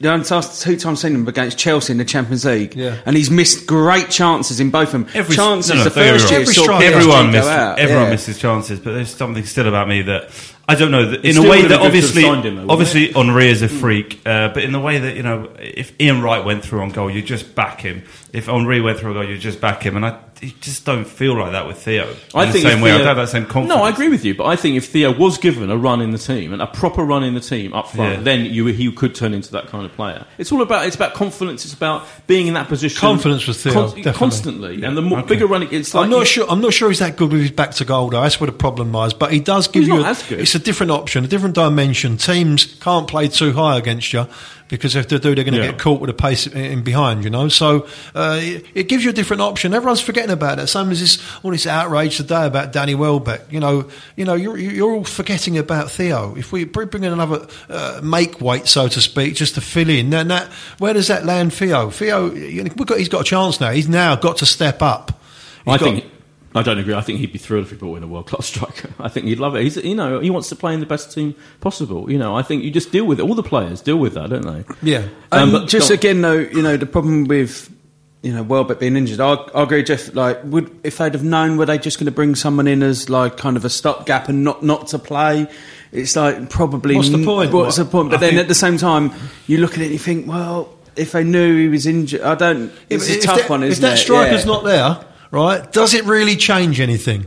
Know, 0.00 0.14
I've 0.14 0.58
two 0.60 0.76
times 0.76 1.00
seen 1.00 1.14
him 1.14 1.26
against 1.26 1.56
Chelsea 1.58 1.92
in 1.92 1.98
the 1.98 2.04
Champions 2.04 2.44
League, 2.44 2.74
Yeah. 2.76 2.96
and 3.06 3.16
he's 3.16 3.30
missed 3.30 3.66
great 3.66 4.10
chances 4.10 4.60
in 4.60 4.70
both 4.70 4.88
of 4.88 5.04
them. 5.04 5.06
Every- 5.14 5.34
chances 5.36 5.70
no, 5.70 5.76
no, 5.76 5.84
the 5.84 5.90
don't 5.90 6.04
get 6.04 6.12
me 6.12 6.18
first 6.18 6.30
year, 6.30 6.40
Every 6.40 6.54
saw 6.54 6.78
everyone 6.78 7.26
go 7.26 7.32
misses, 7.32 7.50
everyone 7.78 8.04
yeah. 8.04 8.10
misses 8.10 8.38
chances, 8.38 8.78
but 8.78 8.92
there's 8.92 9.14
something 9.14 9.44
still 9.44 9.68
about 9.68 9.88
me 9.88 10.02
that 10.02 10.28
I 10.68 10.74
don't 10.74 10.90
know. 10.90 11.10
That 11.10 11.24
in 11.24 11.36
a 11.36 11.42
way 11.48 11.62
that 11.62 11.68
been 11.68 11.68
good 11.68 11.78
to 11.78 11.86
obviously, 11.86 12.22
him, 12.24 12.56
though, 12.56 12.72
obviously 12.72 13.12
Henry 13.12 13.48
is 13.48 13.62
a 13.62 13.68
freak, 13.68 14.20
uh, 14.26 14.48
but 14.48 14.64
in 14.64 14.72
the 14.72 14.80
way 14.80 14.98
that 14.98 15.16
you 15.16 15.22
know, 15.22 15.48
if 15.60 15.92
Ian 16.00 16.22
Wright 16.22 16.44
went 16.44 16.64
through 16.64 16.80
on 16.80 16.90
goal, 16.90 17.08
you 17.10 17.22
just 17.22 17.54
back 17.54 17.80
him. 17.80 18.02
If 18.32 18.46
Henry 18.46 18.80
went 18.80 18.98
through 18.98 19.12
a 19.12 19.14
goal, 19.14 19.24
you 19.24 19.38
just 19.38 19.60
back 19.60 19.82
him, 19.82 19.96
and 19.96 20.04
I 20.04 20.18
you 20.42 20.52
just 20.60 20.84
don't 20.84 21.06
feel 21.06 21.34
like 21.38 21.52
that 21.52 21.66
with 21.66 21.78
Theo. 21.82 22.14
I 22.34 22.44
in 22.46 22.52
think 22.52 22.64
the 22.64 22.68
if 22.70 22.74
same 22.74 22.80
way. 22.82 22.90
I 22.90 22.94
Theo- 22.94 22.98
don't 22.98 23.06
have 23.06 23.16
that 23.16 23.28
same 23.30 23.44
confidence. 23.46 23.68
No, 23.78 23.82
I 23.84 23.88
agree 23.90 24.08
with 24.08 24.24
you, 24.24 24.34
but 24.34 24.44
I 24.46 24.56
think 24.56 24.76
if 24.76 24.86
Theo 24.88 25.16
was 25.16 25.38
given 25.38 25.70
a 25.70 25.76
run 25.76 26.00
in 26.00 26.10
the 26.10 26.18
team 26.18 26.52
and 26.52 26.60
a 26.60 26.66
proper 26.66 27.02
run 27.04 27.24
in 27.24 27.34
the 27.34 27.40
team 27.40 27.72
up 27.72 27.88
front, 27.90 28.18
Yeah. 28.18 28.20
then 28.22 28.44
you, 28.46 28.66
he 28.66 28.90
could 28.92 29.14
turn 29.14 29.32
into 29.34 29.52
that 29.52 29.68
kind 29.68 29.84
of 29.86 29.92
player. 29.92 30.24
It's 30.38 30.52
all 30.52 30.62
about 30.62 30.86
it's 30.86 30.96
about 30.96 31.14
confidence. 31.14 31.64
It's 31.64 31.74
about 31.74 32.06
being 32.26 32.46
in 32.46 32.54
that 32.54 32.68
position. 32.68 32.98
Confidence 33.00 33.46
with 33.46 33.56
Theo, 33.62 33.72
definitely. 33.88 34.12
constantly, 34.12 34.82
and 34.84 34.96
the 34.96 35.02
more, 35.02 35.18
Okay. 35.20 35.28
bigger 35.28 35.46
run 35.46 35.62
it 35.62 35.70
gets. 35.70 35.94
Like 35.94 36.04
I'm 36.04 36.10
not 36.10 36.26
sure. 36.26 36.46
I'm 36.48 36.60
not 36.60 36.72
sure 36.72 36.88
he's 36.88 36.98
that 36.98 37.16
good 37.16 37.32
with 37.32 37.40
his 37.40 37.50
back 37.50 37.70
to 37.76 37.84
goal 37.84 38.10
though. 38.10 38.20
That's 38.22 38.40
where 38.40 38.46
the 38.50 38.56
problem 38.56 38.92
lies. 38.92 39.14
But 39.14 39.32
he 39.32 39.40
does 39.40 39.68
give 39.68 39.80
He's 39.82 39.88
you. 39.88 39.96
not 39.98 40.06
a, 40.06 40.08
as 40.10 40.22
good. 40.22 40.40
It's 40.40 40.54
a 40.54 40.58
different 40.58 40.92
option, 40.92 41.24
a 41.24 41.28
different 41.28 41.54
dimension. 41.54 42.16
Teams 42.18 42.64
can't 42.80 43.08
play 43.08 43.28
too 43.28 43.52
high 43.52 43.78
against 43.78 44.12
you 44.12 44.26
because 44.68 44.96
if 44.96 45.08
they 45.08 45.18
do, 45.18 45.34
they're 45.34 45.44
going 45.44 45.54
to 45.54 45.60
Yeah. 45.60 45.70
get 45.72 45.78
caught 45.80 46.00
with 46.00 46.10
a 46.10 46.14
pace 46.14 46.46
in, 46.46 46.56
in 46.64 46.82
behind. 46.82 47.24
You 47.24 47.30
know, 47.30 47.48
so 47.48 47.86
uh, 48.14 48.38
it, 48.40 48.64
it 48.74 48.88
gives 48.88 49.04
you 49.04 49.10
a 49.10 49.12
different 49.12 49.42
option. 49.42 49.74
Everyone's 49.74 50.00
forgetting 50.00 50.30
about 50.30 50.56
that. 50.58 50.68
Same 50.68 50.90
as 50.90 51.00
this 51.00 51.22
all 51.42 51.50
this 51.52 51.66
outrage 51.66 52.16
today 52.16 52.46
about 52.46 52.72
Danny 52.72 52.94
Welbeck. 52.94 53.52
You 53.52 53.60
know, 53.60 53.88
you 54.16 54.24
know, 54.24 54.34
you're 54.34 54.56
you're 54.58 54.92
all 54.92 55.04
forgetting 55.04 55.56
about 55.58 55.90
Theo. 55.90 56.34
If 56.36 56.52
we 56.52 56.64
bring 56.64 57.04
in 57.04 57.12
another 57.12 57.46
uh, 57.68 58.00
make 58.02 58.40
weight, 58.40 58.66
so 58.66 58.88
to 58.88 59.00
speak, 59.00 59.34
just 59.36 59.54
to 59.54 59.60
fill 59.60 59.88
in, 59.88 60.10
then 60.10 60.28
that 60.28 60.48
where 60.78 60.94
does 60.94 61.08
that 61.08 61.24
land 61.24 61.52
Theo? 61.52 61.90
Theo, 61.90 62.32
you 62.34 62.64
know, 62.64 62.70
we've 62.76 62.86
got, 62.86 62.98
he's 62.98 63.08
got 63.08 63.20
a 63.22 63.24
chance 63.24 63.60
now. 63.60 63.70
He's 63.70 63.88
now 63.88 64.16
got 64.16 64.38
to 64.38 64.46
step 64.46 64.82
up. 64.82 65.12
He's 65.64 65.74
I 65.74 65.78
got- 65.78 65.84
think. 65.84 66.04
I 66.56 66.62
don't 66.62 66.78
agree. 66.78 66.94
I 66.94 67.00
think 67.02 67.20
he'd 67.20 67.32
be 67.32 67.38
thrilled 67.38 67.64
if 67.66 67.70
he 67.70 67.76
brought 67.76 67.96
in 67.96 68.02
a 68.02 68.06
world 68.06 68.26
class 68.26 68.46
striker. 68.52 68.90
I 68.98 69.08
think 69.08 69.26
he'd 69.26 69.38
love 69.38 69.54
it. 69.56 69.62
He's, 69.62 69.76
you 69.76 69.94
know, 69.94 70.20
he 70.20 70.30
wants 70.30 70.48
to 70.48 70.56
play 70.56 70.74
in 70.74 70.80
the 70.80 70.86
best 70.86 71.12
team 71.12 71.34
possible. 71.60 72.10
You 72.10 72.18
know, 72.18 72.34
I 72.36 72.42
think 72.42 72.64
you 72.64 72.70
just 72.70 72.90
deal 72.92 73.04
with 73.04 73.20
it. 73.20 73.22
All 73.22 73.34
the 73.34 73.42
players 73.42 73.80
deal 73.80 73.96
with 73.98 74.14
that, 74.14 74.30
don't 74.30 74.42
they? 74.46 74.64
Yeah. 74.82 75.06
Um, 75.32 75.42
Um, 75.42 75.52
but 75.52 75.68
just 75.68 75.88
go- 75.90 75.94
again, 75.94 76.20
though, 76.22 76.32
you 76.38 76.62
know, 76.62 76.76
the 76.76 76.86
problem 76.86 77.24
with 77.26 77.70
you 78.22 78.32
know 78.32 78.42
Welbeck 78.42 78.80
being 78.80 78.96
injured, 78.96 79.20
I, 79.20 79.34
I 79.34 79.62
agree, 79.62 79.84
Jeff. 79.84 80.12
Like, 80.14 80.42
would 80.44 80.70
if 80.82 80.98
they'd 80.98 81.12
have 81.14 81.22
known, 81.22 81.58
were 81.58 81.66
they 81.66 81.78
just 81.78 81.98
going 81.98 82.06
to 82.06 82.10
bring 82.12 82.34
someone 82.34 82.66
in 82.66 82.82
as 82.82 83.08
like 83.08 83.36
kind 83.36 83.56
of 83.56 83.64
a 83.64 83.70
stopgap 83.70 84.28
and 84.28 84.42
not 84.42 84.62
not 84.64 84.88
to 84.88 84.98
play? 84.98 85.46
It's 85.92 86.16
like 86.16 86.50
probably 86.50 86.96
What's 86.96 87.10
the 87.10 87.24
point? 87.24 87.52
What's 87.52 87.78
What? 87.78 87.84
the 87.84 87.90
point? 87.90 88.10
But 88.10 88.16
I 88.16 88.20
then 88.20 88.30
think- 88.30 88.40
at 88.40 88.48
the 88.48 88.54
same 88.54 88.78
time, 88.78 89.12
you 89.46 89.58
look 89.58 89.74
at 89.74 89.78
it 89.80 89.84
and 89.84 89.92
you 89.92 89.98
think, 89.98 90.26
well, 90.26 90.72
if 90.96 91.12
they 91.12 91.22
knew 91.22 91.56
he 91.58 91.68
was 91.68 91.86
injured, 91.86 92.22
I 92.22 92.34
don't. 92.34 92.72
It's 92.90 93.08
if, 93.08 93.22
a 93.22 93.26
tough 93.26 93.38
that, 93.42 93.50
one, 93.50 93.62
isn't 93.62 93.84
it? 93.84 93.86
If 93.86 93.90
that 93.92 93.98
it? 93.98 94.02
striker's 94.02 94.40
Yeah. 94.44 94.52
not 94.52 94.64
there, 94.64 95.05
right, 95.30 95.70
does 95.72 95.94
it 95.94 96.04
really 96.04 96.36
change 96.36 96.80
anything? 96.80 97.26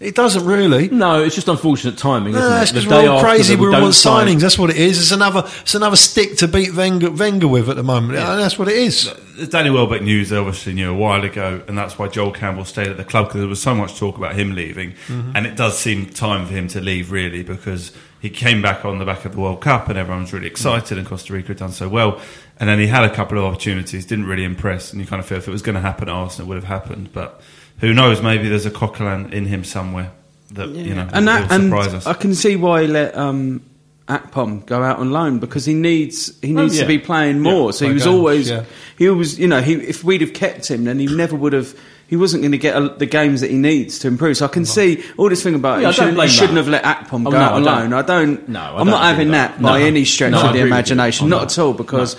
It 0.00 0.16
doesn't 0.16 0.44
really. 0.44 0.88
No, 0.88 1.22
it's 1.22 1.36
just 1.36 1.46
unfortunate 1.48 1.96
timing, 1.96 2.32
No, 2.32 2.40
isn't 2.40 2.50
that's 2.50 2.70
it? 2.72 2.74
Because 2.74 2.88
we're 3.04 3.08
all 3.08 3.22
crazy. 3.22 3.54
we 3.56 3.68
We 3.68 3.72
don't 3.72 3.92
sign- 3.92 4.26
signings. 4.26 4.40
That's 4.40 4.58
what 4.58 4.68
it 4.70 4.76
is. 4.76 5.00
It's 5.00 5.12
another. 5.12 5.44
It's 5.62 5.74
another 5.76 5.96
stick 5.96 6.36
to 6.38 6.48
beat 6.48 6.74
Wenger, 6.74 7.10
Wenger 7.12 7.46
with 7.48 7.70
at 7.70 7.76
the 7.76 7.84
moment. 7.84 8.18
And 8.18 8.40
that's 8.40 8.58
what 8.58 8.68
it 8.68 8.76
is. 8.76 9.10
The 9.38 9.46
Danny 9.46 9.70
Welbeck 9.70 10.02
news 10.02 10.28
they 10.30 10.36
obviously 10.36 10.74
knew 10.74 10.90
a 10.90 10.94
while 10.96 11.24
ago, 11.24 11.62
and 11.68 11.78
that's 11.78 11.96
why 11.98 12.08
Joel 12.08 12.32
Campbell 12.32 12.64
stayed 12.64 12.88
at 12.88 12.96
the 12.96 13.04
club 13.04 13.28
because 13.28 13.40
there 13.40 13.48
was 13.48 13.62
so 13.62 13.74
much 13.74 13.96
talk 13.96 14.18
about 14.18 14.34
him 14.34 14.54
leaving, 14.54 14.92
Mm-hmm. 15.06 15.32
and 15.36 15.46
it 15.46 15.56
does 15.56 15.78
seem 15.78 16.06
time 16.06 16.44
for 16.46 16.52
him 16.52 16.66
to 16.68 16.80
leave 16.80 17.10
really 17.12 17.42
because 17.44 17.92
he 18.20 18.30
came 18.30 18.60
back 18.62 18.84
on 18.84 18.98
the 18.98 19.04
back 19.04 19.24
of 19.24 19.32
the 19.32 19.40
World 19.40 19.60
Cup 19.60 19.88
and 19.88 19.96
everyone 19.98 20.22
was 20.22 20.32
really 20.32 20.48
excited, 20.48 20.98
and 20.98 21.06
Costa 21.06 21.32
Rica 21.32 21.48
had 21.48 21.58
done 21.58 21.72
so 21.72 21.88
well, 21.88 22.20
and 22.60 22.68
then 22.68 22.78
he 22.78 22.86
had 22.86 23.04
a 23.04 23.14
couple 23.14 23.38
of 23.38 23.44
opportunities, 23.44 24.06
didn't 24.06 24.26
really 24.26 24.44
impress, 24.44 24.92
and 24.92 25.00
you 25.00 25.06
kind 25.06 25.20
of 25.20 25.26
feel 25.26 25.38
if 25.38 25.48
it 25.48 25.50
was 25.50 25.62
going 25.62 25.74
to 25.74 25.80
happen 25.80 26.08
at 26.08 26.12
Arsenal, 26.14 26.46
it 26.46 26.48
would 26.48 26.54
have 26.56 26.64
happened, 26.64 27.12
but 27.12 27.40
who 27.80 27.92
knows? 27.92 28.22
Maybe 28.22 28.48
there's 28.48 28.66
a 28.66 28.70
Coquelin 28.70 29.32
in 29.32 29.46
him 29.46 29.64
somewhere 29.64 30.12
that 30.52 30.68
you 30.68 30.94
know 30.94 31.08
and 31.12 31.26
will 31.26 31.32
that, 31.32 31.50
and 31.52 31.64
surprise 31.64 31.94
us. 31.94 32.06
I 32.06 32.14
can 32.14 32.34
see 32.34 32.54
why 32.56 32.82
he 32.82 32.86
let 32.88 33.16
um, 33.16 33.62
Akpom 34.08 34.64
go 34.66 34.82
out 34.82 34.98
on 34.98 35.10
loan 35.10 35.38
because 35.40 35.64
he 35.64 35.74
needs 35.74 36.38
he 36.40 36.52
needs 36.52 36.76
yeah. 36.76 36.82
to 36.82 36.88
be 36.88 36.98
playing 36.98 37.40
more. 37.40 37.72
so 37.72 37.86
he 37.86 37.92
was 37.92 38.04
games, 38.04 38.14
always 38.14 38.50
yeah. 38.50 38.64
he 38.98 39.08
was 39.08 39.38
you 39.38 39.48
know 39.48 39.60
he, 39.60 39.74
if 39.74 40.04
we'd 40.04 40.20
have 40.20 40.34
kept 40.34 40.70
him, 40.70 40.84
then 40.84 40.98
he 40.98 41.06
never 41.06 41.34
would 41.36 41.52
have. 41.52 41.78
He 42.06 42.16
wasn't 42.16 42.42
going 42.42 42.52
to 42.52 42.58
get 42.58 42.98
the 42.98 43.06
games 43.06 43.40
that 43.40 43.50
he 43.50 43.56
needs 43.56 43.98
to 44.00 44.08
improve. 44.08 44.36
So 44.36 44.44
I 44.44 44.48
can 44.48 44.66
see 44.66 45.02
all 45.16 45.30
this 45.30 45.42
thing 45.42 45.54
about 45.54 45.80
Yeah, 45.80 45.88
he 45.88 45.94
shouldn't, 45.94 46.20
he 46.20 46.28
shouldn't 46.28 46.58
have 46.58 46.68
let 46.68 46.84
Akpom 46.84 47.26
Oh, 47.26 47.30
go 47.30 47.38
no, 47.38 47.38
out 47.38 47.52
I 47.52 47.56
on 47.56 47.64
loan. 47.64 47.92
I 47.94 48.02
don't. 48.02 48.46
No, 48.46 48.60
I 48.60 48.66
I'm 48.72 48.76
don't 48.76 48.86
not 48.88 49.02
having 49.04 49.30
that, 49.30 49.52
that. 49.52 49.62
by 49.62 49.78
No. 49.80 49.86
any 49.86 50.04
stretch 50.04 50.32
No, 50.32 50.36
of 50.36 50.42
the 50.42 50.48
agree 50.50 50.60
with 50.60 50.68
you 50.68 50.74
imagination. 50.74 51.24
on 51.24 51.30
Not 51.30 51.48
that. 51.48 51.58
at 51.58 51.64
all 51.64 51.72
because 51.72 52.14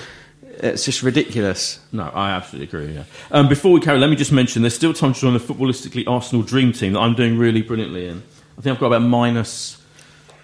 it's 0.59 0.85
just 0.85 1.03
ridiculous. 1.03 1.79
No, 1.91 2.09
I 2.13 2.31
absolutely 2.31 2.67
agree. 2.67 2.93
Yeah. 2.93 3.03
Um, 3.31 3.49
before 3.49 3.71
we 3.71 3.79
carry, 3.79 3.99
let 3.99 4.09
me 4.09 4.15
just 4.15 4.31
mention 4.31 4.61
there's 4.61 4.75
still 4.75 4.93
time 4.93 5.13
to 5.13 5.19
join 5.19 5.33
the 5.33 5.39
footballistically 5.39 6.07
Arsenal 6.07 6.43
dream 6.43 6.71
team 6.71 6.93
that 6.93 6.99
I'm 6.99 7.15
doing 7.15 7.37
really 7.37 7.61
brilliantly 7.61 8.07
in. 8.07 8.23
I 8.57 8.61
think 8.61 8.75
I've 8.75 8.79
got 8.79 8.87
about 8.87 9.01
minus 9.01 9.81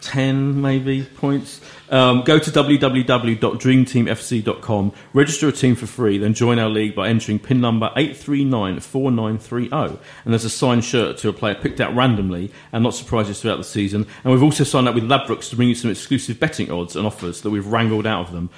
ten 0.02 0.62
maybe 0.62 1.04
points. 1.04 1.62
Um, 1.89 2.24
go 2.24 2.39
to 2.39 2.50
www.dreamteamfc.com, 2.50 4.93
register 5.13 5.47
a 5.50 5.52
team 5.52 5.76
for 5.76 5.88
free, 5.88 6.17
then 6.17 6.34
join 6.34 6.58
our 6.58 6.69
league 6.69 6.95
by 6.95 7.10
entering 7.10 7.38
pin 7.38 7.60
number 7.60 7.91
eight 7.97 8.15
three 8.15 8.45
nine 8.45 8.80
four 8.80 9.12
nine 9.12 9.38
three 9.38 9.67
zero. 9.69 10.00
And 10.24 10.34
there's 10.34 10.45
a 10.45 10.50
signed 10.50 10.86
shirt 10.86 11.17
to 11.17 11.28
a 11.30 11.34
player 11.34 11.56
picked 11.56 11.82
out 11.82 11.93
randomly 11.93 12.52
and 12.71 12.84
not 12.84 12.95
surprises 12.95 13.41
throughout 13.41 13.58
the 13.58 13.63
season. 13.63 14.08
And 14.24 14.34
we've 14.34 14.41
also 14.41 14.63
signed 14.63 14.88
up 14.88 14.95
with 14.95 15.04
Ladbrokes 15.04 15.50
to 15.50 15.58
bring 15.58 15.69
you 15.69 15.76
some 15.76 15.91
exclusive 15.91 16.39
betting 16.39 16.71
odds 16.71 16.95
and 16.95 17.06
offers 17.06 17.41
that 17.41 17.50
we've 17.50 17.67
wrangled 17.67 18.08
out 18.08 18.28
of 18.28 18.34
them. 18.34 18.50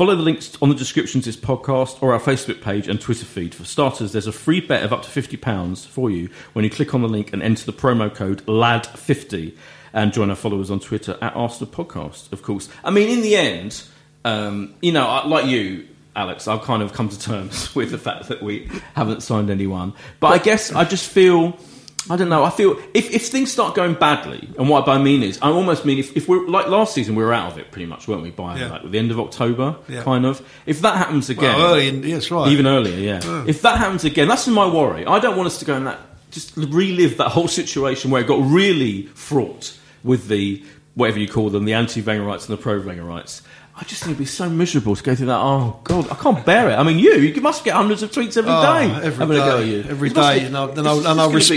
Follow 0.00 0.16
the 0.16 0.22
links 0.22 0.56
on 0.62 0.70
the 0.70 0.74
descriptions 0.74 1.26
of 1.26 1.34
this 1.34 1.44
podcast 1.44 2.02
or 2.02 2.14
our 2.14 2.18
Facebook 2.18 2.62
page 2.62 2.88
and 2.88 2.98
Twitter 2.98 3.26
feed. 3.26 3.54
For 3.54 3.66
starters, 3.66 4.12
there's 4.12 4.26
a 4.26 4.32
free 4.32 4.58
bet 4.58 4.82
of 4.82 4.94
up 4.94 5.02
to 5.02 5.10
£50 5.10 5.86
for 5.86 6.10
you 6.10 6.30
when 6.54 6.64
you 6.64 6.70
click 6.70 6.94
on 6.94 7.02
the 7.02 7.06
link 7.06 7.34
and 7.34 7.42
enter 7.42 7.66
the 7.66 7.74
promo 7.74 8.08
code 8.14 8.42
LAD50 8.46 9.54
and 9.92 10.10
join 10.10 10.30
our 10.30 10.36
followers 10.36 10.70
on 10.70 10.80
Twitter 10.80 11.18
at 11.20 11.36
Arsenal 11.36 11.70
Podcast, 11.70 12.32
of 12.32 12.42
course. 12.42 12.70
I 12.82 12.90
mean, 12.90 13.10
in 13.10 13.20
the 13.20 13.36
end, 13.36 13.82
um, 14.24 14.74
you 14.80 14.90
know, 14.90 15.22
like 15.26 15.44
you, 15.44 15.86
Alex, 16.16 16.48
I've 16.48 16.62
kind 16.62 16.82
of 16.82 16.94
come 16.94 17.10
to 17.10 17.20
terms 17.20 17.74
with 17.74 17.90
the 17.90 17.98
fact 17.98 18.28
that 18.28 18.42
we 18.42 18.70
haven't 18.94 19.22
signed 19.22 19.50
anyone. 19.50 19.92
But 20.18 20.28
I 20.28 20.38
guess 20.38 20.72
I 20.72 20.84
just 20.84 21.10
feel. 21.10 21.58
I 22.08 22.16
don't 22.16 22.30
know. 22.30 22.42
I 22.44 22.50
feel 22.50 22.78
if, 22.94 23.10
if 23.10 23.26
things 23.28 23.52
start 23.52 23.74
going 23.74 23.94
badly, 23.94 24.48
and 24.58 24.68
what 24.70 24.88
I 24.88 24.96
mean 24.98 25.22
is, 25.22 25.38
I 25.42 25.48
almost 25.50 25.84
mean 25.84 25.98
if, 25.98 26.16
if 26.16 26.28
we're 26.28 26.46
like 26.48 26.66
last 26.68 26.94
season, 26.94 27.14
we 27.14 27.22
were 27.22 27.32
out 27.34 27.52
of 27.52 27.58
it 27.58 27.70
pretty 27.70 27.86
much, 27.86 28.08
weren't 28.08 28.22
we? 28.22 28.30
By 28.30 28.58
Yeah. 28.58 28.70
like 28.70 28.90
the 28.90 28.98
end 28.98 29.10
of 29.10 29.20
October, 29.20 29.76
Yeah. 29.88 30.02
kind 30.02 30.24
of. 30.24 30.40
If 30.64 30.80
that 30.80 30.96
happens 30.96 31.28
again, 31.28 31.56
Well, 31.56 31.74
early 31.74 31.88
in- 31.88 32.02
yes, 32.02 32.30
right. 32.30 32.50
even 32.50 32.66
earlier, 32.66 32.96
yeah. 32.96 33.44
If 33.46 33.60
that 33.62 33.76
happens 33.78 34.04
again, 34.04 34.28
that's 34.28 34.46
my 34.48 34.66
worry. 34.66 35.04
I 35.04 35.18
don't 35.18 35.36
want 35.36 35.46
us 35.48 35.58
to 35.58 35.64
go 35.66 35.76
in 35.76 35.84
that 35.84 36.00
just 36.30 36.56
relive 36.56 37.18
that 37.18 37.28
whole 37.30 37.48
situation 37.48 38.10
where 38.10 38.22
it 38.22 38.26
got 38.26 38.40
really 38.50 39.02
fraught 39.14 39.76
with 40.02 40.28
the 40.28 40.62
whatever 40.94 41.18
you 41.18 41.28
call 41.28 41.50
them, 41.50 41.64
the 41.66 41.72
anti-Wengerites 41.74 42.48
and 42.48 42.56
the 42.58 42.62
pro-Wengerites. 42.62 43.42
I 43.80 43.84
just 43.84 44.02
think 44.02 44.10
it'd 44.10 44.18
be 44.18 44.26
so 44.26 44.46
miserable 44.50 44.94
to 44.94 45.02
go 45.02 45.14
through 45.14 45.28
that. 45.28 45.38
Oh 45.40 45.80
God, 45.84 46.10
I 46.10 46.14
can't 46.14 46.44
bear 46.44 46.68
it. 46.68 46.74
I 46.74 46.82
mean, 46.82 46.98
you 46.98 47.14
you 47.14 47.40
must 47.40 47.64
get 47.64 47.74
hundreds 47.74 48.02
of 48.02 48.10
tweets 48.12 48.36
every 48.36 48.52
Oh, 48.52 48.62
day. 48.62 49.06
every 49.06 49.12
having 49.26 49.36
a 49.38 49.40
go 49.40 49.58
at 49.60 49.66
you. 49.66 49.84
every 49.88 50.10
It 50.10 50.14
day, 50.14 50.40
be- 50.40 50.44
and 50.46 50.56
I'll, 50.56 50.68
and 50.78 50.86
I'll, 50.86 50.98
and 51.06 51.18
I'll, 51.20 51.30
res- 51.32 51.50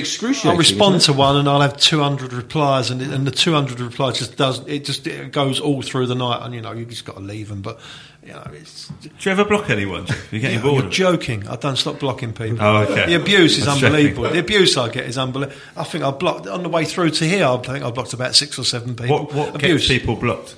I'll 0.45 0.55
respond 0.55 1.01
to 1.01 1.12
one, 1.13 1.36
and 1.36 1.49
I'll 1.49 1.59
have 1.59 1.75
two 1.77 1.99
hundred 1.99 2.31
replies, 2.31 2.91
and, 2.91 3.01
it, 3.01 3.09
and 3.12 3.27
the 3.27 3.31
two 3.31 3.51
hundred 3.51 3.81
replies 3.81 4.19
just 4.19 4.38
does 4.38 4.65
it 4.67 4.86
just 4.86 5.05
it 5.05 5.33
goes 5.33 5.59
all 5.59 5.81
through 5.81 6.07
the 6.07 6.15
night, 6.15 6.39
and 6.45 6.55
you 6.55 6.62
know 6.62 6.71
you 6.71 6.86
just 6.86 7.03
got 7.03 7.15
to 7.15 7.21
leave 7.21 7.49
them. 7.49 7.62
But 7.62 7.81
you 8.25 8.31
know, 8.31 8.47
it's 8.53 8.88
Do 8.88 9.09
you 9.19 9.31
ever 9.33 9.43
block 9.43 9.69
anyone? 9.69 10.05
Jeff? 10.05 10.31
You're 10.31 10.39
getting 10.41 10.62
bored. 10.62 10.83
you're 10.83 10.91
joking. 10.91 11.45
I 11.49 11.57
don't 11.57 11.75
stop 11.75 11.99
blocking 11.99 12.31
people. 12.31 12.59
Oh, 12.62 12.83
okay. 12.83 13.05
The 13.07 13.15
abuse 13.15 13.57
is 13.57 13.65
That's 13.65 13.83
unbelievable. 13.83 14.23
shocking. 14.23 14.36
The 14.38 14.39
abuse 14.39 14.77
I 14.77 14.88
get 14.88 15.07
is 15.07 15.17
unbelievable. 15.17 15.59
I 15.75 15.83
think 15.83 16.05
I 16.05 16.12
blocked 16.12 16.47
on 16.47 16.63
the 16.63 16.69
way 16.69 16.86
through 16.86 17.09
to 17.09 17.25
here. 17.25 17.45
I 17.45 17.57
think 17.57 17.83
I 17.83 17.91
blocked 17.91 18.13
about 18.13 18.33
six 18.33 18.57
or 18.57 18.63
seven 18.63 18.95
people. 18.95 19.25
What, 19.25 19.33
what 19.33 19.55
abuse, 19.55 19.89
gets 19.89 19.99
people 19.99 20.15
blocked? 20.15 20.55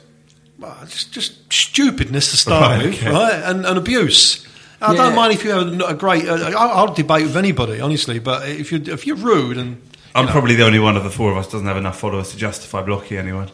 Well, 0.59 0.77
just 0.87 1.11
just 1.11 1.51
stupidness 1.51 2.31
to 2.31 2.37
start 2.37 2.61
Right, 2.61 2.85
with, 2.85 2.95
okay. 2.95 3.11
right? 3.11 3.33
And, 3.43 3.65
and 3.65 3.77
abuse. 3.77 4.45
I 4.81 4.91
Yeah. 4.93 4.97
don't 5.05 5.15
mind 5.15 5.33
if 5.33 5.43
you 5.43 5.51
have 5.51 5.89
a 5.89 5.93
great. 5.93 6.27
Uh, 6.27 6.35
I'll, 6.57 6.71
I'll 6.87 6.93
debate 6.93 7.23
with 7.23 7.37
anybody, 7.37 7.81
honestly. 7.81 8.19
But 8.19 8.47
if 8.47 8.71
you 8.71 8.81
if 8.85 9.05
you're 9.07 9.17
rude 9.17 9.57
and 9.57 9.81
I'm 10.13 10.25
know. 10.25 10.31
probably 10.31 10.55
the 10.55 10.65
only 10.65 10.79
one 10.79 10.95
of 10.97 11.03
the 11.03 11.09
four 11.09 11.31
of 11.31 11.37
us 11.37 11.47
doesn't 11.51 11.67
have 11.67 11.77
enough 11.77 11.99
followers 11.99 12.31
to 12.31 12.37
justify 12.37 12.81
blocking 12.81 13.17
anyone. 13.17 13.49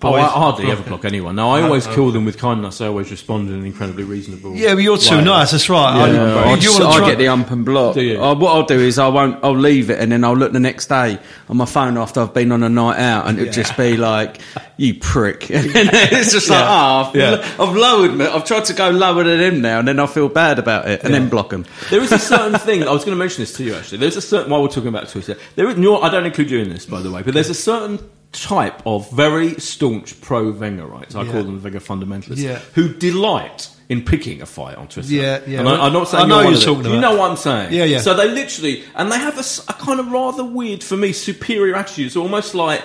Oh, 0.00 0.14
I 0.14 0.22
hardly 0.22 0.70
ever 0.70 0.82
block 0.84 1.04
anyone. 1.04 1.34
No, 1.34 1.50
I 1.50 1.62
always 1.62 1.86
Oh, 1.88 1.92
kill 1.94 2.12
them 2.12 2.24
with 2.24 2.38
kindness. 2.38 2.80
I 2.80 2.86
always 2.86 3.10
respond 3.10 3.48
in 3.48 3.56
an 3.56 3.64
incredibly 3.66 4.04
reasonable. 4.04 4.54
Yeah, 4.54 4.74
but 4.74 4.84
you're 4.84 4.96
too 4.96 5.16
way. 5.16 5.24
nice. 5.24 5.50
That's 5.50 5.68
right. 5.68 5.96
Yeah, 5.96 6.02
I, 6.04 6.10
yeah, 6.12 6.34
I, 6.50 6.54
you 6.54 6.60
just, 6.60 6.80
I 6.80 7.04
get 7.04 7.18
the 7.18 7.26
ump 7.26 7.50
and 7.50 7.64
block. 7.64 7.94
Do 7.94 8.02
you? 8.02 8.22
Uh, 8.22 8.36
what 8.36 8.54
I'll 8.54 8.62
do 8.64 8.78
is 8.78 8.98
I 9.00 9.08
won't. 9.08 9.42
I'll 9.42 9.56
leave 9.56 9.90
it 9.90 9.98
and 9.98 10.12
then 10.12 10.22
I'll 10.22 10.36
look 10.36 10.52
the 10.52 10.60
next 10.60 10.86
day 10.86 11.18
on 11.48 11.56
my 11.56 11.64
phone 11.64 11.98
after 11.98 12.20
I've 12.20 12.32
been 12.32 12.52
on 12.52 12.62
a 12.62 12.68
night 12.68 13.00
out, 13.00 13.26
and 13.26 13.40
it'll 13.40 13.52
just 13.52 13.76
be 13.76 13.96
like, 13.96 14.40
"You 14.76 14.94
prick." 14.94 15.50
And 15.50 15.90
it's 15.92 16.32
just 16.32 16.48
like, 16.48 16.62
"Ah, 16.64 17.08
I've, 17.10 17.16
Yeah. 17.16 17.56
I've 17.58 17.74
lowered 17.74 18.14
me. 18.14 18.24
I've 18.24 18.44
tried 18.44 18.66
to 18.66 18.74
go 18.74 18.90
lower 18.90 19.24
than 19.24 19.40
him 19.40 19.60
now, 19.62 19.80
and 19.80 19.88
then 19.88 19.98
I 19.98 20.06
feel 20.06 20.28
bad 20.28 20.60
about 20.60 20.88
it, 20.88 21.02
and 21.02 21.12
then 21.12 21.28
block 21.28 21.52
him." 21.52 21.66
There 21.90 22.00
is 22.02 22.12
a 22.12 22.18
certain 22.32 22.56
thing. 22.60 22.84
I 22.84 22.92
was 22.92 23.04
going 23.04 23.16
to 23.16 23.18
mention 23.18 23.42
this 23.42 23.54
to 23.54 23.64
you 23.64 23.74
actually. 23.74 23.98
There's 23.98 24.16
a 24.16 24.22
certain 24.22 24.50
while 24.52 24.62
we're 24.62 24.68
talking 24.68 24.88
about 24.88 25.08
Twitter. 25.08 25.36
There 25.56 25.68
is. 25.68 25.76
You're, 25.76 26.00
I 26.04 26.08
don't 26.08 26.24
include 26.24 26.52
you 26.52 26.60
in 26.60 26.68
this, 26.68 26.86
by 26.86 27.00
the 27.00 27.10
way, 27.10 27.22
but 27.22 27.34
there's 27.34 27.50
a 27.50 27.54
certain 27.54 27.98
type 28.32 28.82
of 28.86 29.10
very 29.10 29.54
staunch 29.54 30.20
pro 30.20 30.52
Wengerites. 30.52 31.14
I 31.14 31.22
Yeah. 31.22 31.32
call 31.32 31.42
them 31.44 31.62
Wenger 31.62 31.80
fundamentalists. 31.80 32.36
Yeah. 32.38 32.58
Who 32.74 32.92
delight 32.92 33.70
in 33.88 34.02
picking 34.02 34.42
a 34.42 34.46
fight 34.46 34.76
on 34.76 34.86
Twitter. 34.86 35.08
Yeah, 35.08 35.40
yeah. 35.46 35.60
And 35.60 35.68
I, 35.68 35.86
I'm 35.86 35.92
not 35.94 36.08
saying 36.08 36.24
I 36.24 36.28
know 36.28 36.40
you're 36.42 36.52
you're 36.52 36.60
talking 36.60 36.92
You 36.92 37.00
know 37.00 37.16
what 37.16 37.30
I'm 37.30 37.36
saying? 37.38 37.72
Yeah, 37.72 37.84
yeah. 37.84 38.00
So 38.00 38.12
they 38.14 38.28
literally, 38.28 38.84
and 38.94 39.10
they 39.10 39.18
have 39.18 39.38
a 39.38 39.72
kind 39.72 39.98
of 39.98 40.12
rather 40.12 40.44
weird, 40.44 40.84
for 40.84 40.96
me, 40.96 41.12
superior 41.12 41.74
attitude. 41.74 42.06
It's 42.06 42.16
almost 42.16 42.54
like 42.54 42.82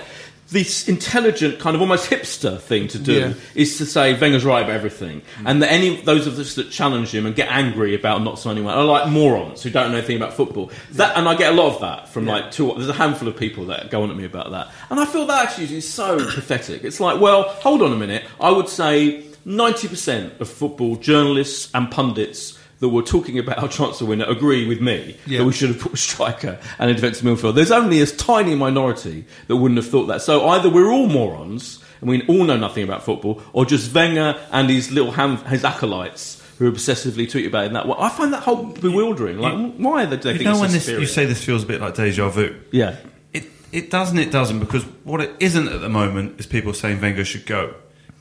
this 0.53 0.87
intelligent, 0.87 1.59
kind 1.59 1.75
of 1.75 1.81
almost 1.81 2.09
hipster 2.09 2.59
thing 2.59 2.87
to 2.89 2.99
do 2.99 3.13
Yeah. 3.13 3.33
is 3.55 3.77
to 3.79 3.85
say 3.85 4.13
Wenger's 4.13 4.45
right 4.45 4.61
about 4.63 4.75
everything, 4.75 5.21
mm. 5.21 5.43
and 5.45 5.61
that 5.61 5.71
any 5.71 5.99
those 6.01 6.27
of 6.27 6.37
us 6.39 6.53
that 6.55 6.71
challenge 6.71 7.13
him 7.13 7.25
and 7.25 7.35
get 7.35 7.49
angry 7.51 7.95
about 7.95 8.23
not 8.23 8.39
signing 8.39 8.63
one 8.63 8.75
are 8.77 8.85
like 8.85 9.09
morons 9.09 9.63
who 9.63 9.69
don't 9.71 9.91
know 9.91 9.97
anything 9.97 10.15
about 10.15 10.33
football. 10.33 10.71
That, 10.91 11.17
and 11.17 11.27
I 11.27 11.35
get 11.35 11.51
a 11.53 11.55
lot 11.55 11.73
of 11.73 11.81
that 11.81 12.07
from 12.09 12.25
like 12.25 12.51
two. 12.51 12.71
There's 12.75 12.87
a 12.87 12.93
handful 12.93 13.27
of 13.27 13.35
people 13.35 13.65
that 13.65 13.89
go 13.89 14.03
on 14.03 14.11
at 14.11 14.15
me 14.15 14.25
about 14.25 14.51
that, 14.51 14.69
and 14.89 14.99
I 14.99 15.05
feel 15.05 15.25
that 15.25 15.47
actually 15.47 15.75
is 15.75 15.91
so 15.91 16.17
pathetic. 16.35 16.83
It's 16.83 16.99
like, 16.99 17.19
well, 17.19 17.43
hold 17.43 17.81
on 17.81 17.91
a 17.91 17.97
minute. 17.97 18.23
I 18.39 18.51
would 18.51 18.69
say 18.69 19.23
ninety 19.45 19.87
percent 19.87 20.39
of 20.39 20.47
football 20.47 20.95
journalists 20.97 21.69
and 21.73 21.89
pundits. 21.91 22.59
That 22.83 22.89
were 22.89 23.01
talking 23.01 23.39
about 23.39 23.57
our 23.63 23.69
transfer 23.69 24.03
winner 24.05 24.25
agree 24.25 24.67
with 24.67 24.81
me 24.81 25.15
Yeah. 25.25 25.39
that 25.39 25.45
we 25.45 25.53
should 25.53 25.69
have 25.69 25.79
put 25.79 25.93
a 25.93 25.97
striker 25.97 26.59
and 26.77 26.91
a 26.91 26.93
defensive 26.93 27.23
midfielder. 27.25 27.55
There's 27.55 27.71
only 27.71 28.01
a 28.01 28.05
tiny 28.05 28.55
minority 28.55 29.23
that 29.47 29.55
wouldn't 29.55 29.77
have 29.77 29.87
thought 29.89 30.07
that. 30.07 30.21
So 30.21 30.45
either 30.49 30.69
we're 30.69 30.91
all 30.91 31.07
morons 31.07 31.79
and 32.01 32.09
we 32.09 32.21
all 32.27 32.43
know 32.43 32.57
nothing 32.57 32.83
about 32.83 33.01
football, 33.03 33.41
or 33.53 33.65
just 33.65 33.93
Wenger 33.95 34.37
and 34.51 34.69
his 34.69 34.91
little 34.91 35.13
ham, 35.13 35.37
his 35.45 35.63
acolytes 35.63 36.41
who 36.59 36.69
obsessively 36.69 37.29
tweet 37.31 37.47
about 37.47 37.63
it 37.63 37.67
in 37.67 37.73
that 37.73 37.87
way. 37.87 37.95
I 37.97 38.09
find 38.09 38.33
that 38.33 38.43
whole 38.43 38.65
bewildering. 38.65 39.39
Like, 39.39 39.75
why 39.77 40.03
are 40.03 40.07
they, 40.07 40.17
they 40.17 40.31
You 40.33 40.37
think 40.39 40.45
know 40.45 40.51
it's 40.51 40.59
when 40.61 40.71
this, 40.71 40.87
you 40.89 41.05
say 41.07 41.25
this 41.25 41.41
feels 41.43 41.63
a 41.63 41.65
bit 41.65 41.79
like 41.79 41.95
deja 41.95 42.27
vu. 42.29 42.53
yeah. 42.71 42.97
It 43.31 43.45
it 43.71 43.89
doesn't. 43.89 44.19
It 44.19 44.31
doesn't 44.31 44.59
because 44.59 44.83
what 45.05 45.21
it 45.21 45.31
isn't 45.39 45.67
at 45.69 45.79
the 45.81 45.89
moment 45.89 46.39
is 46.39 46.45
people 46.45 46.73
saying 46.73 46.99
Wenger 47.01 47.23
should 47.25 47.45
go, 47.45 47.73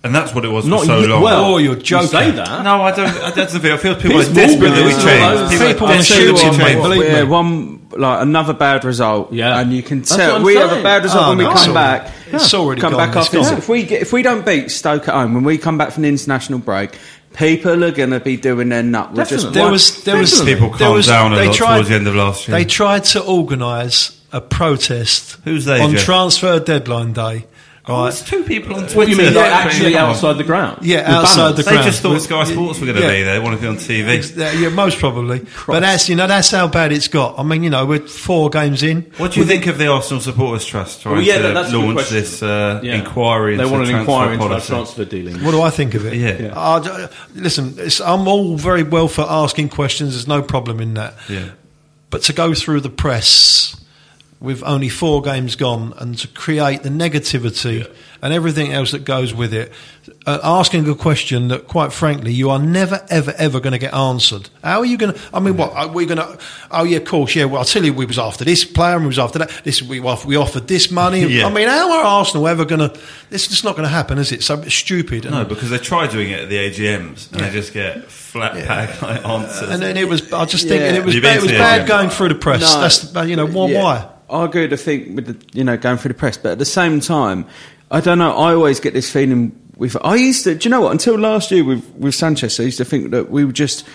and 0.04 0.14
that's 0.14 0.34
what 0.34 0.44
it 0.44 0.48
was 0.48 0.66
Not 0.66 0.80
for 0.80 0.86
so 0.86 0.98
you- 1.00 1.06
long. 1.08 1.22
well, 1.22 1.44
Oh, 1.44 1.58
you're 1.58 1.76
you 1.76 1.82
joking. 1.82 2.08
say 2.08 2.30
that. 2.32 2.62
no, 2.64 2.82
I 2.82 2.90
don't. 2.92 3.34
That's 3.34 3.52
the 3.52 3.58
thing. 3.60 3.72
I 3.72 3.76
feel 3.76 3.94
people 3.94 4.10
Piers 4.18 4.30
are 4.30 4.34
desperate 4.34 4.70
that 4.70 4.84
we 4.84 4.92
change. 4.92 5.50
People, 5.52 5.68
people 5.68 5.86
are 5.86 5.90
wanna 5.90 6.02
shoot 6.02 6.36
that 6.36 6.58
mate, 6.58 6.74
believe 6.82 7.02
yeah, 7.04 7.22
me. 7.24 7.28
one 7.28 7.78
like 7.96 8.22
another 8.22 8.52
bad 8.54 8.84
result. 8.84 9.32
Yeah. 9.32 9.58
and 9.60 9.72
you 9.72 9.82
can 9.82 9.98
That's 10.00 10.16
tell 10.16 10.36
I'm 10.36 10.42
we 10.42 10.54
have 10.56 10.72
a 10.72 10.82
bad 10.82 11.02
result 11.04 11.24
Oh, 11.26 11.28
when 11.30 11.38
we 11.38 11.44
no, 11.44 11.50
come 11.50 11.58
it's 11.58 11.68
already- 11.68 12.04
back. 12.04 12.12
it's 12.32 12.54
already 12.54 12.80
come 12.80 12.92
gone, 12.92 13.00
back 13.10 13.16
it's 13.16 13.26
after 13.26 13.40
gone. 13.50 13.58
If 13.58 13.68
we 13.68 13.82
get, 13.84 14.02
if 14.02 14.12
we 14.12 14.22
don't 14.22 14.44
beat 14.46 14.70
Stoke 14.70 15.08
at 15.08 15.14
home 15.14 15.34
when 15.34 15.44
we 15.44 15.58
come 15.58 15.76
back 15.78 15.90
from 15.92 16.02
the 16.04 16.08
international 16.08 16.58
break, 16.58 16.98
people 17.34 17.84
are 17.84 17.90
going 17.90 18.10
to 18.10 18.20
be 18.20 18.36
doing 18.36 18.70
their 18.70 18.82
nut. 18.82 19.12
We're 19.14 19.24
just 19.26 19.52
There 19.52 19.70
was 19.70 20.02
there 20.04 20.16
was 20.16 20.30
Definitely. 20.30 20.54
People 20.54 20.68
there 20.70 20.78
calmed 20.88 20.96
was- 20.96 21.06
down 21.06 21.32
a 21.34 21.44
lot 21.44 21.54
towards 21.54 21.88
the 21.90 21.94
end 21.94 22.08
of 22.08 22.14
last 22.14 22.48
year. 22.48 22.56
They 22.58 22.64
tried 22.64 23.04
to 23.04 23.20
organise 23.22 24.12
a 24.32 24.40
protest. 24.40 25.36
Who's 25.44 25.66
they, 25.66 25.80
on 25.80 25.94
transfer 25.94 26.58
deadline 26.58 27.12
day? 27.12 27.44
Oh, 27.84 27.94
Right. 27.94 28.02
there's 28.12 28.22
two 28.22 28.44
people 28.44 28.76
on 28.76 28.82
What 28.82 28.90
Twitter. 28.92 29.10
you 29.10 29.16
mean, 29.16 29.34
like 29.34 29.46
Yeah, 29.46 29.56
actually 29.56 29.96
on. 29.96 30.10
outside 30.10 30.34
the 30.38 30.44
ground? 30.44 30.78
Yeah, 30.82 30.98
outside 31.18 31.36
banners? 31.50 31.56
the 31.56 31.62
They 31.72 31.76
just 31.82 32.00
thought 32.00 32.12
With- 32.12 32.22
Sky 32.22 32.44
Sports 32.44 32.78
were 32.78 32.86
going 32.86 32.96
to 32.98 33.02
Yeah. 33.02 33.08
be 33.12 33.22
there. 33.24 33.32
They 33.34 33.38
wanted 33.40 33.56
to 33.56 33.62
be 33.62 33.68
on 33.68 33.76
TV. 33.78 34.08
Ex- 34.18 34.38
uh, 34.38 34.52
yeah, 34.56 34.68
most 34.68 35.00
probably. 35.00 35.40
But 35.66 35.80
that's 35.80 36.08
you 36.08 36.14
know 36.14 36.28
that's 36.28 36.52
how 36.52 36.68
bad 36.68 36.92
it's 36.92 37.08
got. 37.08 37.34
I 37.38 37.42
mean, 37.42 37.64
you 37.64 37.70
know, 37.70 37.84
we're 37.84 37.98
four 38.06 38.50
games 38.50 38.84
in. 38.84 39.06
What 39.16 39.32
do 39.32 39.40
you 39.40 39.46
think 39.46 39.66
of 39.66 39.78
the 39.78 39.88
Arsenal 39.88 40.20
Supporters 40.20 40.64
Trust 40.64 41.02
trying 41.02 41.16
Well, 41.16 41.24
yeah, 41.24 41.38
to 41.38 41.42
that- 41.42 41.54
that's 41.54 41.68
a 41.70 41.72
good 41.72 41.96
launch 41.96 42.08
this 42.08 42.40
uh, 42.40 42.78
Yeah. 42.84 42.94
inquiry 42.94 43.56
They 43.56 43.64
into 43.64 43.74
want 43.74 43.88
an 43.88 43.96
inquiry 43.96 44.34
into 44.34 44.44
our 44.44 44.48
policy? 44.50 44.68
transfer 44.68 45.04
dealing. 45.04 45.42
What 45.42 45.50
do 45.50 45.60
I 45.62 45.70
think 45.70 45.94
of 45.94 46.06
it? 46.06 46.14
Yeah. 46.14 46.34
Yeah. 46.40 46.48
Uh, 46.54 47.08
listen, 47.34 47.74
it's, 47.78 48.00
I'm 48.00 48.28
all 48.28 48.56
very 48.56 48.84
well 48.84 49.08
for 49.08 49.26
asking 49.28 49.70
questions. 49.70 50.12
There's 50.12 50.28
no 50.28 50.40
problem 50.40 50.78
in 50.80 50.94
that. 50.94 51.14
Yeah. 51.28 51.40
But 52.10 52.22
to 52.24 52.32
go 52.32 52.54
through 52.54 52.82
the 52.82 52.90
press 52.90 53.71
with 54.42 54.62
only 54.64 54.88
four 54.88 55.22
games 55.22 55.54
gone 55.56 55.94
and 55.98 56.18
to 56.18 56.28
create 56.28 56.82
the 56.82 56.88
negativity 56.88 57.88
and 58.20 58.32
everything 58.32 58.72
else 58.72 58.90
that 58.92 59.04
goes 59.04 59.32
with 59.34 59.52
it, 59.54 59.72
uh, 60.26 60.38
asking 60.42 60.88
a 60.88 60.94
question 60.94 61.48
that, 61.48 61.66
quite 61.66 61.92
frankly, 61.92 62.32
you 62.32 62.50
are 62.50 62.58
never, 62.58 63.04
ever, 63.08 63.32
ever 63.36 63.58
going 63.60 63.72
to 63.72 63.78
get 63.78 63.94
answered. 63.94 64.48
How 64.62 64.78
are 64.80 64.84
you 64.84 64.96
going 64.96 65.14
to? 65.14 65.20
I 65.32 65.40
mean, 65.40 65.56
what 65.56 65.72
are 65.72 65.88
we 65.88 66.06
going 66.06 66.18
to? 66.18 66.38
Oh 66.70 66.84
yeah, 66.84 66.98
of 66.98 67.04
course, 67.04 67.34
yeah. 67.34 67.44
Well, 67.46 67.58
I'll 67.58 67.64
tell 67.64 67.84
you, 67.84 67.92
we 67.92 68.04
was 68.04 68.18
after 68.18 68.44
this 68.44 68.64
player 68.64 68.94
and 68.94 69.02
we 69.02 69.08
was 69.08 69.18
after 69.18 69.38
that. 69.40 69.50
This 69.64 69.80
we 69.82 70.00
off- 70.00 70.24
we 70.26 70.36
offered 70.36 70.68
this 70.68 70.90
money. 70.90 71.22
Yeah. 71.32 71.46
I 71.46 71.52
mean, 71.52 71.68
how 71.68 71.92
are 71.98 72.04
Arsenal 72.04 72.46
ever 72.48 72.64
going 72.64 72.80
to? 72.90 73.00
It's 73.30 73.46
just 73.48 73.64
not 73.64 73.72
going 73.76 73.84
to 73.84 73.94
happen, 73.94 74.18
is 74.18 74.32
it? 74.32 74.42
So 74.42 74.60
it's 74.60 74.74
stupid. 74.74 75.24
No, 75.30 75.44
because 75.44 75.70
they 75.70 75.78
try 75.78 76.06
doing 76.08 76.30
it 76.30 76.40
at 76.40 76.48
the 76.48 76.56
AGMs 76.56 77.30
and 77.32 77.40
Yeah. 77.40 77.46
they 77.48 77.52
just 77.52 77.72
get 77.72 78.10
flat 78.10 78.54
pack 78.66 79.00
like 79.02 79.24
answers. 79.24 79.68
and 79.70 79.80
then 79.82 79.96
it 79.96 80.08
was. 80.08 80.32
I 80.32 80.44
just 80.46 80.66
think 80.68 80.80
Yeah. 80.80 80.94
it 80.94 81.04
was. 81.04 81.14
You've 81.14 81.22
Bad, 81.22 81.40
been 81.40 81.48
it 81.48 81.52
was 81.52 81.58
bad 81.60 81.82
AGM. 81.82 81.88
going 81.88 82.10
through 82.10 82.28
the 82.30 82.34
press. 82.36 82.60
No. 82.60 82.80
That's 82.80 83.28
you 83.30 83.36
know 83.36 83.46
why? 83.46 83.66
Yeah. 83.68 83.82
why? 83.82 84.08
I 84.32 84.46
agree 84.46 84.66
the 84.66 84.76
thing 84.76 85.14
with 85.14 85.26
the, 85.26 85.58
you 85.58 85.62
know 85.62 85.76
going 85.76 85.98
through 85.98 86.08
the 86.08 86.18
press, 86.18 86.36
but 86.36 86.52
at 86.52 86.58
the 86.58 86.64
same 86.64 87.00
time, 87.00 87.46
I 87.90 88.00
don't 88.00 88.18
know. 88.18 88.32
I 88.32 88.54
always 88.54 88.80
get 88.80 88.94
this 88.94 89.10
feeling 89.10 89.52
with. 89.76 89.96
I 90.02 90.16
used 90.16 90.44
to. 90.44 90.54
Do 90.54 90.66
you 90.66 90.70
know 90.70 90.80
what? 90.80 90.92
Until 90.92 91.18
last 91.18 91.50
year 91.50 91.64
with 91.64 91.86
with 91.94 92.14
Sanchez, 92.14 92.58
I 92.58 92.64
used 92.64 92.78
to 92.78 92.84
think 92.84 93.10
that 93.10 93.30
we 93.30 93.44
were 93.44 93.52
just. 93.52 93.86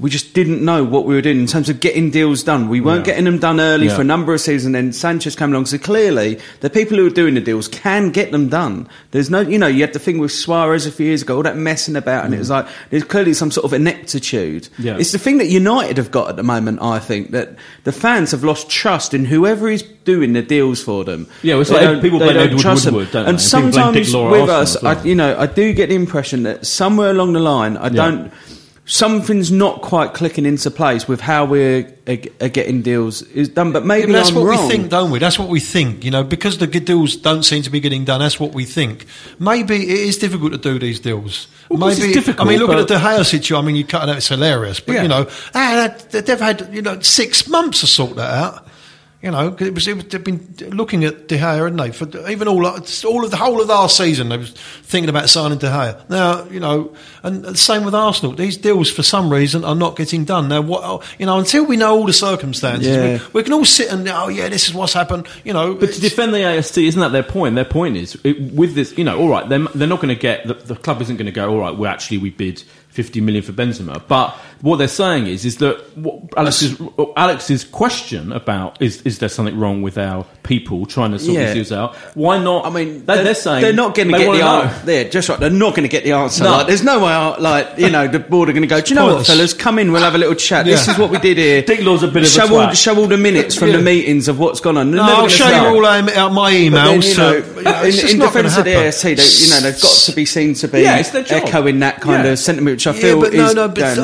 We 0.00 0.08
just 0.08 0.32
didn't 0.32 0.64
know 0.64 0.84
what 0.84 1.04
we 1.04 1.14
were 1.14 1.20
doing 1.20 1.38
in 1.38 1.46
terms 1.46 1.68
of 1.68 1.80
getting 1.80 2.10
deals 2.10 2.42
done. 2.42 2.68
We 2.70 2.80
weren't 2.80 3.06
Yeah. 3.06 3.12
getting 3.12 3.24
them 3.26 3.38
done 3.38 3.60
early 3.60 3.88
Yeah. 3.88 3.96
for 3.96 4.00
a 4.00 4.04
number 4.04 4.32
of 4.32 4.40
seasons. 4.40 4.72
Then 4.72 4.92
Sanchez 4.92 5.36
came 5.36 5.50
along, 5.50 5.66
so 5.66 5.76
clearly 5.76 6.38
the 6.60 6.70
people 6.70 6.96
who 6.96 7.06
are 7.06 7.10
doing 7.10 7.34
the 7.34 7.40
deals 7.40 7.68
can 7.68 8.10
get 8.10 8.32
them 8.32 8.48
done. 8.48 8.88
There's 9.10 9.28
no, 9.28 9.40
you 9.40 9.58
know, 9.58 9.66
you 9.66 9.82
had 9.82 9.92
the 9.92 9.98
thing 9.98 10.18
with 10.18 10.32
Suarez 10.32 10.86
a 10.86 10.90
few 10.90 11.06
years 11.06 11.20
ago, 11.20 11.36
all 11.36 11.42
that 11.42 11.58
messing 11.58 11.94
about, 11.94 12.24
and 12.24 12.32
it 12.32 12.38
was 12.38 12.48
mm. 12.48 12.52
like 12.52 12.66
there's 12.90 13.04
clearly 13.04 13.34
some 13.34 13.50
sort 13.50 13.66
of 13.66 13.74
ineptitude. 13.74 14.68
Yeah. 14.78 14.96
It's 14.98 15.12
the 15.12 15.18
thing 15.18 15.36
that 15.38 15.48
United 15.48 15.98
have 15.98 16.10
got 16.10 16.30
at 16.30 16.36
the 16.36 16.42
moment. 16.42 16.80
I 16.80 16.98
think 16.98 17.32
that 17.32 17.56
the 17.84 17.92
fans 17.92 18.30
have 18.30 18.44
lost 18.44 18.70
trust 18.70 19.12
in 19.12 19.26
whoever 19.26 19.68
is 19.68 19.82
doing 20.04 20.32
the 20.32 20.42
deals 20.42 20.82
for 20.82 21.04
them. 21.04 21.26
Yeah, 21.42 21.60
it's 21.60 21.70
like 21.70 22.00
people 22.00 22.18
they 22.18 22.26
blame 22.26 22.36
don't 22.36 22.46
Edward 22.48 22.60
trust 22.60 22.84
them. 22.86 22.94
Woodward, 22.94 23.12
don't 23.12 23.20
and 23.20 23.26
they? 23.26 23.30
And 23.32 23.40
sometimes 23.40 23.96
Dick 23.96 24.14
Law 24.14 24.26
at 24.26 24.30
with 24.32 24.50
Arsenal 24.50 24.62
us, 24.62 24.82
well. 24.82 24.98
I, 24.98 25.02
you 25.02 25.14
know, 25.14 25.38
I 25.38 25.46
do 25.46 25.72
get 25.72 25.90
the 25.90 25.94
impression 25.94 26.44
that 26.44 26.66
somewhere 26.66 27.10
along 27.10 27.34
the 27.34 27.40
line, 27.40 27.76
I 27.76 27.88
don't. 27.90 28.32
Something's 28.84 29.52
not 29.52 29.80
quite 29.80 30.12
clicking 30.12 30.44
into 30.44 30.68
place 30.68 31.06
with 31.06 31.20
how 31.20 31.44
we're 31.44 31.86
uh, 32.08 32.16
uh, 32.40 32.48
getting 32.48 32.82
deals 32.82 33.22
is 33.22 33.48
done, 33.48 33.70
but 33.70 33.86
maybe 33.86 34.00
Yeah, 34.00 34.06
but 34.08 34.12
that's 34.14 34.28
I'm 34.30 34.34
what 34.34 34.44
wrong. 34.44 34.66
we 34.66 34.72
think, 34.74 34.90
don't 34.90 35.10
we? 35.12 35.20
That's 35.20 35.38
what 35.38 35.48
we 35.48 35.60
think. 35.60 36.04
You 36.04 36.10
know, 36.10 36.24
because 36.24 36.58
the 36.58 36.66
good 36.66 36.84
deals 36.84 37.14
don't 37.14 37.44
seem 37.44 37.62
to 37.62 37.70
be 37.70 37.78
getting 37.78 38.04
done. 38.04 38.18
That's 38.18 38.40
what 38.40 38.52
we 38.54 38.64
think. 38.64 39.06
Maybe 39.38 39.76
it 39.76 39.88
is 40.00 40.18
difficult 40.18 40.50
to 40.52 40.58
do 40.58 40.80
these 40.80 40.98
deals. 40.98 41.46
Well, 41.70 41.78
Maybe 41.90 42.06
it's 42.06 42.12
difficult, 42.14 42.44
I 42.46 42.50
mean, 42.50 42.58
look 42.58 42.70
at 42.70 42.88
the 42.88 42.94
De 42.94 43.00
Gea 43.00 43.24
situation. 43.24 43.56
I 43.56 43.62
mean, 43.66 43.76
you 43.76 43.84
cut 43.84 44.02
it 44.08 44.10
out; 44.10 44.16
it's 44.16 44.26
hilarious. 44.28 44.80
But 44.80 44.94
Yeah. 44.96 45.02
you 45.02 45.08
know, 45.08 45.28
ah, 45.54 45.94
they've 46.10 46.40
had 46.40 46.68
you 46.74 46.82
know 46.82 46.98
six 47.00 47.46
months 47.46 47.80
to 47.82 47.86
sort 47.86 48.16
that 48.16 48.34
out. 48.34 48.66
You 49.22 49.30
know, 49.30 49.52
'cause 49.52 49.68
it 49.68 49.74
was, 49.74 49.86
it 49.86 49.94
was 49.96 50.04
they've 50.06 50.24
been 50.24 50.44
looking 50.72 51.04
at 51.04 51.28
De 51.28 51.38
Gea, 51.38 51.58
hadn't 51.62 51.76
they? 51.76 51.92
For 51.92 52.28
even 52.28 52.48
all 52.48 52.66
all 52.66 53.24
of 53.24 53.30
the 53.30 53.36
whole 53.36 53.60
of 53.62 53.68
last 53.68 53.96
season, 53.96 54.30
they 54.30 54.36
was 54.36 54.50
thinking 54.82 55.08
about 55.08 55.28
signing 55.30 55.58
De 55.58 55.68
Gea. 55.68 55.96
Now, 56.10 56.44
you 56.50 56.58
know, 56.58 56.92
and 57.22 57.44
the 57.44 57.56
same 57.56 57.84
with 57.84 57.94
Arsenal. 57.94 58.32
These 58.34 58.56
deals, 58.56 58.90
for 58.90 59.04
some 59.04 59.30
reason, 59.32 59.64
are 59.64 59.76
not 59.76 59.94
getting 59.94 60.24
done. 60.24 60.48
Now, 60.48 60.60
what 60.60 61.04
you 61.20 61.26
know, 61.26 61.38
until 61.38 61.64
we 61.64 61.76
know 61.76 61.96
all 61.98 62.06
the 62.06 62.12
circumstances, 62.12 62.88
Yeah. 62.88 63.18
we, 63.32 63.40
we 63.40 63.42
can 63.44 63.52
all 63.52 63.64
sit 63.64 63.92
and 63.92 64.08
oh 64.08 64.26
yeah, 64.26 64.48
this 64.48 64.66
is 64.68 64.74
what's 64.74 64.92
happened. 64.92 65.28
You 65.44 65.52
know, 65.52 65.74
But 65.74 65.92
to 65.92 66.00
defend 66.00 66.34
the 66.34 66.42
AST, 66.44 66.78
isn't 66.78 67.00
that 67.00 67.12
their 67.12 67.22
point? 67.22 67.54
Their 67.54 67.64
point 67.64 67.96
is 67.96 68.18
it, 68.24 68.40
with 68.52 68.74
this, 68.74 68.92
you 68.98 69.04
know, 69.04 69.16
all 69.20 69.28
right, 69.28 69.48
they're, 69.48 69.60
they're 69.74 69.86
not 69.86 70.00
going 70.00 70.12
to 70.12 70.20
get 70.20 70.48
the, 70.48 70.54
the 70.54 70.74
club 70.74 71.00
isn't 71.00 71.16
going 71.16 71.26
to 71.26 71.32
go. 71.32 71.48
All 71.48 71.60
right, 71.60 71.76
we 71.76 71.86
actually 71.86 72.18
we 72.18 72.30
bid 72.30 72.64
fifty 72.88 73.20
million 73.20 73.42
for 73.44 73.52
Benzema, 73.52 74.02
but 74.08 74.36
what 74.62 74.76
they're 74.76 74.88
saying 74.88 75.26
is 75.26 75.44
is 75.44 75.58
that 75.58 75.76
what 75.96 76.20
Alex's 76.36 76.80
Alex's 77.16 77.64
question 77.64 78.32
about 78.32 78.80
is 78.80 79.02
is 79.02 79.18
there 79.18 79.28
something 79.28 79.58
wrong 79.58 79.82
with 79.82 79.98
our 79.98 80.24
people 80.44 80.86
trying 80.86 81.10
to 81.12 81.18
sort 81.18 81.34
Yeah. 81.36 81.46
these 81.52 81.68
deals 81.68 81.72
out? 81.72 81.94
Why 82.14 82.38
not? 82.42 82.64
I 82.66 82.70
mean, 82.70 83.04
they're, 83.04 83.22
they're 83.24 83.34
saying 83.34 83.62
they're 83.62 83.72
not 83.72 83.94
going 83.94 84.08
to 84.08 84.16
get 84.18 84.32
the 84.32 84.42
answer. 84.42 84.86
They're 84.86 85.08
just 85.10 85.28
right. 85.28 85.38
They're 85.40 85.50
not 85.50 85.70
going 85.74 85.82
to 85.82 85.88
get 85.88 86.04
the 86.04 86.12
answer. 86.12 86.44
No. 86.44 86.52
Like, 86.52 86.66
there's 86.68 86.82
no 86.84 86.98
way. 87.04 87.12
Out, 87.12 87.42
like 87.42 87.76
you 87.78 87.90
know, 87.90 88.08
the 88.08 88.18
board 88.20 88.48
are 88.48 88.52
going 88.52 88.62
to 88.62 88.68
go. 88.68 88.80
Do 88.80 88.88
you 88.90 88.94
know 88.94 89.14
what, 89.16 89.26
fellas? 89.26 89.52
Come 89.52 89.78
in. 89.78 89.92
We'll 89.92 90.02
have 90.02 90.14
a 90.14 90.18
little 90.18 90.34
chat. 90.34 90.64
This 90.64 90.88
is 90.88 90.96
what 90.98 91.10
we 91.10 91.18
did 91.18 91.36
here. 91.36 91.62
Dick 91.62 91.80
Law's 91.82 92.02
a 92.02 92.08
bit 92.08 92.22
of 92.22 92.22
a 92.22 92.26
show 92.26 92.42
all, 92.44 92.66
twat. 92.68 92.76
show 92.82 92.96
all 92.96 93.06
the 93.06 93.18
minutes 93.18 93.54
from 93.56 93.68
Yeah. 93.68 93.76
the 93.78 93.82
meetings 93.82 94.28
of 94.28 94.38
what's 94.38 94.60
gone 94.60 94.76
on. 94.78 94.90
They're 94.92 95.04
no, 95.04 95.12
I'll 95.12 95.28
show 95.28 95.48
you 95.48 95.76
all 95.76 95.84
um, 95.84 96.08
out 96.10 96.32
my 96.32 96.52
emails. 96.52 97.08
you 97.10 97.16
know, 97.16 97.42
it's 97.84 98.02
in, 98.04 98.10
in 98.10 98.18
defence 98.20 98.56
of 98.56 98.64
the. 98.64 98.76
AST, 98.76 99.02
they, 99.02 99.10
you 99.10 99.50
know, 99.50 99.60
they've 99.60 99.80
got 99.82 99.92
to 100.06 100.12
be 100.14 100.24
seen 100.24 100.54
to 100.54 100.68
be 100.68 100.82
Yeah, 100.82 100.98
it's 100.98 101.10
their 101.10 101.22
job. 101.24 101.42
echoing 101.44 101.80
that 101.80 102.00
kind 102.00 102.24
Yeah. 102.24 102.30
of 102.32 102.38
sentiment, 102.38 102.76
which 102.76 102.86
I 102.86 102.92
Yeah, 102.94 103.00
feel 103.00 103.20
but 103.20 103.34
is 103.34 103.54
no, 103.54 103.66
no. 103.66 103.68
But. 103.68 103.98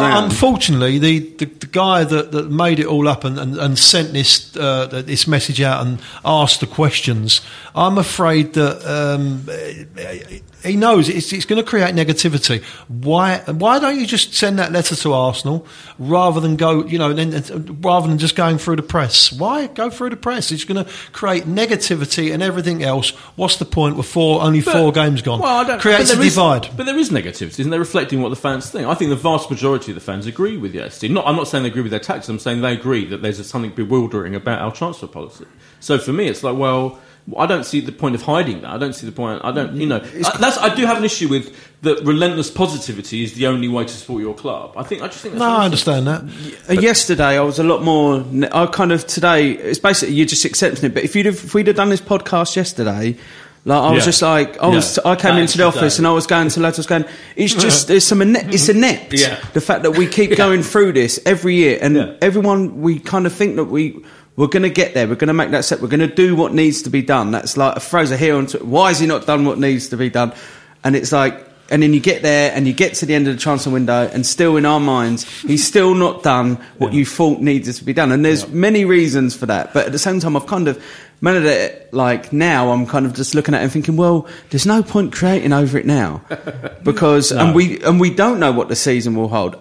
Unfortunately, 0.49 0.99
the, 0.99 1.19
the, 1.37 1.45
the 1.45 1.67
guy 1.67 2.05
that, 2.05 2.33
that 2.33 2.51
made 2.51 2.81
it 2.81 2.87
all 2.87 3.07
up 3.07 3.25
and, 3.25 3.39
and, 3.39 3.59
and 3.59 3.79
sent 3.79 4.13
this 4.15 4.57
uh, 4.57 4.87
this 4.87 5.27
message 5.27 5.61
out 5.61 5.87
and 5.87 6.01
asked 6.25 6.61
the 6.61 6.67
questions, 6.67 7.43
I'm 7.75 7.99
afraid 7.99 8.55
that 8.55 8.83
um, 8.87 9.45
he 10.65 10.77
knows 10.77 11.09
it's, 11.09 11.33
it's 11.33 11.45
going 11.45 11.63
to 11.63 11.69
create 11.69 11.95
negativity. 11.95 12.63
Why? 12.89 13.39
Why 13.47 13.79
don't 13.79 13.99
you 13.99 14.07
just 14.07 14.35
send 14.35 14.59
that 14.59 14.73
letter 14.73 14.97
to 14.97 15.13
Arsenal 15.13 15.67
rather 15.99 16.41
than 16.41 16.57
go? 16.57 16.85
You 16.85 16.99
know, 16.99 17.13
then 17.13 17.31
rather 17.81 18.09
than 18.09 18.19
just 18.19 18.35
going 18.37 18.59
through 18.59 18.77
the 18.77 18.83
press. 18.83 19.33
Why 19.33 19.67
go 19.69 19.89
through 19.91 20.11
the 20.11 20.17
press? 20.17 20.51
It's 20.51 20.65
going 20.65 20.85
to 20.85 20.91
create 21.13 21.45
negativity 21.45 22.33
and 22.33 22.43
everything 22.43 22.83
else. 22.83 23.11
What's 23.37 23.57
the 23.57 23.65
point 23.65 23.97
with 23.97 24.07
four 24.07 24.43
only 24.43 24.61
But- 24.61 24.73
four 24.73 24.93
games 24.93 25.23
gone? 25.23 25.41
Well, 25.41 25.59
I 25.59 25.65
don't, 25.65 25.81
Creates 25.81 26.13
a 26.13 26.21
is- 26.21 26.35
divide. 26.35 26.69
but 26.77 26.87
there 26.87 26.99
is 26.99 27.11
negativity, 27.11 27.61
isn't 27.61 27.71
there? 27.71 27.79
Reflecting 27.81 28.21
what 28.23 28.31
the 28.31 28.37
fans 28.37 28.69
think. 28.71 28.87
I 28.89 28.95
think 28.95 29.11
the 29.11 29.17
vast 29.17 29.51
majority 29.51 29.93
of 29.93 29.95
the 29.95 30.01
fans 30.01 30.27
agree 30.27 30.57
with 30.57 30.73
the 30.73 30.81
AST. 30.85 31.05
Not, 31.11 31.27
I'm 31.27 31.37
not 31.37 31.49
saying 31.49 31.63
they 31.65 31.71
agree 31.71 31.83
with 31.83 31.91
their 31.91 32.01
tactics. 32.01 32.29
I'm 32.29 32.39
saying 32.39 32.61
they 32.63 32.73
agree 32.73 33.05
that 33.07 33.23
there's 33.23 33.45
something 33.47 33.71
bewildering 33.73 34.35
about 34.35 34.61
our 34.61 34.73
transfer 34.73 35.07
policy. 35.07 35.45
So 35.81 35.99
for 35.99 36.13
me, 36.13 36.27
it's 36.27 36.43
like, 36.43 36.57
well, 36.57 36.99
I 37.37 37.47
don't 37.47 37.65
see 37.65 37.81
the 37.81 37.93
point 37.93 38.15
of 38.15 38.23
hiding 38.23 38.63
that. 38.63 38.71
I 38.71 38.79
don't 38.79 38.95
see 38.95 39.05
the 39.07 39.13
point. 39.13 39.41
I 39.45 39.53
don't, 39.53 39.75
you 39.77 39.87
know, 39.87 39.97
I, 39.97 40.37
that's. 40.39 40.57
I 40.59 40.75
do 40.75 40.87
have 40.87 40.97
an 40.99 41.05
issue 41.05 41.29
with 41.29 41.55
that. 41.83 42.01
Relentless 42.05 42.51
positivity 42.51 43.23
is 43.25 43.35
the 43.35 43.47
only 43.49 43.69
way 43.69 43.85
to 43.85 43.93
support 43.93 44.23
your 44.23 44.35
club. 44.35 44.73
I 44.77 44.83
think. 44.83 45.03
I 45.03 45.09
just 45.09 45.21
think. 45.21 45.35
That's 45.35 45.41
No, 45.41 45.51
I 45.57 45.65
understand 45.65 46.07
that. 46.07 46.23
Uh, 46.71 46.81
yesterday, 46.81 47.37
I 47.37 47.41
was 47.41 47.59
a 47.59 47.65
lot 47.65 47.83
more. 47.83 48.25
I 48.53 48.67
kind 48.67 48.93
of 48.93 49.07
today. 49.07 49.51
It's 49.53 49.79
basically 49.79 50.15
you're 50.15 50.27
just 50.27 50.45
accepting 50.45 50.85
it. 50.91 50.95
But 50.95 51.05
if 51.05 51.15
you'd 51.17 51.27
have, 51.27 51.35
if 51.37 51.55
we'd 51.55 51.67
have 51.67 51.77
done 51.77 51.91
this 51.91 52.01
podcast 52.01 52.57
yesterday, 52.57 53.17
like 53.65 53.83
I 53.83 53.91
was 53.91 54.03
Yeah. 54.03 54.05
just 54.07 54.23
like 54.23 54.59
I 54.63 54.67
was. 54.69 54.97
Yeah. 55.05 55.11
I 55.11 55.17
came 55.17 55.35
That 55.35 55.41
into 55.43 55.59
the 55.59 55.65
office 55.65 55.97
today. 55.97 56.01
and 56.01 56.07
I 56.07 56.13
was 56.13 56.27
going 56.27 56.49
to 56.49 56.61
lads. 56.61 56.79
I 56.79 56.81
was 56.81 56.87
going. 56.87 57.05
It's 57.37 57.53
just 57.63 57.91
it's 57.91 58.07
some 58.07 58.23
ine- 58.23 58.37
it's 58.55 58.69
inept. 58.71 59.13
Yeah. 59.13 59.39
The 59.53 59.61
fact 59.61 59.83
that 59.83 59.91
we 59.99 60.07
keep 60.07 60.35
going 60.37 60.63
through 60.63 60.93
this 60.93 61.21
every 61.27 61.57
year 61.57 61.79
and 61.83 61.97
Yeah. 61.97 62.15
everyone 62.23 62.81
we 62.81 62.99
kind 63.01 63.27
of 63.27 63.33
think 63.35 63.57
that 63.57 63.65
we. 63.65 64.03
We're 64.39 64.47
going 64.47 64.63
to 64.63 64.71
get 64.71 64.95
there. 64.95 65.09
We're 65.09 65.17
going 65.17 65.29
to 65.29 65.35
make 65.35 65.51
that 65.51 65.65
step. 65.65 65.81
We're 65.81 65.89
going 65.89 65.99
to 65.99 66.07
do 66.07 66.37
what 66.37 66.55
needs 66.55 66.83
to 66.83 66.91
be 66.91 67.03
done. 67.03 67.33
That's 67.33 67.57
like 67.57 67.77
a 67.77 67.81
phrase 67.81 68.13
I 68.13 68.17
hear 68.17 68.37
on 68.37 68.47
Twitter. 68.47 68.65
Why 68.65 68.87
has 68.87 69.01
he 69.01 69.07
not 69.09 69.27
done 69.27 69.45
what 69.45 69.59
needs 69.59 69.89
to 69.89 69.97
be 69.97 70.11
done? 70.11 70.33
And 70.85 70.95
it's 70.95 71.11
like, 71.11 71.45
and 71.71 71.83
then 71.83 71.93
you 71.93 71.99
get 71.99 72.23
there 72.23 72.53
and 72.55 72.65
you 72.65 72.73
get 72.73 72.95
to 72.95 73.07
the 73.07 73.17
end 73.17 73.27
of 73.27 73.35
the 73.35 73.41
transfer 73.41 73.71
window, 73.71 74.09
and 74.13 74.25
still 74.25 74.57
in 74.57 74.65
our 74.65 74.79
minds, 74.79 75.29
he's 75.41 75.67
still 75.67 75.93
not 75.93 76.23
done 76.23 76.55
what 76.79 76.93
you 76.93 77.05
thought 77.05 77.41
needed 77.41 77.75
to 77.75 77.85
be 77.85 77.93
done. 77.93 78.13
And 78.13 78.25
there's 78.25 78.49
many 78.49 78.85
reasons 78.85 79.37
for 79.37 79.47
that. 79.47 79.75
But 79.75 79.87
at 79.87 79.93
the 79.93 79.99
same 79.99 80.21
time, 80.21 80.37
I've 80.37 80.47
kind 80.47 80.69
of 80.69 80.81
managed 81.21 81.47
it 81.47 81.93
like 81.93 82.33
now. 82.33 82.71
I'm 82.71 82.87
kind 82.87 83.07
of 83.07 83.15
just 83.15 83.35
looking 83.35 83.55
at 83.55 83.61
it 83.61 83.65
and 83.65 83.73
thinking, 83.73 83.97
well, 83.97 84.29
there's 84.51 84.67
no 84.67 84.85
point 84.85 85.13
creating 85.13 85.53
over 85.53 85.77
it 85.79 85.85
now 85.85 86.23
because 86.85 87.33
and 87.33 87.57
we 87.57 87.83
and 87.83 87.99
we 87.99 88.15
don't 88.15 88.39
know 88.39 88.53
what 88.53 88.69
the 88.69 88.77
season 88.77 89.17
will 89.17 89.29
hold. 89.29 89.61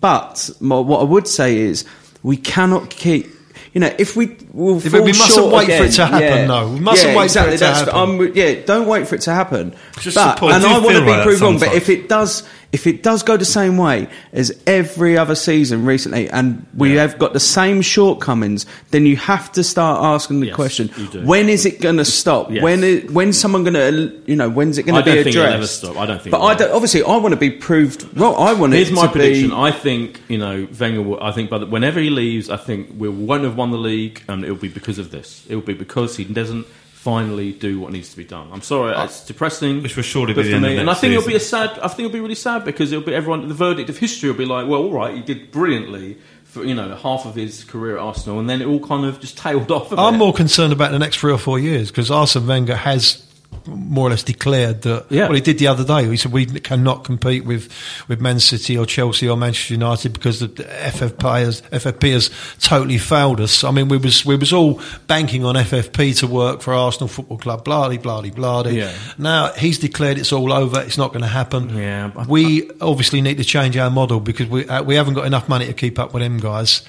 But 0.00 0.50
what 0.60 1.00
I 1.00 1.04
would 1.04 1.28
say 1.28 1.58
is 1.58 1.84
we 2.22 2.38
cannot 2.38 2.88
keep. 2.88 3.26
You 3.74 3.80
know, 3.80 3.92
if 3.98 4.14
we 4.14 4.36
will 4.52 4.78
fall 4.80 5.02
we 5.02 5.12
mustn't 5.12 5.50
wait 5.52 5.66
for 5.66 5.84
it 5.84 5.90
to 5.92 6.06
happen, 6.06 6.20
yeah, 6.22 6.46
no. 6.46 6.68
We 6.68 6.78
mustn't 6.80 7.10
yeah, 7.10 7.16
wait 7.16 7.22
for 7.22 7.24
exactly, 7.24 7.54
it 7.54 7.58
to 7.58 7.64
that's- 7.64 7.84
happen. 7.86 8.20
I'm- 8.20 8.32
yeah, 8.34 8.54
don't 8.64 8.86
wait 8.86 9.08
for 9.08 9.16
it 9.16 9.22
to 9.22 9.34
happen. 9.34 9.74
Just 10.00 10.14
but, 10.14 10.34
support- 10.36 10.52
and 10.54 10.64
I 10.64 10.78
want 10.78 10.94
to 10.96 11.00
be 11.04 11.10
uh, 11.10 11.16
like 11.16 11.22
proved 11.24 11.42
wrong. 11.42 11.58
But 11.58 11.74
if 11.74 11.88
it 11.88 12.08
does, 12.08 12.44
if 12.70 12.86
it 12.86 13.02
does 13.02 13.22
go 13.24 13.36
the 13.36 13.44
same 13.44 13.76
way 13.76 14.08
as 14.32 14.56
every 14.66 15.18
other 15.18 15.34
season 15.34 15.84
recently, 15.84 16.28
and 16.30 16.64
we 16.76 16.92
have 16.94 17.18
got 17.18 17.32
the 17.32 17.40
same 17.40 17.82
shortcomings, 17.82 18.64
then 18.92 19.06
you 19.06 19.16
have 19.16 19.50
to 19.52 19.64
start 19.64 20.02
asking 20.02 20.38
the 20.40 20.46
Yes, 20.48 20.54
question. 20.56 20.88
When 21.24 21.48
is 21.48 21.66
it 21.66 21.80
going 21.80 21.96
to 21.96 22.04
stop? 22.04 22.50
Yes. 22.52 22.62
When 22.62 22.84
is, 22.84 23.10
when's 23.10 23.38
someone 23.40 23.64
going 23.64 23.74
to, 23.74 24.22
you 24.26 24.36
know, 24.36 24.48
when's 24.50 24.78
it 24.78 24.84
going 24.84 25.02
to 25.02 25.04
be 25.04 25.10
don't 25.10 25.18
addressed? 25.26 25.34
think 25.34 25.36
it'll 25.46 25.54
ever 25.54 25.66
stop. 25.66 25.96
I 25.96 26.06
don't 26.06 26.22
think 26.22 26.30
But 26.32 26.42
I 26.42 26.54
don't, 26.54 26.72
obviously, 26.72 27.02
I 27.02 27.16
want 27.16 27.32
to 27.32 27.36
be 27.40 27.50
proved 27.50 28.06
wrong. 28.16 28.34
I 28.38 28.52
want 28.54 28.72
Here's 28.72 28.90
my 28.92 29.06
prediction. 29.08 29.50
Be, 29.50 29.56
I 29.56 29.70
think 29.72 30.20
you 30.28 30.38
know 30.38 30.68
Wenger. 30.78 31.02
Will, 31.02 31.22
I 31.22 31.32
think, 31.32 31.50
by 31.50 31.58
the, 31.58 31.66
whenever 31.66 31.98
he 32.00 32.10
leaves, 32.10 32.50
I 32.50 32.56
think 32.56 32.90
we 32.96 33.08
won't 33.08 33.44
have 33.44 33.56
won 33.64 33.70
the 33.72 33.78
league, 33.78 34.22
and 34.28 34.44
it'll 34.44 34.56
be 34.56 34.68
because 34.68 34.98
of 34.98 35.10
this. 35.10 35.44
It 35.48 35.54
will 35.54 35.62
be 35.62 35.74
because 35.74 36.16
he 36.16 36.24
doesn't 36.24 36.66
finally 36.66 37.52
do 37.52 37.80
what 37.80 37.92
needs 37.92 38.10
to 38.10 38.16
be 38.16 38.24
done. 38.24 38.48
I'm 38.52 38.62
sorry, 38.62 38.94
it's 38.96 39.24
depressing. 39.26 39.82
Which 39.82 39.96
will 39.96 40.02
surely 40.02 40.32
but 40.34 40.42
be 40.42 40.48
the 40.48 40.50
for 40.52 40.56
end 40.56 40.64
of 40.66 40.70
me, 40.72 40.78
and 40.78 40.90
I 40.90 40.94
think 40.94 41.12
it'll 41.14 41.26
be 41.26 41.34
a 41.34 41.40
sad. 41.40 41.70
I 41.80 41.88
think 41.88 42.00
it'll 42.00 42.12
be 42.12 42.20
really 42.20 42.34
sad 42.34 42.64
because 42.64 42.92
it'll 42.92 43.04
be 43.04 43.14
everyone. 43.14 43.48
The 43.48 43.54
verdict 43.54 43.90
of 43.90 43.98
history 43.98 44.30
will 44.30 44.38
be 44.38 44.44
like, 44.46 44.68
well, 44.68 44.82
all 44.82 44.92
right, 44.92 45.14
he 45.14 45.22
did 45.22 45.50
brilliantly 45.50 46.18
for 46.44 46.64
you 46.64 46.74
know 46.74 46.94
half 46.94 47.26
of 47.26 47.34
his 47.34 47.64
career 47.64 47.96
at 47.96 48.02
Arsenal, 48.02 48.38
and 48.38 48.48
then 48.48 48.62
it 48.62 48.66
all 48.66 48.80
kind 48.80 49.04
of 49.04 49.20
just 49.20 49.36
tailed 49.38 49.70
off. 49.70 49.92
A 49.92 49.96
I'm 49.96 50.14
bit. 50.14 50.18
more 50.18 50.32
concerned 50.32 50.72
about 50.72 50.92
the 50.92 50.98
next 50.98 51.18
three 51.18 51.32
or 51.32 51.38
four 51.38 51.58
years 51.58 51.90
because 51.90 52.10
Arsene 52.10 52.46
Wenger 52.46 52.76
has 52.76 53.26
more 53.66 54.08
or 54.08 54.10
less 54.10 54.22
declared 54.22 54.82
that. 54.82 55.06
Yeah. 55.10 55.24
Well, 55.24 55.34
he 55.34 55.40
did 55.40 55.58
the 55.58 55.66
other 55.66 55.84
day. 55.84 56.08
He 56.08 56.16
said 56.16 56.32
we 56.32 56.46
cannot 56.46 57.04
compete 57.04 57.44
with, 57.44 57.72
with 58.08 58.20
Man 58.20 58.40
City 58.40 58.76
or 58.76 58.86
Chelsea 58.86 59.28
or 59.28 59.36
Manchester 59.36 59.74
United 59.74 60.12
because 60.12 60.40
the 60.40 60.48
FFP 60.48 61.40
has, 61.40 61.62
FFP 61.62 62.12
has 62.12 62.30
totally 62.60 62.98
failed 62.98 63.40
us. 63.40 63.64
I 63.64 63.70
mean, 63.70 63.88
we 63.88 63.96
was 63.96 64.24
we 64.24 64.36
was 64.36 64.52
all 64.52 64.80
banking 65.06 65.44
on 65.44 65.54
FFP 65.54 66.18
to 66.18 66.26
work 66.26 66.60
for 66.60 66.72
Arsenal 66.72 67.08
Football 67.08 67.38
Club. 67.38 67.64
Bloody, 67.64 67.98
bloody, 67.98 68.30
bloody. 68.30 68.76
Yeah. 68.76 68.94
Now 69.18 69.52
he's 69.52 69.78
declared 69.78 70.18
it's 70.18 70.32
all 70.32 70.52
over. 70.52 70.80
It's 70.80 70.98
not 70.98 71.12
going 71.12 71.22
to 71.22 71.28
happen. 71.28 71.76
Yeah, 71.76 72.24
we 72.26 72.70
obviously 72.80 73.20
need 73.20 73.38
to 73.38 73.44
change 73.44 73.76
our 73.76 73.90
model 73.90 74.20
because 74.20 74.48
we 74.48 74.66
uh, 74.66 74.82
we 74.82 74.94
haven't 74.94 75.14
got 75.14 75.26
enough 75.26 75.48
money 75.48 75.66
to 75.66 75.72
keep 75.72 75.98
up 75.98 76.12
with 76.12 76.22
them 76.22 76.38
guys. 76.38 76.82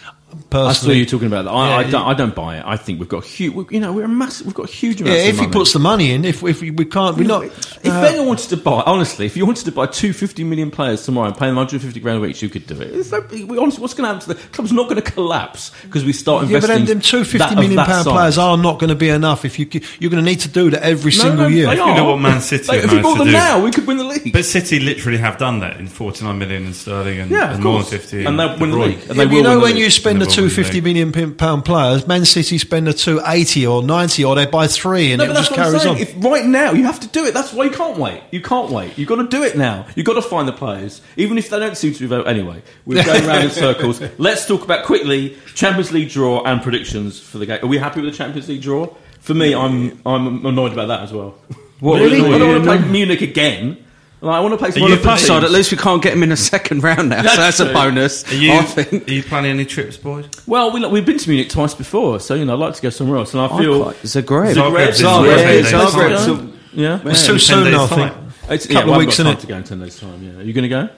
I 0.51 0.73
saw 0.73 0.91
you 0.91 1.05
talking 1.05 1.27
about 1.27 1.45
that. 1.45 1.51
I, 1.51 1.69
Yeah, 1.69 1.75
I, 1.87 1.91
don't, 1.91 2.07
I 2.07 2.13
don't 2.13 2.35
buy 2.35 2.57
it. 2.57 2.63
I 2.65 2.77
think 2.77 2.99
we've 2.99 3.09
got 3.09 3.23
huge. 3.25 3.71
You 3.71 3.79
know, 3.79 3.93
we're 3.93 4.05
a 4.05 4.07
massive. 4.07 4.47
We've 4.47 4.55
got 4.55 4.69
huge 4.69 5.01
amounts. 5.01 5.17
Yeah, 5.19 5.23
of 5.23 5.29
if 5.29 5.35
he 5.35 5.41
money. 5.41 5.53
puts 5.53 5.73
the 5.73 5.79
money 5.79 6.11
in, 6.11 6.25
if 6.25 6.43
if 6.43 6.61
we, 6.61 6.71
we 6.71 6.85
can't, 6.85 7.17
we're 7.17 7.27
not. 7.27 7.45
If 7.45 7.87
uh, 7.87 7.99
Wenger 8.01 8.23
wanted 8.23 8.49
to 8.49 8.57
buy, 8.57 8.81
honestly, 8.85 9.25
if 9.25 9.35
you 9.37 9.45
wanted 9.45 9.65
to 9.65 9.71
buy 9.71 9.85
two 9.87 10.13
fifty 10.13 10.43
million 10.43 10.71
players 10.71 11.05
tomorrow 11.05 11.27
and 11.27 11.35
pay 11.37 11.47
them 11.47 11.55
150 11.55 11.99
grand 11.99 12.23
a 12.23 12.25
each, 12.27 12.41
you 12.41 12.49
could 12.49 12.65
do 12.67 12.79
it. 12.81 12.93
It's 12.95 13.11
like, 13.11 13.29
we, 13.31 13.57
honestly, 13.57 13.81
what's 13.81 13.93
going 13.93 14.07
to 14.07 14.13
happen 14.13 14.21
to 14.27 14.33
the 14.33 14.47
club's 14.49 14.71
not 14.71 14.83
going 14.89 15.01
to 15.01 15.11
collapse 15.11 15.71
because 15.83 16.03
we 16.05 16.13
start 16.13 16.43
yeah, 16.47 16.59
but 16.59 16.69
investing. 16.69 16.85
them, 16.85 16.95
them 16.95 17.01
two 17.01 17.19
that- 17.19 17.25
fifty 17.25 17.45
of 17.53 17.55
million 17.59 17.75
that 17.75 17.87
pound 17.87 18.03
size. 18.05 18.13
players 18.13 18.37
are 18.37 18.57
not 18.57 18.79
going 18.79 18.89
to 18.89 18.95
be 18.95 19.09
enough. 19.09 19.45
If 19.45 19.59
you 19.59 19.67
you're 19.99 20.11
going 20.11 20.23
to 20.23 20.29
need 20.29 20.39
to 20.41 20.49
do 20.49 20.69
that 20.71 20.83
every 20.83 21.11
No, 21.11 21.17
single 21.17 21.37
no, 21.37 21.47
year. 21.47 21.67
They 21.67 21.75
You 21.75 21.81
are. 21.83 21.95
know 21.97 22.05
what 22.05 22.17
Man 22.17 22.41
City 22.41 22.65
Like, 22.67 22.83
if 22.83 22.91
we 22.91 23.01
bought 23.01 23.17
them 23.17 23.27
do? 23.27 23.33
now, 23.33 23.63
we 23.63 23.71
could 23.71 23.85
win 23.87 23.97
the 23.97 24.03
league. 24.03 24.31
But 24.33 24.45
City 24.45 24.79
literally 24.79 25.17
have 25.17 25.37
done 25.37 25.59
that 25.59 25.77
in 25.79 25.87
49 25.87 26.37
million 26.37 26.65
in 26.65 26.73
sterling 26.73 27.19
and, 27.19 27.29
Yeah, 27.31 27.53
and 27.53 27.63
more 27.63 27.73
than 27.73 27.81
course. 27.83 27.89
50. 27.91 28.17
And 28.19 28.27
in 28.29 28.37
they'll 28.37 28.57
win 28.59 28.71
the 28.71 28.77
league. 28.77 28.99
And 28.99 29.07
Yeah, 29.09 29.13
they 29.13 29.25
but 29.25 29.33
you 29.35 29.43
know 29.43 29.55
the 29.55 29.59
when 29.61 29.75
league. 29.75 29.83
you 29.83 29.89
spend 29.89 30.21
the 30.25 30.29
They 30.29 30.31
will 30.31 30.35
two 30.35 30.41
win 30.43 30.49
the 30.49 30.55
fifty 30.55 30.73
league. 30.75 30.83
million 30.83 31.11
pin- 31.11 31.35
pound 31.35 31.65
players, 31.65 32.07
Man 32.07 32.25
City 32.25 32.57
spend 32.57 32.87
the 32.87 32.93
two 32.93 33.21
eighty 33.25 33.65
or 33.65 33.81
ninety, 33.83 34.23
or 34.25 34.35
they 34.35 34.45
buy 34.45 34.67
three, 34.67 35.11
and 35.11 35.19
No, 35.19 35.29
it 35.31 35.33
just 35.35 35.53
carries 35.53 35.85
on. 35.85 35.97
If 35.97 36.13
right 36.23 36.45
now 36.45 36.71
you 36.71 36.83
have 36.85 36.99
to 37.01 37.07
do 37.07 37.25
it. 37.25 37.33
That's 37.33 37.53
why 37.53 37.65
you 37.65 37.71
can't 37.71 37.97
wait. 37.97 38.21
You 38.31 38.41
can't 38.41 38.69
wait. 38.71 38.97
You've 38.97 39.07
got 39.09 39.15
to 39.17 39.27
do 39.27 39.43
it 39.43 39.57
now. 39.57 39.85
You've 39.95 40.05
got 40.05 40.13
to 40.13 40.21
find 40.21 40.47
the 40.47 40.53
players, 40.53 41.01
even 41.17 41.37
if 41.37 41.49
they 41.49 41.59
don't 41.59 41.77
seem 41.77 41.93
to 41.93 41.99
be 41.99 42.05
vote. 42.07 42.27
Anyway, 42.27 42.61
we're 42.85 43.03
going 43.03 43.25
around 43.25 43.43
in 43.45 43.49
circles. 43.65 44.01
Let's 44.17 44.45
talk 44.45 44.63
about 44.63 44.85
quickly 44.85 45.37
Champions 45.53 45.91
League 45.91 46.09
draw 46.09 46.43
and 46.43 46.61
predictions 46.61 47.19
for 47.19 47.37
the 47.37 47.45
game. 47.45 47.59
Are 47.63 47.67
we 47.67 47.77
happy 47.77 48.01
with 48.01 48.11
the 48.11 48.17
Champions 48.17 48.47
League 48.49 48.61
draw? 48.61 48.93
For 49.19 49.33
me, 49.33 49.55
I'm 49.55 49.99
I'm 50.05 50.45
annoyed 50.45 50.73
about 50.73 50.87
that 50.89 51.01
as 51.01 51.11
well. 51.13 51.35
What, 51.79 51.99
Really? 51.99 52.21
really? 52.21 52.35
I 52.35 52.37
don't 52.37 52.51
want 52.51 52.63
to 52.63 52.77
play 52.77 52.91
Munich 52.91 53.21
again. 53.21 53.84
Like, 54.25 54.37
I 54.37 54.39
want 54.39 54.53
to 54.53 54.57
play 54.57 54.71
some 54.71 54.81
Are 54.83 54.87
you 54.87 54.93
other 54.95 55.03
Plus 55.03 55.21
side, 55.21 55.33
teams. 55.41 55.43
at 55.45 55.51
least 55.51 55.71
we 55.71 55.77
can't 55.77 56.01
get 56.01 56.13
him 56.13 56.23
in 56.23 56.31
a 56.31 56.37
second 56.37 56.81
round 56.83 57.09
now, 57.09 57.17
so 57.21 57.23
That's 57.35 57.57
that's 57.57 57.59
a 57.59 57.71
bonus. 57.71 58.31
Are 58.31 58.35
you, 58.35 58.53
I 58.53 58.63
think. 58.63 59.07
are 59.07 59.11
you 59.13 59.21
planning 59.23 59.51
any 59.51 59.65
trips, 59.65 59.97
boys? 59.97 60.25
Well, 60.47 60.71
we, 60.71 60.85
we've 60.87 61.05
been 61.05 61.19
to 61.19 61.29
Munich 61.29 61.49
twice 61.49 61.75
before, 61.75 62.19
so 62.19 62.33
you 62.33 62.43
know 62.43 62.53
I'd 62.55 62.59
like 62.59 62.73
to 62.73 62.81
go 62.81 62.89
somewhere 62.89 63.17
else. 63.19 63.33
And 63.35 63.41
I 63.41 63.57
feel 63.59 63.83
quite- 63.83 63.97
Zagreb. 63.97 64.55
Zagreb's 64.55 64.99
in 64.99 65.05
Zagreb, 65.05 65.35
ten 65.35 65.37
yeah, 65.37 65.45
days' 65.45 65.71
Zagreb. 65.71 66.25
So- 66.25 66.53
yeah. 66.73 66.99
It's 67.05 67.25
too 67.25 67.37
soon, 67.39 67.73
I 67.73 67.85
think. 67.87 68.11
time. 68.13 68.31
It's, 68.49 68.65
Couple 68.65 68.73
yeah, 68.75 68.81
of 68.81 68.85
well, 68.87 68.93
I've 68.95 68.99
weeks, 69.05 69.17
got 69.17 69.23
time 69.25 69.35
innit? 69.35 69.39
to 69.41 69.47
go 69.47 69.55
in 69.57 69.63
ten 69.63 69.79
days' 69.79 69.99
time. 69.99 70.23
Yeah, 70.23 70.39
are 70.39 70.43
you 70.43 70.53
going 70.53 70.63
to 70.63 70.69
go? 70.69 70.89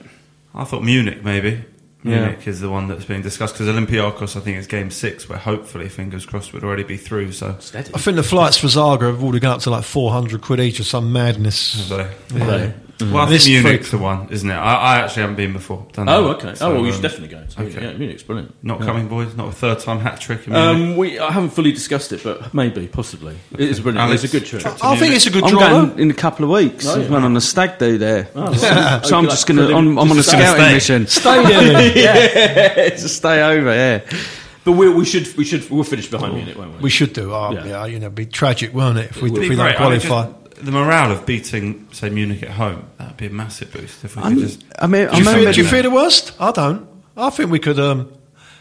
I 0.56 0.64
thought 0.64 0.84
Munich 0.84 1.24
maybe. 1.24 1.64
Yeah. 2.04 2.20
Munich 2.28 2.48
is 2.48 2.62
the 2.62 2.70
one 2.70 2.88
that's 2.88 3.06
being 3.06 3.22
discussed 3.22 3.56
because 3.56 3.68
Olympiacos, 3.68 4.36
I 4.38 4.40
think, 4.40 4.58
is 4.58 4.68
game 4.68 4.90
six, 4.90 5.28
where 5.28 5.38
hopefully, 5.38 5.90
fingers 5.90 6.26
crossed, 6.26 6.54
would 6.54 6.64
already 6.64 6.84
be 6.84 6.96
through. 6.96 7.34
So, 7.34 7.58
Steady. 7.60 7.92
I 7.94 7.98
think 7.98 8.16
the 8.16 8.24
flights 8.24 8.58
for 8.58 8.68
Zagreb 8.68 9.12
have 9.12 9.24
already 9.24 9.40
gone 9.40 9.56
up 9.56 9.62
to 9.62 9.70
like 9.70 9.84
four 9.84 10.12
hundred 10.12 10.42
quid 10.42 10.60
each 10.62 10.80
or 10.80 10.84
some 10.84 11.12
madness. 11.12 11.58
so 11.58 12.10
Yeah. 12.34 12.72
Well, 13.00 13.18
I 13.18 13.26
think 13.28 13.30
This 13.42 13.48
Munich's 13.48 13.64
freak- 13.90 13.92
the 13.92 13.98
one, 14.00 14.28
isn't 14.32 14.50
it? 14.50 14.54
I, 14.54 14.76
I 14.76 14.98
actually 15.00 15.22
haven't 15.22 15.36
been 15.36 15.54
before. 15.54 15.86
Done 15.94 16.10
Oh, 16.10 16.28
that. 16.30 16.46
okay. 16.46 16.56
So, 16.56 16.68
oh, 16.68 16.74
well, 16.74 16.82
you 16.82 16.88
um, 16.88 16.94
should 16.94 17.02
definitely 17.04 17.28
go. 17.28 17.44
So, 17.48 17.62
okay. 17.64 17.82
Yeah, 17.84 17.94
Munich's 17.98 18.24
brilliant. 18.24 18.56
Not 18.64 18.80
Yeah. 18.80 18.86
coming, 18.88 19.08
boys. 19.08 19.36
Not 19.36 19.50
a 19.50 19.52
third 19.52 19.80
time 19.80 20.00
hat 20.00 20.20
trick 20.20 20.48
in 20.48 20.54
Munich. 20.54 20.76
Um, 20.92 20.98
we 20.98 21.20
I 21.20 21.32
haven't 21.32 21.52
fully 21.52 21.72
discussed 21.72 22.12
it, 22.14 22.24
but 22.24 22.54
maybe, 22.54 22.88
possibly. 22.88 23.38
It 23.54 23.60
is 23.60 23.80
brilliant. 23.80 24.08
Alex, 24.08 24.24
it's 24.24 24.34
a 24.34 24.40
good 24.40 24.48
trip. 24.48 24.62
trip 24.64 24.76
to 24.78 24.86
I 24.86 24.96
think 24.98 25.14
it's 25.16 25.28
a 25.28 25.32
good 25.32 25.44
I'm 25.44 25.50
draw. 25.52 25.60
going 25.60 26.00
in 26.00 26.10
a 26.10 26.14
couple 26.16 26.46
of 26.46 26.52
weeks. 26.52 26.88
Oh, 26.88 26.96
yeah. 26.98 27.04
I'm 27.06 27.10
going 27.12 27.24
on 27.24 27.38
a 27.38 27.42
stag 27.42 27.78
do 27.78 27.98
there. 27.98 28.30
Oh, 28.36 28.54
so, 28.56 28.68
right. 28.70 29.06
so 29.06 29.18
I'm 29.18 29.26
Okay, 29.26 29.32
just 29.34 29.48
going 29.48 29.58
to. 29.58 29.76
I'm, 29.76 29.98
I'm 29.98 30.00
on 30.00 30.12
a 30.12 30.16
just 30.16 30.32
to 30.32 30.36
scouting 30.38 30.64
stay. 30.64 30.74
mission. 30.74 31.08
Stay 31.08 31.44
there. 31.44 32.90
to 32.92 33.10
stay 33.10 33.42
over. 33.44 33.74
Yeah. 33.74 34.18
But 34.64 34.74
we, 34.74 34.90
we 34.90 35.06
should 35.06 35.34
we 35.38 35.46
should 35.46 35.70
we'll 35.70 35.86
finish 35.86 36.10
behind 36.10 36.34
Munich, 36.34 36.58
won't 36.58 36.74
we? 36.74 36.80
we 36.82 36.90
should 36.90 37.14
do. 37.14 37.34
Oh, 37.34 37.52
Yeah. 37.54 37.66
yeah. 37.66 37.86
you 37.86 38.00
know, 38.00 38.08
it'd 38.08 38.16
be 38.16 38.26
tragic, 38.26 38.74
won't 38.74 38.98
it, 38.98 39.12
if 39.12 39.22
we, 39.22 39.30
It'd 39.32 39.44
if 39.44 39.50
we 39.50 39.56
don't 39.56 39.66
great. 39.66 39.80
I 39.80 39.90
mean, 39.92 40.00
qualify? 40.02 40.30
just 40.30 40.47
the 40.62 40.72
morale 40.72 41.12
of 41.12 41.26
beating, 41.26 41.88
say, 41.92 42.10
Munich 42.10 42.44
at 42.44 42.50
home, 42.52 42.84
that 42.98 43.08
would 43.10 43.18
be 43.18 43.28
a 43.28 43.30
massive 43.30 43.72
boost 43.72 44.04
if 44.04 44.16
we 44.16 44.22
I'm- 44.24 44.34
could 44.36 44.44
just. 44.48 44.64
I 44.80 44.88
mean, 44.88 45.08
Do 45.08 45.12
I 45.14 45.18
you, 45.18 45.24
fear, 45.26 45.52
do 45.54 45.62
you 45.62 45.68
fear 45.68 45.82
the 45.84 45.92
worst? 45.92 46.34
I 46.40 46.52
don't. 46.52 46.88
I 47.16 47.30
think 47.30 47.50
we 47.52 47.60
could. 47.60 47.80
Um, 47.80 48.12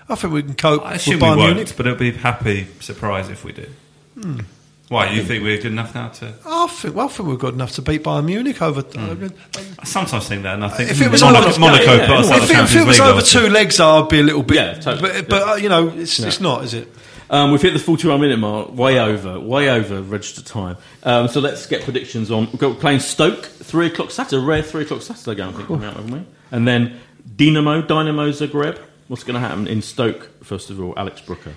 I 0.09 0.14
think 0.14 0.32
we 0.32 0.42
can 0.42 0.55
cope 0.55 0.82
I 0.84 0.92
with 0.92 0.97
assume 1.01 1.14
we 1.14 1.20
Bayern 1.26 1.36
won't, 1.36 1.55
Munich. 1.57 1.74
but 1.76 1.86
it'll 1.86 1.99
be 1.99 2.11
a 2.11 2.12
happy 2.12 2.66
surprise 2.80 3.28
if 3.28 3.44
we 3.44 3.53
do. 3.53 3.66
Hmm. 4.20 4.40
Why? 4.88 5.11
You 5.11 5.24
think 5.24 5.42
we're 5.42 5.57
good 5.57 5.72
enough 5.72 5.97
now 5.97 6.09
to? 6.11 6.32
I 6.47 6.68
think, 6.68 6.94
well, 6.94 7.07
I 7.07 7.09
think 7.09 7.28
we're 7.28 7.36
good 7.36 7.55
enough 7.55 7.72
to 7.72 7.82
beat 7.82 8.05
Bayern 8.05 8.24
Munich 8.26 8.62
over. 8.62 8.82
Hmm. 8.82 9.26
I 9.80 9.84
sometimes 9.84 10.28
think 10.28 10.44
that, 10.44 10.55
and 10.55 10.64
I 10.64 10.68
think 10.68 10.90
If 10.92 11.01
it 11.03 11.11
was 11.11 11.22
Monaco, 11.22 11.49
over- 11.49 11.59
Monaco 11.61 11.82
yeah, 11.94 12.07
put 12.07 12.09
yeah. 12.09 12.14
out 12.14 12.24
of 12.24 12.30
if, 12.44 12.51
it, 12.51 12.57
if 12.62 12.76
it 12.76 12.86
was 12.86 13.01
over 13.01 13.20
two 13.20 13.49
legs, 13.49 13.80
I'd 13.80 14.09
be 14.09 14.20
a 14.20 14.22
little 14.22 14.44
bit. 14.44 14.57
Yeah, 14.57 14.74
totally. 14.74 15.22
But, 15.22 15.28
but 15.28 15.49
uh, 15.49 15.55
you 15.57 15.68
know, 15.68 15.88
it's, 15.88 16.20
it's 16.20 16.40
not, 16.40 16.62
is 16.64 16.74
it? 16.74 16.88
Um, 17.29 17.51
we've 17.51 17.62
hit 17.62 17.72
the 17.72 17.79
41 17.79 18.20
minute 18.20 18.39
mark, 18.39 18.72
way 18.72 19.01
over, 19.01 19.41
way 19.41 19.68
over 19.68 20.01
registered 20.03 20.47
time. 20.47 20.77
Um, 21.03 21.29
so 21.29 21.41
let's 21.41 21.66
get 21.66 21.83
predictions 21.83 22.31
on. 22.31 22.47
We've 22.47 22.59
got 22.59 22.79
playing 22.79 23.01
Stoke, 23.01 23.45
3 23.45 23.89
o'clock 23.89 24.11
Saturday, 24.11 24.45
rare 24.45 24.62
3 24.62 24.83
o'clock 24.83 25.03
Saturday 25.03 25.37
game, 25.37 25.49
I 25.49 25.53
think, 25.53 25.66
coming 25.66 25.85
out, 25.85 25.97
haven't 25.97 26.12
we? 26.12 26.24
And 26.53 26.68
then 26.68 27.01
Dynamo, 27.37 27.83
Dynamo 27.83 28.31
Zagreb. 28.31 28.79
What's 29.09 29.24
going 29.24 29.35
to 29.35 29.41
happen 29.41 29.66
in 29.66 29.83
Stoke, 29.83 30.31
first 30.45 30.70
of 30.70 30.81
all? 30.81 30.95
Alex 30.97 31.20
Brooker. 31.20 31.55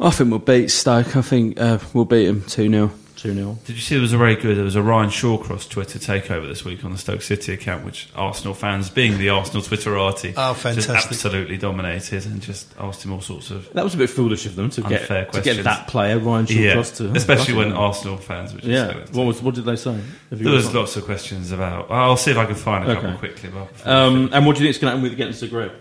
I 0.00 0.10
think 0.10 0.30
we'll 0.30 0.40
beat 0.40 0.70
Stoke. 0.70 1.16
I 1.16 1.22
think 1.22 1.60
uh, 1.60 1.78
we'll 1.92 2.04
beat 2.04 2.26
them 2.26 2.42
2 2.42 2.68
0. 2.68 2.92
2 3.24 3.30
2 3.30 3.34
0. 3.34 3.58
Did 3.64 3.76
you 3.76 3.80
see 3.82 3.94
there 3.94 4.02
was 4.02 4.12
a 4.12 4.18
very 4.18 4.36
good, 4.36 4.56
there 4.58 4.64
was 4.64 4.76
a 4.76 4.82
Ryan 4.82 5.08
Shawcross 5.08 5.66
Twitter 5.68 5.98
takeover 5.98 6.46
this 6.46 6.62
week 6.62 6.84
on 6.84 6.92
the 6.92 6.98
Stoke 6.98 7.22
City 7.22 7.54
account, 7.54 7.82
which 7.84 8.08
Arsenal 8.14 8.52
fans, 8.52 8.90
being 8.90 9.16
the 9.18 9.30
Arsenal 9.30 9.62
Twitterati, 9.62 10.34
Oh, 10.36 10.52
just 10.52 10.62
fantastic. 10.62 10.94
absolutely 11.12 11.56
dominated 11.56 12.26
and 12.26 12.42
just 12.42 12.74
asked 12.78 13.02
him 13.02 13.12
all 13.12 13.22
sorts 13.22 13.50
of. 13.50 13.72
That 13.72 13.82
was 13.82 13.94
a 13.94 13.96
bit 13.96 14.10
foolish 14.10 14.44
of 14.44 14.56
them 14.56 14.68
to 14.70 14.82
get, 14.82 15.00
Unfair 15.02 15.24
to 15.24 15.30
questions. 15.30 15.56
get 15.56 15.62
that 15.64 15.88
player, 15.88 16.18
Ryan 16.18 16.46
Yeah, 16.50 16.74
Shawcross, 16.74 16.96
to. 16.98 17.12
especially 17.16 17.54
when 17.54 17.68
Yeah. 17.70 17.76
Arsenal 17.76 18.16
fans, 18.18 18.52
which 18.52 18.64
is 18.64 18.70
Yeah. 18.70 18.92
What, 19.12 19.24
was, 19.24 19.42
what 19.42 19.54
did 19.54 19.64
they 19.64 19.76
say? 19.76 19.94
Have 20.30 20.38
There 20.42 20.52
was 20.52 20.66
got- 20.66 20.74
lots 20.74 20.96
of 20.96 21.04
questions 21.06 21.50
about. 21.50 21.90
I'll 21.90 22.18
see 22.18 22.30
if 22.30 22.36
I 22.36 22.44
can 22.44 22.56
find 22.56 22.84
a 22.90 22.94
couple 22.94 23.08
Okay. 23.10 23.18
quickly. 23.18 23.50
Um, 23.86 24.28
and 24.34 24.44
what 24.44 24.56
do 24.56 24.62
you 24.62 24.66
think 24.66 24.76
is 24.76 24.78
going 24.78 24.90
to 24.90 24.96
happen 24.98 25.02
with 25.02 25.12
against 25.12 25.42
Zagreb? 25.42 25.72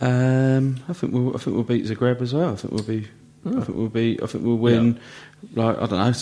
Um, 0.00 0.80
I 0.88 0.92
think 0.92 1.12
we'll, 1.12 1.34
I 1.34 1.38
think 1.38 1.54
we'll 1.56 1.62
beat 1.64 1.84
Zagreb 1.86 2.20
as 2.20 2.34
well. 2.34 2.52
I 2.52 2.56
think 2.56 2.72
we'll 2.72 2.82
be. 2.82 3.06
I 3.46 3.60
think 3.60 3.76
we'll 3.78 3.88
be. 3.88 4.18
I 4.22 4.26
think 4.26 4.44
we'll 4.44 4.56
win. 4.58 4.98
Like 5.54 5.76
I 5.76 5.86
don't 5.86 5.90
know, 5.92 6.12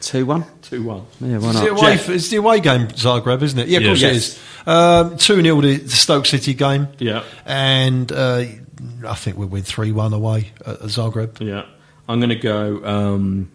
two 0.00 0.26
one. 0.26 0.44
2 0.62 0.82
1. 0.82 1.02
Yeah, 1.20 1.38
why 1.38 1.48
It's 1.50 1.58
the, 1.60 1.64
not? 1.66 1.80
away, 1.80 1.96
Jeff. 1.96 2.08
it's 2.10 2.28
the 2.28 2.36
away 2.36 2.60
game, 2.60 2.86
Zagreb, 2.88 3.42
isn't 3.42 3.58
it? 3.58 3.68
Yeah, 3.68 3.78
of 3.78 3.82
Yeah. 3.82 3.88
course 3.90 4.00
Yes. 4.02 4.12
it 4.12 4.16
is. 4.16 4.38
Um, 4.66 5.16
2 5.16 5.42
0 5.42 5.60
the, 5.62 5.76
the 5.78 5.88
Stoke 5.90 6.26
City 6.26 6.54
game. 6.54 6.88
Yeah. 6.98 7.24
And 7.46 8.12
uh, 8.12 8.44
I 9.06 9.14
think 9.14 9.38
we'll 9.38 9.48
win 9.48 9.62
3 9.62 9.90
1 9.92 10.12
away 10.12 10.52
at, 10.64 10.74
at 10.74 10.80
Zagreb. 10.82 11.40
Yeah. 11.40 11.64
I'm 12.08 12.20
going 12.20 12.28
to 12.30 12.36
go. 12.36 12.84
Um, 12.84 13.50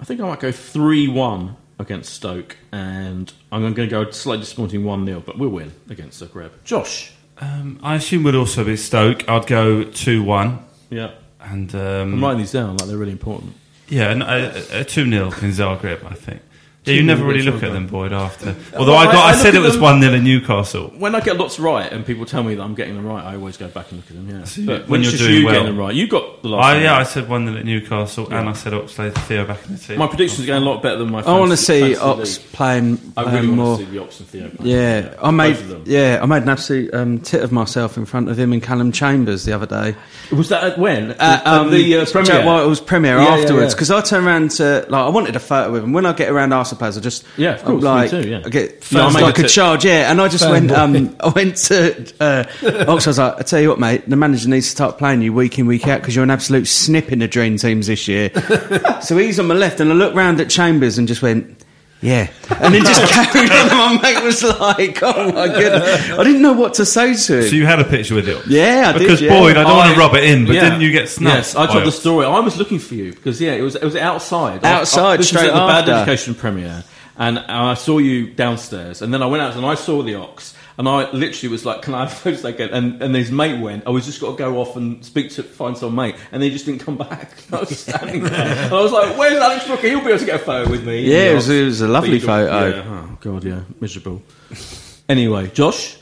I 0.00 0.04
think 0.04 0.20
I 0.20 0.24
might 0.28 0.40
go 0.40 0.52
3 0.52 1.08
1 1.08 1.56
against 1.78 2.12
Stoke, 2.14 2.56
and 2.72 3.32
I'm 3.52 3.60
going 3.62 3.74
to 3.74 3.86
go 3.86 4.10
slightly 4.10 4.40
disappointing 4.40 4.84
1 4.84 5.06
0, 5.06 5.22
but 5.24 5.38
we'll 5.38 5.48
win 5.50 5.72
against 5.88 6.22
Zagreb. 6.22 6.50
Josh. 6.64 7.12
um, 7.38 7.78
I 7.82 7.94
assume 7.94 8.24
we'll 8.24 8.36
also 8.36 8.64
be 8.64 8.76
Stoke. 8.76 9.28
I'd 9.28 9.46
go 9.46 9.84
two 9.84 10.22
one, 10.22 10.58
Yeah. 10.90 11.12
and 11.40 11.72
I'm 11.74 12.14
um, 12.14 12.22
writing 12.24 12.38
these 12.38 12.52
down 12.52 12.76
like 12.78 12.88
they're 12.88 12.96
really 12.98 13.12
important. 13.12 13.54
Yeah, 13.88 14.12
a, 14.12 14.18
a 14.18 14.22
uh, 14.22 14.80
uh, 14.80 14.84
two 14.84 15.08
0 15.08 15.26
in 15.26 15.52
Zagreb. 15.52 16.04
I 16.04 16.14
think. 16.14 16.40
Yeah, 16.86 16.94
you 16.94 17.02
never 17.02 17.24
really 17.24 17.42
look 17.42 17.62
at 17.62 17.72
them, 17.72 17.86
Boyd. 17.88 18.12
After, 18.12 18.54
although 18.76 18.92
Well, 18.92 19.00
I 19.08 19.12
got, 19.12 19.16
I- 19.16 19.28
I 19.28 19.30
I, 19.30 19.34
said 19.34 19.54
it 19.54 19.58
was 19.60 19.76
one 19.76 20.00
0 20.00 20.14
in 20.14 20.24
Newcastle. 20.24 20.92
When 20.96 21.14
I 21.14 21.20
get 21.20 21.36
lots 21.36 21.58
right 21.58 21.90
and 21.92 22.06
people 22.06 22.24
tell 22.24 22.42
me 22.44 22.54
that 22.54 22.62
I'm 22.62 22.74
getting 22.74 22.94
them 22.94 23.04
right, 23.06 23.24
I 23.24 23.34
always 23.34 23.56
go 23.56 23.66
back 23.68 23.90
and 23.90 24.00
look 24.00 24.08
at 24.10 24.16
them. 24.16 24.28
Yeah, 24.38 24.44
So 24.44 24.64
but 24.64 24.82
when 24.82 24.90
when 24.90 25.02
you're 25.02 25.10
it's 25.10 25.18
just 25.18 25.24
doing 25.28 25.40
you 25.40 25.46
well- 25.46 25.54
getting 25.54 25.68
them 25.68 25.78
right, 25.78 25.94
you 25.94 26.06
got 26.06 26.42
the 26.42 26.48
last. 26.48 26.64
I, 26.64 26.74
one 26.74 26.82
yeah. 26.84 26.96
I 26.96 27.02
said 27.02 27.28
one 27.28 27.46
0 27.46 27.58
at 27.58 27.64
Newcastle, 27.64 28.32
and 28.32 28.48
I 28.48 28.52
said 28.52 28.72
Oxlade 28.72 29.14
Theo 29.26 29.44
back 29.46 29.64
in 29.66 29.72
the 29.72 29.78
team. 29.78 29.98
My 29.98 30.06
predictions 30.06 30.44
are 30.44 30.46
going 30.46 30.62
a 30.62 30.66
lot 30.66 30.82
better 30.82 30.98
than 30.98 31.10
my. 31.10 31.20
I 31.22 31.38
want 31.38 31.50
to 31.50 31.56
see 31.56 31.96
Ox 31.96 32.38
league. 32.38 32.52
playing, 32.52 33.12
I 33.16 33.22
playing 33.24 33.36
really 33.42 33.48
more. 33.56 33.66
want 33.66 33.80
to 33.80 33.86
see 33.86 33.90
the 33.92 34.02
Ox 34.02 34.20
and 34.20 34.28
Theo. 34.28 34.48
playing. 34.50 34.70
Yeah, 34.70 35.14
I 35.18 35.22
Both 35.24 35.34
made 35.34 35.50
of 35.56 35.68
them. 35.68 35.82
yeah, 35.86 36.20
I 36.22 36.26
made 36.26 36.42
an 36.44 36.48
absolute 36.48 36.94
um, 36.94 37.18
tit 37.18 37.42
of 37.42 37.50
myself 37.52 37.96
in 37.96 38.06
front 38.06 38.28
of 38.28 38.38
him 38.38 38.52
and 38.52 38.62
Callum 38.62 38.92
Chambers 38.92 39.44
the 39.44 39.52
other 39.52 39.66
day. 39.66 39.96
Was 40.30 40.48
that 40.50 40.62
at 40.64 40.78
when? 40.78 41.10
At, 41.12 41.20
At 41.20 41.46
um, 41.46 41.70
the 41.70 41.96
uh, 41.96 42.04
Jack 42.04 42.12
premiere. 42.12 42.44
Whitehall's 42.46 42.80
premiere 42.80 43.16
Yeah, 43.18 43.36
yeah, 43.36 43.42
afterwards 43.42 43.74
because 43.74 43.90
I 43.90 44.00
turned 44.00 44.26
around 44.26 44.50
to 44.52 44.86
like 44.88 45.04
I 45.04 45.08
wanted 45.08 45.34
a 45.36 45.40
photo 45.40 45.72
with 45.72 45.82
him. 45.84 45.92
When 45.92 46.06
I 46.06 46.12
get 46.12 46.28
around 46.30 46.52
Arsenal 46.52 46.75
I 46.82 47.00
just 47.00 47.24
Yeah, 47.36 47.54
of 47.54 47.64
course, 47.64 47.82
me 47.82 47.88
like 47.88 48.10
too, 48.10 48.28
yeah. 48.28 48.42
I 48.44 48.48
get 48.48 48.84
I 48.94 49.10
like 49.10 49.38
a 49.38 49.44
a 49.44 49.48
charge. 49.48 49.84
Yeah, 49.84 50.10
and 50.10 50.20
I 50.20 50.28
just 50.28 50.48
went. 50.48 50.70
Um, 50.70 51.16
I 51.20 51.28
went 51.28 51.56
to 51.56 52.12
uh, 52.20 52.44
Ox. 52.88 53.06
I 53.06 53.10
was 53.10 53.18
like, 53.18 53.38
I 53.38 53.42
tell 53.42 53.60
you 53.60 53.68
what, 53.70 53.80
mate, 53.80 54.08
the 54.08 54.16
manager 54.16 54.48
needs 54.48 54.66
to 54.66 54.70
start 54.72 54.98
playing 54.98 55.22
you 55.22 55.32
week 55.32 55.58
in 55.58 55.66
week 55.66 55.86
out 55.86 56.00
because 56.00 56.14
you're 56.14 56.24
an 56.24 56.30
absolute 56.30 56.66
snip 56.66 57.12
in 57.12 57.20
the 57.20 57.28
dream 57.28 57.56
teams 57.56 57.86
this 57.86 58.06
year. 58.08 58.30
so 59.00 59.16
he's 59.16 59.38
on 59.38 59.46
my 59.46 59.54
left, 59.54 59.80
and 59.80 59.90
I 59.90 59.94
looked 59.94 60.16
round 60.16 60.40
at 60.40 60.50
Chambers 60.50 60.98
and 60.98 61.08
just 61.08 61.22
went. 61.22 61.55
Yeah, 62.02 62.30
and 62.50 62.74
then 62.74 62.84
just 62.84 63.12
carried 63.32 63.50
on. 63.50 63.68
My 63.68 63.98
mate 64.02 64.22
was 64.22 64.42
like, 64.42 65.02
"Oh 65.02 65.32
my 65.32 65.48
goodness!" 65.48 66.10
I 66.10 66.24
didn't 66.24 66.42
know 66.42 66.52
what 66.52 66.74
to 66.74 66.84
say 66.84 67.14
to 67.14 67.38
him. 67.38 67.48
So 67.48 67.56
you 67.56 67.64
had 67.64 67.80
a 67.80 67.84
picture 67.84 68.14
with 68.14 68.28
it? 68.28 68.46
Yeah, 68.46 68.84
I 68.88 68.92
did, 68.92 68.98
because 69.00 69.22
yeah. 69.22 69.38
Boyd, 69.38 69.56
I 69.56 69.62
don't 69.62 69.76
want 69.76 69.94
to 69.94 69.98
rub 69.98 70.14
it 70.14 70.24
in, 70.24 70.44
but 70.44 70.54
yeah. 70.54 70.64
didn't 70.64 70.82
you 70.82 70.92
get 70.92 71.08
snubbed? 71.08 71.36
Yes, 71.36 71.56
I 71.56 71.66
told 71.66 71.84
the 71.84 71.92
story. 71.92 72.26
I 72.26 72.38
was 72.40 72.58
looking 72.58 72.78
for 72.78 72.94
you 72.94 73.12
because 73.14 73.40
yeah, 73.40 73.52
it 73.52 73.62
was 73.62 73.76
it 73.76 73.84
was 73.84 73.96
outside. 73.96 74.64
Outside, 74.64 75.14
I, 75.14 75.16
this 75.16 75.28
straight 75.28 75.50
was 75.50 75.50
at 75.50 75.54
the 75.54 75.66
Bad 75.66 75.88
after. 75.88 76.10
Education 76.10 76.34
premiere, 76.34 76.84
and 77.16 77.38
I 77.38 77.74
saw 77.74 77.98
you 77.98 78.28
downstairs, 78.28 79.00
and 79.00 79.12
then 79.12 79.22
I 79.22 79.26
went 79.26 79.42
out 79.42 79.56
and 79.56 79.64
I 79.64 79.74
saw 79.74 80.02
the 80.02 80.16
Ox, 80.16 80.54
and 80.78 80.88
I 80.88 81.10
literally 81.12 81.50
was 81.50 81.64
like, 81.64 81.82
"Can 81.82 81.94
I 81.94 82.00
have 82.00 82.12
photos 82.12 82.44
again?" 82.44 82.70
And 82.70 83.02
and 83.02 83.14
his 83.14 83.30
mate 83.30 83.60
went. 83.60 83.86
I 83.86 83.90
was 83.90 84.04
just 84.06 84.20
got 84.20 84.32
to 84.32 84.36
go 84.36 84.58
off 84.60 84.76
and 84.76 85.04
speak 85.04 85.30
to 85.32 85.42
find 85.42 85.76
some 85.76 85.94
mate, 85.94 86.16
and 86.32 86.42
they 86.42 86.50
just 86.50 86.66
didn't 86.66 86.80
come 86.82 86.96
back. 86.96 87.32
I 87.52 87.60
was 87.60 87.78
standing 87.78 88.24
there, 88.24 88.34
and 88.34 88.74
I 88.74 88.80
was 88.80 88.92
like, 88.92 89.16
"Where's 89.16 89.38
Alex 89.38 89.66
Brooker? 89.66 89.88
He'll 89.88 90.00
be 90.00 90.08
able 90.08 90.18
to 90.18 90.24
get 90.26 90.36
a 90.36 90.44
photo 90.44 90.70
with 90.70 90.84
me." 90.86 91.02
Yeah, 91.02 91.16
And 91.18 91.32
it 91.32 91.34
was- 91.36 91.48
it 91.48 91.64
was 91.64 91.80
a 91.80 91.88
lovely 91.88 92.18
But 92.18 92.20
you 92.20 92.26
got- 92.26 92.48
photo. 92.48 92.76
Yeah. 92.76 92.82
Oh 92.88 93.18
god, 93.20 93.44
yeah, 93.44 93.60
miserable. 93.80 94.22
Anyway, 95.08 95.46
Josh. 95.54 95.96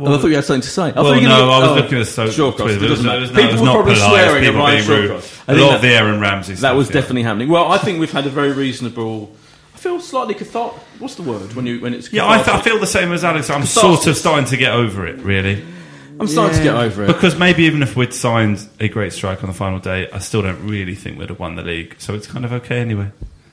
Oh, 0.00 0.14
I 0.14 0.18
thought 0.18 0.28
you 0.28 0.34
had 0.34 0.44
something 0.44 0.62
to 0.62 0.68
say. 0.68 0.82
I 0.92 1.00
Well, 1.00 1.14
no, 1.14 1.20
gonna- 1.20 1.34
I 1.34 1.58
was 1.60 1.68
oh, 1.68 1.74
looking 1.74 1.98
at 2.00 2.06
Stoke 2.08 2.30
Shawcross. 2.30 2.56
Twitter. 2.56 2.70
It 2.72 2.76
It 2.76 2.80
was, 2.80 2.90
doesn't 2.90 3.06
matter. 3.06 3.18
it 3.18 3.20
was, 3.20 3.30
no, 3.32 3.36
People 3.42 3.62
were 3.62 3.70
probably 3.70 3.94
polite. 3.94 4.08
swearing 4.10 4.44
at 4.44 4.48
People 4.50 4.60
Ryan 4.60 4.86
being. 4.86 5.00
Shawcross. 5.10 5.12
I 5.12 5.12
A 5.12 5.20
think 5.20 5.60
lot 5.60 5.68
that- 5.68 5.74
of 5.76 5.82
the 5.82 5.88
Aaron 5.88 6.20
Ramsey 6.20 6.54
stuff. 6.56 6.62
That 6.62 6.74
was 6.76 6.88
yeah. 6.88 6.92
definitely 6.94 7.22
happening. 7.22 7.48
Well, 7.50 7.70
I 7.70 7.78
think 7.78 8.00
we've 8.00 8.10
had 8.10 8.26
a 8.26 8.30
very 8.30 8.50
reasonable. 8.52 9.30
I 9.80 9.82
feel 9.82 9.98
slightly 9.98 10.34
cathart. 10.34 10.74
What's 10.98 11.14
the 11.14 11.22
word 11.22 11.54
when 11.54 11.64
you 11.64 11.80
when 11.80 11.94
it's? 11.94 12.12
Yeah, 12.12 12.28
I, 12.28 12.42
th- 12.42 12.48
I 12.48 12.60
feel 12.60 12.78
the 12.78 12.86
same 12.86 13.12
as 13.12 13.24
Alex. 13.24 13.48
I'm 13.48 13.62
Catharsis. 13.62 13.80
sort 13.80 14.06
of 14.08 14.16
starting 14.18 14.44
to 14.50 14.58
get 14.58 14.72
over 14.72 15.06
it, 15.06 15.18
really. 15.20 15.64
I'm 16.20 16.26
starting 16.26 16.58
to 16.58 16.62
get 16.62 16.74
over 16.74 17.04
it. 17.04 17.06
Because 17.06 17.38
maybe 17.38 17.62
even 17.62 17.82
if 17.82 17.96
we'd 17.96 18.12
signed 18.12 18.68
a 18.78 18.88
great 18.88 19.14
strike 19.14 19.42
on 19.42 19.48
the 19.48 19.54
final 19.54 19.78
day, 19.78 20.06
I 20.12 20.18
still 20.18 20.42
don't 20.42 20.68
really 20.68 20.94
think 20.94 21.18
we'd 21.18 21.30
have 21.30 21.38
won 21.38 21.56
the 21.56 21.62
league. 21.62 21.94
So 21.96 22.14
it's 22.14 22.26
kind 22.26 22.44
of 22.44 22.52
okay 22.52 22.78
anyway. 22.78 23.10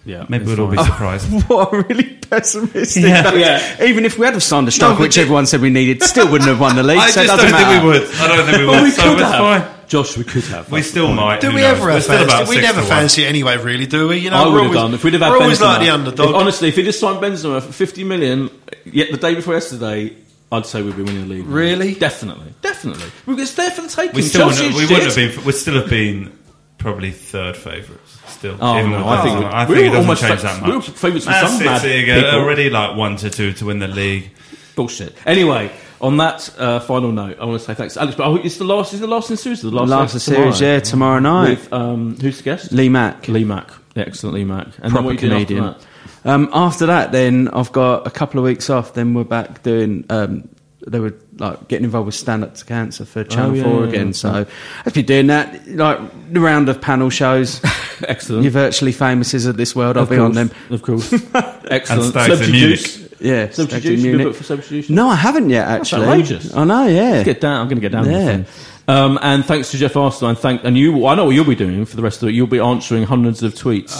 Yeah, 0.07 0.25
Maybe 0.29 0.45
we'd 0.45 0.57
all 0.59 0.67
be 0.67 0.77
fine. 0.77 0.85
surprised. 0.85 1.43
What 1.49 1.73
a 1.73 1.81
really 1.83 2.03
pessimistic. 2.15 3.03
Yeah. 3.03 3.33
Yeah. 3.33 3.83
Even 3.83 4.05
if 4.05 4.17
we 4.17 4.25
had 4.25 4.33
have 4.33 4.43
signed 4.43 4.67
a 4.67 4.71
strike, 4.71 4.95
but 4.97 5.01
which 5.01 5.17
everyone 5.17 5.45
said 5.45 5.61
we 5.61 5.69
needed, 5.69 6.01
still 6.01 6.31
wouldn't 6.31 6.49
have 6.49 6.59
won 6.59 6.75
the 6.75 6.83
league. 6.83 6.97
I 6.97 7.09
so 7.09 7.23
just 7.23 7.35
doesn't 7.37 7.51
don't 7.51 7.59
think 7.59 7.69
matter. 7.69 7.85
we 7.85 7.91
would. 7.99 8.15
I 8.15 8.27
don't 8.27 8.45
think 8.45 8.57
we 8.57 8.65
Well, 8.67 8.75
would. 8.81 8.83
we 8.83 8.91
so 8.91 9.03
could 9.03 9.19
have. 9.19 9.63
fine. 9.63 9.73
Josh, 9.87 10.17
we 10.17 10.23
could 10.25 10.43
have. 10.45 10.69
We 10.71 10.81
still 10.81 11.13
might. 11.13 11.39
Do 11.39 11.47
we 11.49 11.61
knows? 11.61 11.77
ever 11.77 11.85
We're 11.85 11.91
have 11.93 12.05
fancy? 12.05 12.55
We 12.55 12.61
never 12.61 12.81
fancy 12.81 13.23
it 13.23 13.27
anyway, 13.27 13.55
really, 13.57 13.85
do 13.85 14.07
we? 14.09 14.17
You 14.17 14.29
know, 14.31 14.35
I 14.37 14.45
we're 14.47 14.53
would 14.53 14.63
have 14.63 14.65
always, 14.75 14.81
done 14.81 14.93
if 14.95 15.03
we'd 15.05 15.13
have 15.13 15.21
had 15.21 15.31
we're 15.31 15.41
always 15.43 15.59
Benzema. 15.59 15.61
like 15.61 15.79
the 15.81 15.89
underdog. 15.91 16.29
If, 16.29 16.35
honestly, 16.35 16.67
if 16.69 16.75
he'd 16.75 16.85
have 16.87 16.95
signed 16.95 17.19
Benzema 17.23 17.61
for 17.61 17.71
50 17.71 18.03
million, 18.03 18.49
yet 18.85 19.11
the 19.11 19.17
day 19.17 19.35
before 19.35 19.53
yesterday, 19.53 20.13
I'd 20.51 20.65
say 20.65 20.81
we'd 20.81 20.95
be 20.97 21.03
winning 21.03 21.27
the 21.27 21.35
league. 21.35 21.45
Really? 21.45 21.93
Definitely, 21.95 22.53
definitely. 22.61 23.07
It's 23.27 23.53
there 23.55 23.71
for 23.71 23.81
the 23.81 23.87
taking. 23.87 24.15
We 24.15 24.21
still 24.23 24.47
wouldn't, 24.47 24.75
we 24.75 24.85
wouldn't 24.87 25.03
have 25.03 25.15
been. 25.15 25.45
We'd 25.45 25.51
still 25.55 25.75
have 25.75 25.89
been 25.89 26.37
probably 26.77 27.11
third 27.11 27.55
favourites. 27.55 28.16
Still, 28.37 28.57
Oh 28.61 28.77
even 28.79 28.91
no, 28.91 28.97
with 28.97 29.05
I 29.07 29.23
think 29.23 29.35
Benzema. 29.37 29.39
we, 29.39 29.45
I 29.45 29.65
think 29.65 29.69
were 29.69 29.75
it 29.75 29.83
doesn't 29.85 29.97
almost 30.01 30.21
change 30.21 30.39
fa- 30.39 30.45
that 30.47 30.61
We 30.63 30.69
were 30.69 30.75
much. 30.77 30.89
favourites 30.89 31.25
for 31.25 31.31
Man 31.31 31.47
some 31.47 31.65
mad 31.65 31.81
City 31.81 32.03
again, 32.03 32.23
people. 32.23 32.39
already 32.39 32.69
like 32.69 32.95
one 32.97 33.15
to 33.17 33.29
two 33.29 33.53
to 33.53 33.65
win 33.65 33.79
the 33.79 33.87
league. 33.87 34.29
Bullshit. 34.75 35.15
Anyway, 35.25 35.71
on 36.01 36.17
that 36.17 36.53
uh, 36.59 36.79
final 36.81 37.11
note, 37.11 37.37
I 37.39 37.45
want 37.45 37.59
to 37.59 37.65
say 37.65 37.73
thanks, 37.73 37.97
Alex. 37.97 38.15
But 38.15 38.27
oh, 38.27 38.35
it's 38.35 38.57
the 38.57 38.63
last. 38.63 38.93
Is 38.93 38.99
the 38.99 39.07
last 39.07 39.29
in 39.29 39.33
the 39.33 39.41
series? 39.41 39.61
The 39.63 39.71
last, 39.71 39.89
Last 39.89 40.15
of 40.15 40.21
series, 40.21 40.57
tomorrow. 40.59 40.73
yeah, 40.73 40.79
tomorrow 40.81 41.19
night. 41.19 41.49
With 41.49 41.73
um, 41.73 42.15
who's 42.19 42.37
the 42.37 42.43
guest? 42.43 42.71
Lee 42.71 42.89
Mack. 42.89 43.27
Lee 43.27 43.43
Mack. 43.43 43.71
Excellent, 43.95 44.35
Lee 44.35 44.45
Mack. 44.45 44.67
And 44.83 44.91
proper 44.91 45.01
what 45.07 45.11
are 45.11 45.13
after 45.15 45.29
comedian. 45.29 45.63
that? 45.63 45.85
Um, 46.25 46.49
after 46.53 46.85
that, 46.85 47.11
then 47.11 47.47
I've 47.47 47.71
got 47.71 48.05
a 48.05 48.11
couple 48.11 48.39
of 48.39 48.43
weeks 48.45 48.69
off. 48.69 48.93
Then 48.93 49.15
we're 49.15 49.23
back 49.23 49.63
doing. 49.63 50.05
Um, 50.11 50.47
they 50.91 50.99
were 50.99 51.13
like 51.37 51.67
getting 51.67 51.85
involved 51.85 52.05
with 52.07 52.15
Stand 52.15 52.43
Up 52.43 52.55
to 52.55 52.65
Cancer 52.65 53.05
for 53.05 53.23
Channel 53.23 53.51
Oh, 53.51 53.53
yeah, 53.53 53.63
Four 53.63 53.81
yeah, 53.83 53.89
again. 53.89 54.07
yeah. 54.07 54.13
So 54.13 54.45
if 54.85 54.95
you're 54.95 55.03
doing 55.03 55.27
that, 55.27 55.67
like 55.67 55.99
the 56.33 56.39
round 56.39 56.69
of 56.69 56.81
panel 56.81 57.09
shows. 57.09 57.61
Excellent. 58.07 58.43
You're 58.43 58.51
virtually 58.51 58.93
famouses 58.93 59.47
of 59.47 59.57
this 59.57 59.75
world. 59.75 59.97
I'll 59.97 60.03
Of 60.03 60.09
be 60.09 60.17
on 60.17 60.33
them. 60.33 60.51
Of 60.69 60.81
course. 60.81 61.11
Excellent. 61.33 62.03
And 62.15 62.27
Stags 62.27 62.41
in 62.41 62.51
Munich. 62.51 62.79
Yeah, 63.19 63.49
Celebrity 63.49 63.63
Stags 63.81 63.85
in 63.85 63.99
You 63.99 64.17
Munich. 64.17 64.35
for 64.35 64.43
Celebrity 64.43 64.81
Juice? 64.81 64.89
No, 64.91 65.07
I 65.09 65.15
haven't 65.15 65.49
yet. 65.49 65.67
Actually, 65.67 66.05
outrageous. 66.05 66.53
I 66.55 66.63
know. 66.63 66.85
Yeah. 66.85 67.01
Let's 67.11 67.25
get 67.25 67.41
down. 67.41 67.61
I'm 67.61 67.67
going 67.67 67.77
to 67.77 67.81
get 67.81 67.91
down. 67.91 68.05
with 68.07 68.11
Yeah. 68.13 68.43
Um, 68.89 69.19
and 69.21 69.43
thanks 69.43 69.71
to 69.71 69.77
Jeff 69.77 69.97
Arsenal, 69.97 70.29
and 70.29 70.39
thank 70.39 70.63
and 70.63 70.77
you. 70.77 71.05
I 71.07 71.15
know 71.15 71.25
what 71.25 71.31
you'll 71.35 71.43
be 71.43 71.55
doing 71.55 71.83
for 71.85 71.95
the 71.97 72.03
rest 72.03 72.21
of 72.23 72.29
it. 72.29 72.33
You'll 72.33 72.47
be 72.47 72.59
answering 72.59 73.03
hundreds 73.03 73.43
of 73.43 73.53
tweets 73.53 73.93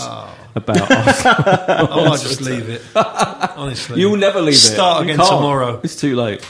about 0.56 0.80
us. 0.92 1.24
oh, 1.26 1.88
I 2.06 2.10
might 2.10 2.20
just 2.22 2.40
leave 2.42 2.70
it. 2.70 2.82
Honestly, 2.96 4.00
You'll 4.00 4.16
never 4.16 4.40
leave 4.40 4.54
it. 4.54 4.58
Start 4.58 5.04
again 5.04 5.18
tomorrow. 5.18 5.82
It's 5.84 5.96
too 5.96 6.16
late. 6.16 6.48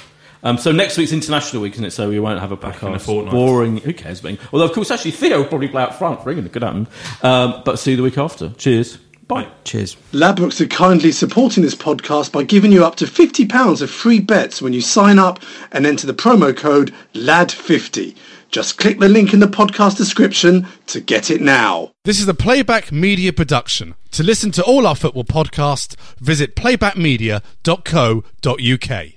Um, 0.48 0.58
so 0.58 0.72
next 0.72 0.98
week's 0.98 1.12
international 1.12 1.62
week, 1.62 1.74
isn't 1.74 1.84
it? 1.84 1.92
So 1.92 2.08
we 2.10 2.20
won't 2.22 2.40
have 2.40 2.54
a 2.54 2.58
Back 2.58 2.82
in 2.82 2.88
a 2.90 2.92
podcast. 2.98 3.02
fortnight. 3.02 3.34
Boring. 3.34 3.78
Who 3.78 3.94
cares? 3.94 4.22
Being 4.22 4.38
although 4.54 4.66
of 4.66 4.72
course 4.72 4.90
actually 4.92 5.12
Theo 5.12 5.40
will 5.40 5.46
probably 5.46 5.68
play 5.68 5.84
out 5.84 5.98
front 5.98 6.24
for 6.24 6.30
England. 6.30 6.48
It 6.48 6.54
could 6.54 6.64
happen. 6.64 6.88
Um, 7.22 7.62
but 7.66 7.78
see 7.80 7.92
you 7.92 7.98
the 7.98 8.04
week 8.04 8.18
after. 8.18 8.50
Cheers. 8.52 8.98
Bye. 9.28 9.48
Cheers. 9.66 9.98
Ladbrokes 10.14 10.62
are 10.62 10.68
kindly 10.68 11.12
supporting 11.12 11.64
this 11.64 11.76
podcast 11.76 12.32
by 12.32 12.44
giving 12.44 12.72
you 12.72 12.86
up 12.86 12.96
to 12.96 13.04
£50 13.06 13.82
of 13.82 13.92
free 13.92 14.22
bets 14.22 14.62
when 14.62 14.72
you 14.72 14.80
sign 14.80 15.20
up 15.20 15.42
and 15.74 15.86
enter 15.86 16.08
the 16.08 16.14
promo 16.14 16.56
code 16.56 16.94
LAD50. 17.14 18.16
Just 18.52 18.78
click 18.78 19.00
the 19.00 19.10
link 19.10 19.34
in 19.34 19.42
the 19.42 19.48
podcast 19.48 19.98
description 19.98 20.66
to 20.86 21.02
get 21.02 21.30
it 21.30 21.42
now. 21.42 21.92
This 22.06 22.22
is 22.22 22.28
a 22.30 22.34
Playback 22.34 22.94
Media 22.94 23.34
production. 23.34 23.96
To 24.12 24.24
listen 24.24 24.52
to 24.52 24.64
all 24.64 24.88
our 24.88 24.96
football 24.96 25.26
podcasts, 25.26 25.98
visit 26.22 26.56
playbackmedia.co.uk. 26.56 29.17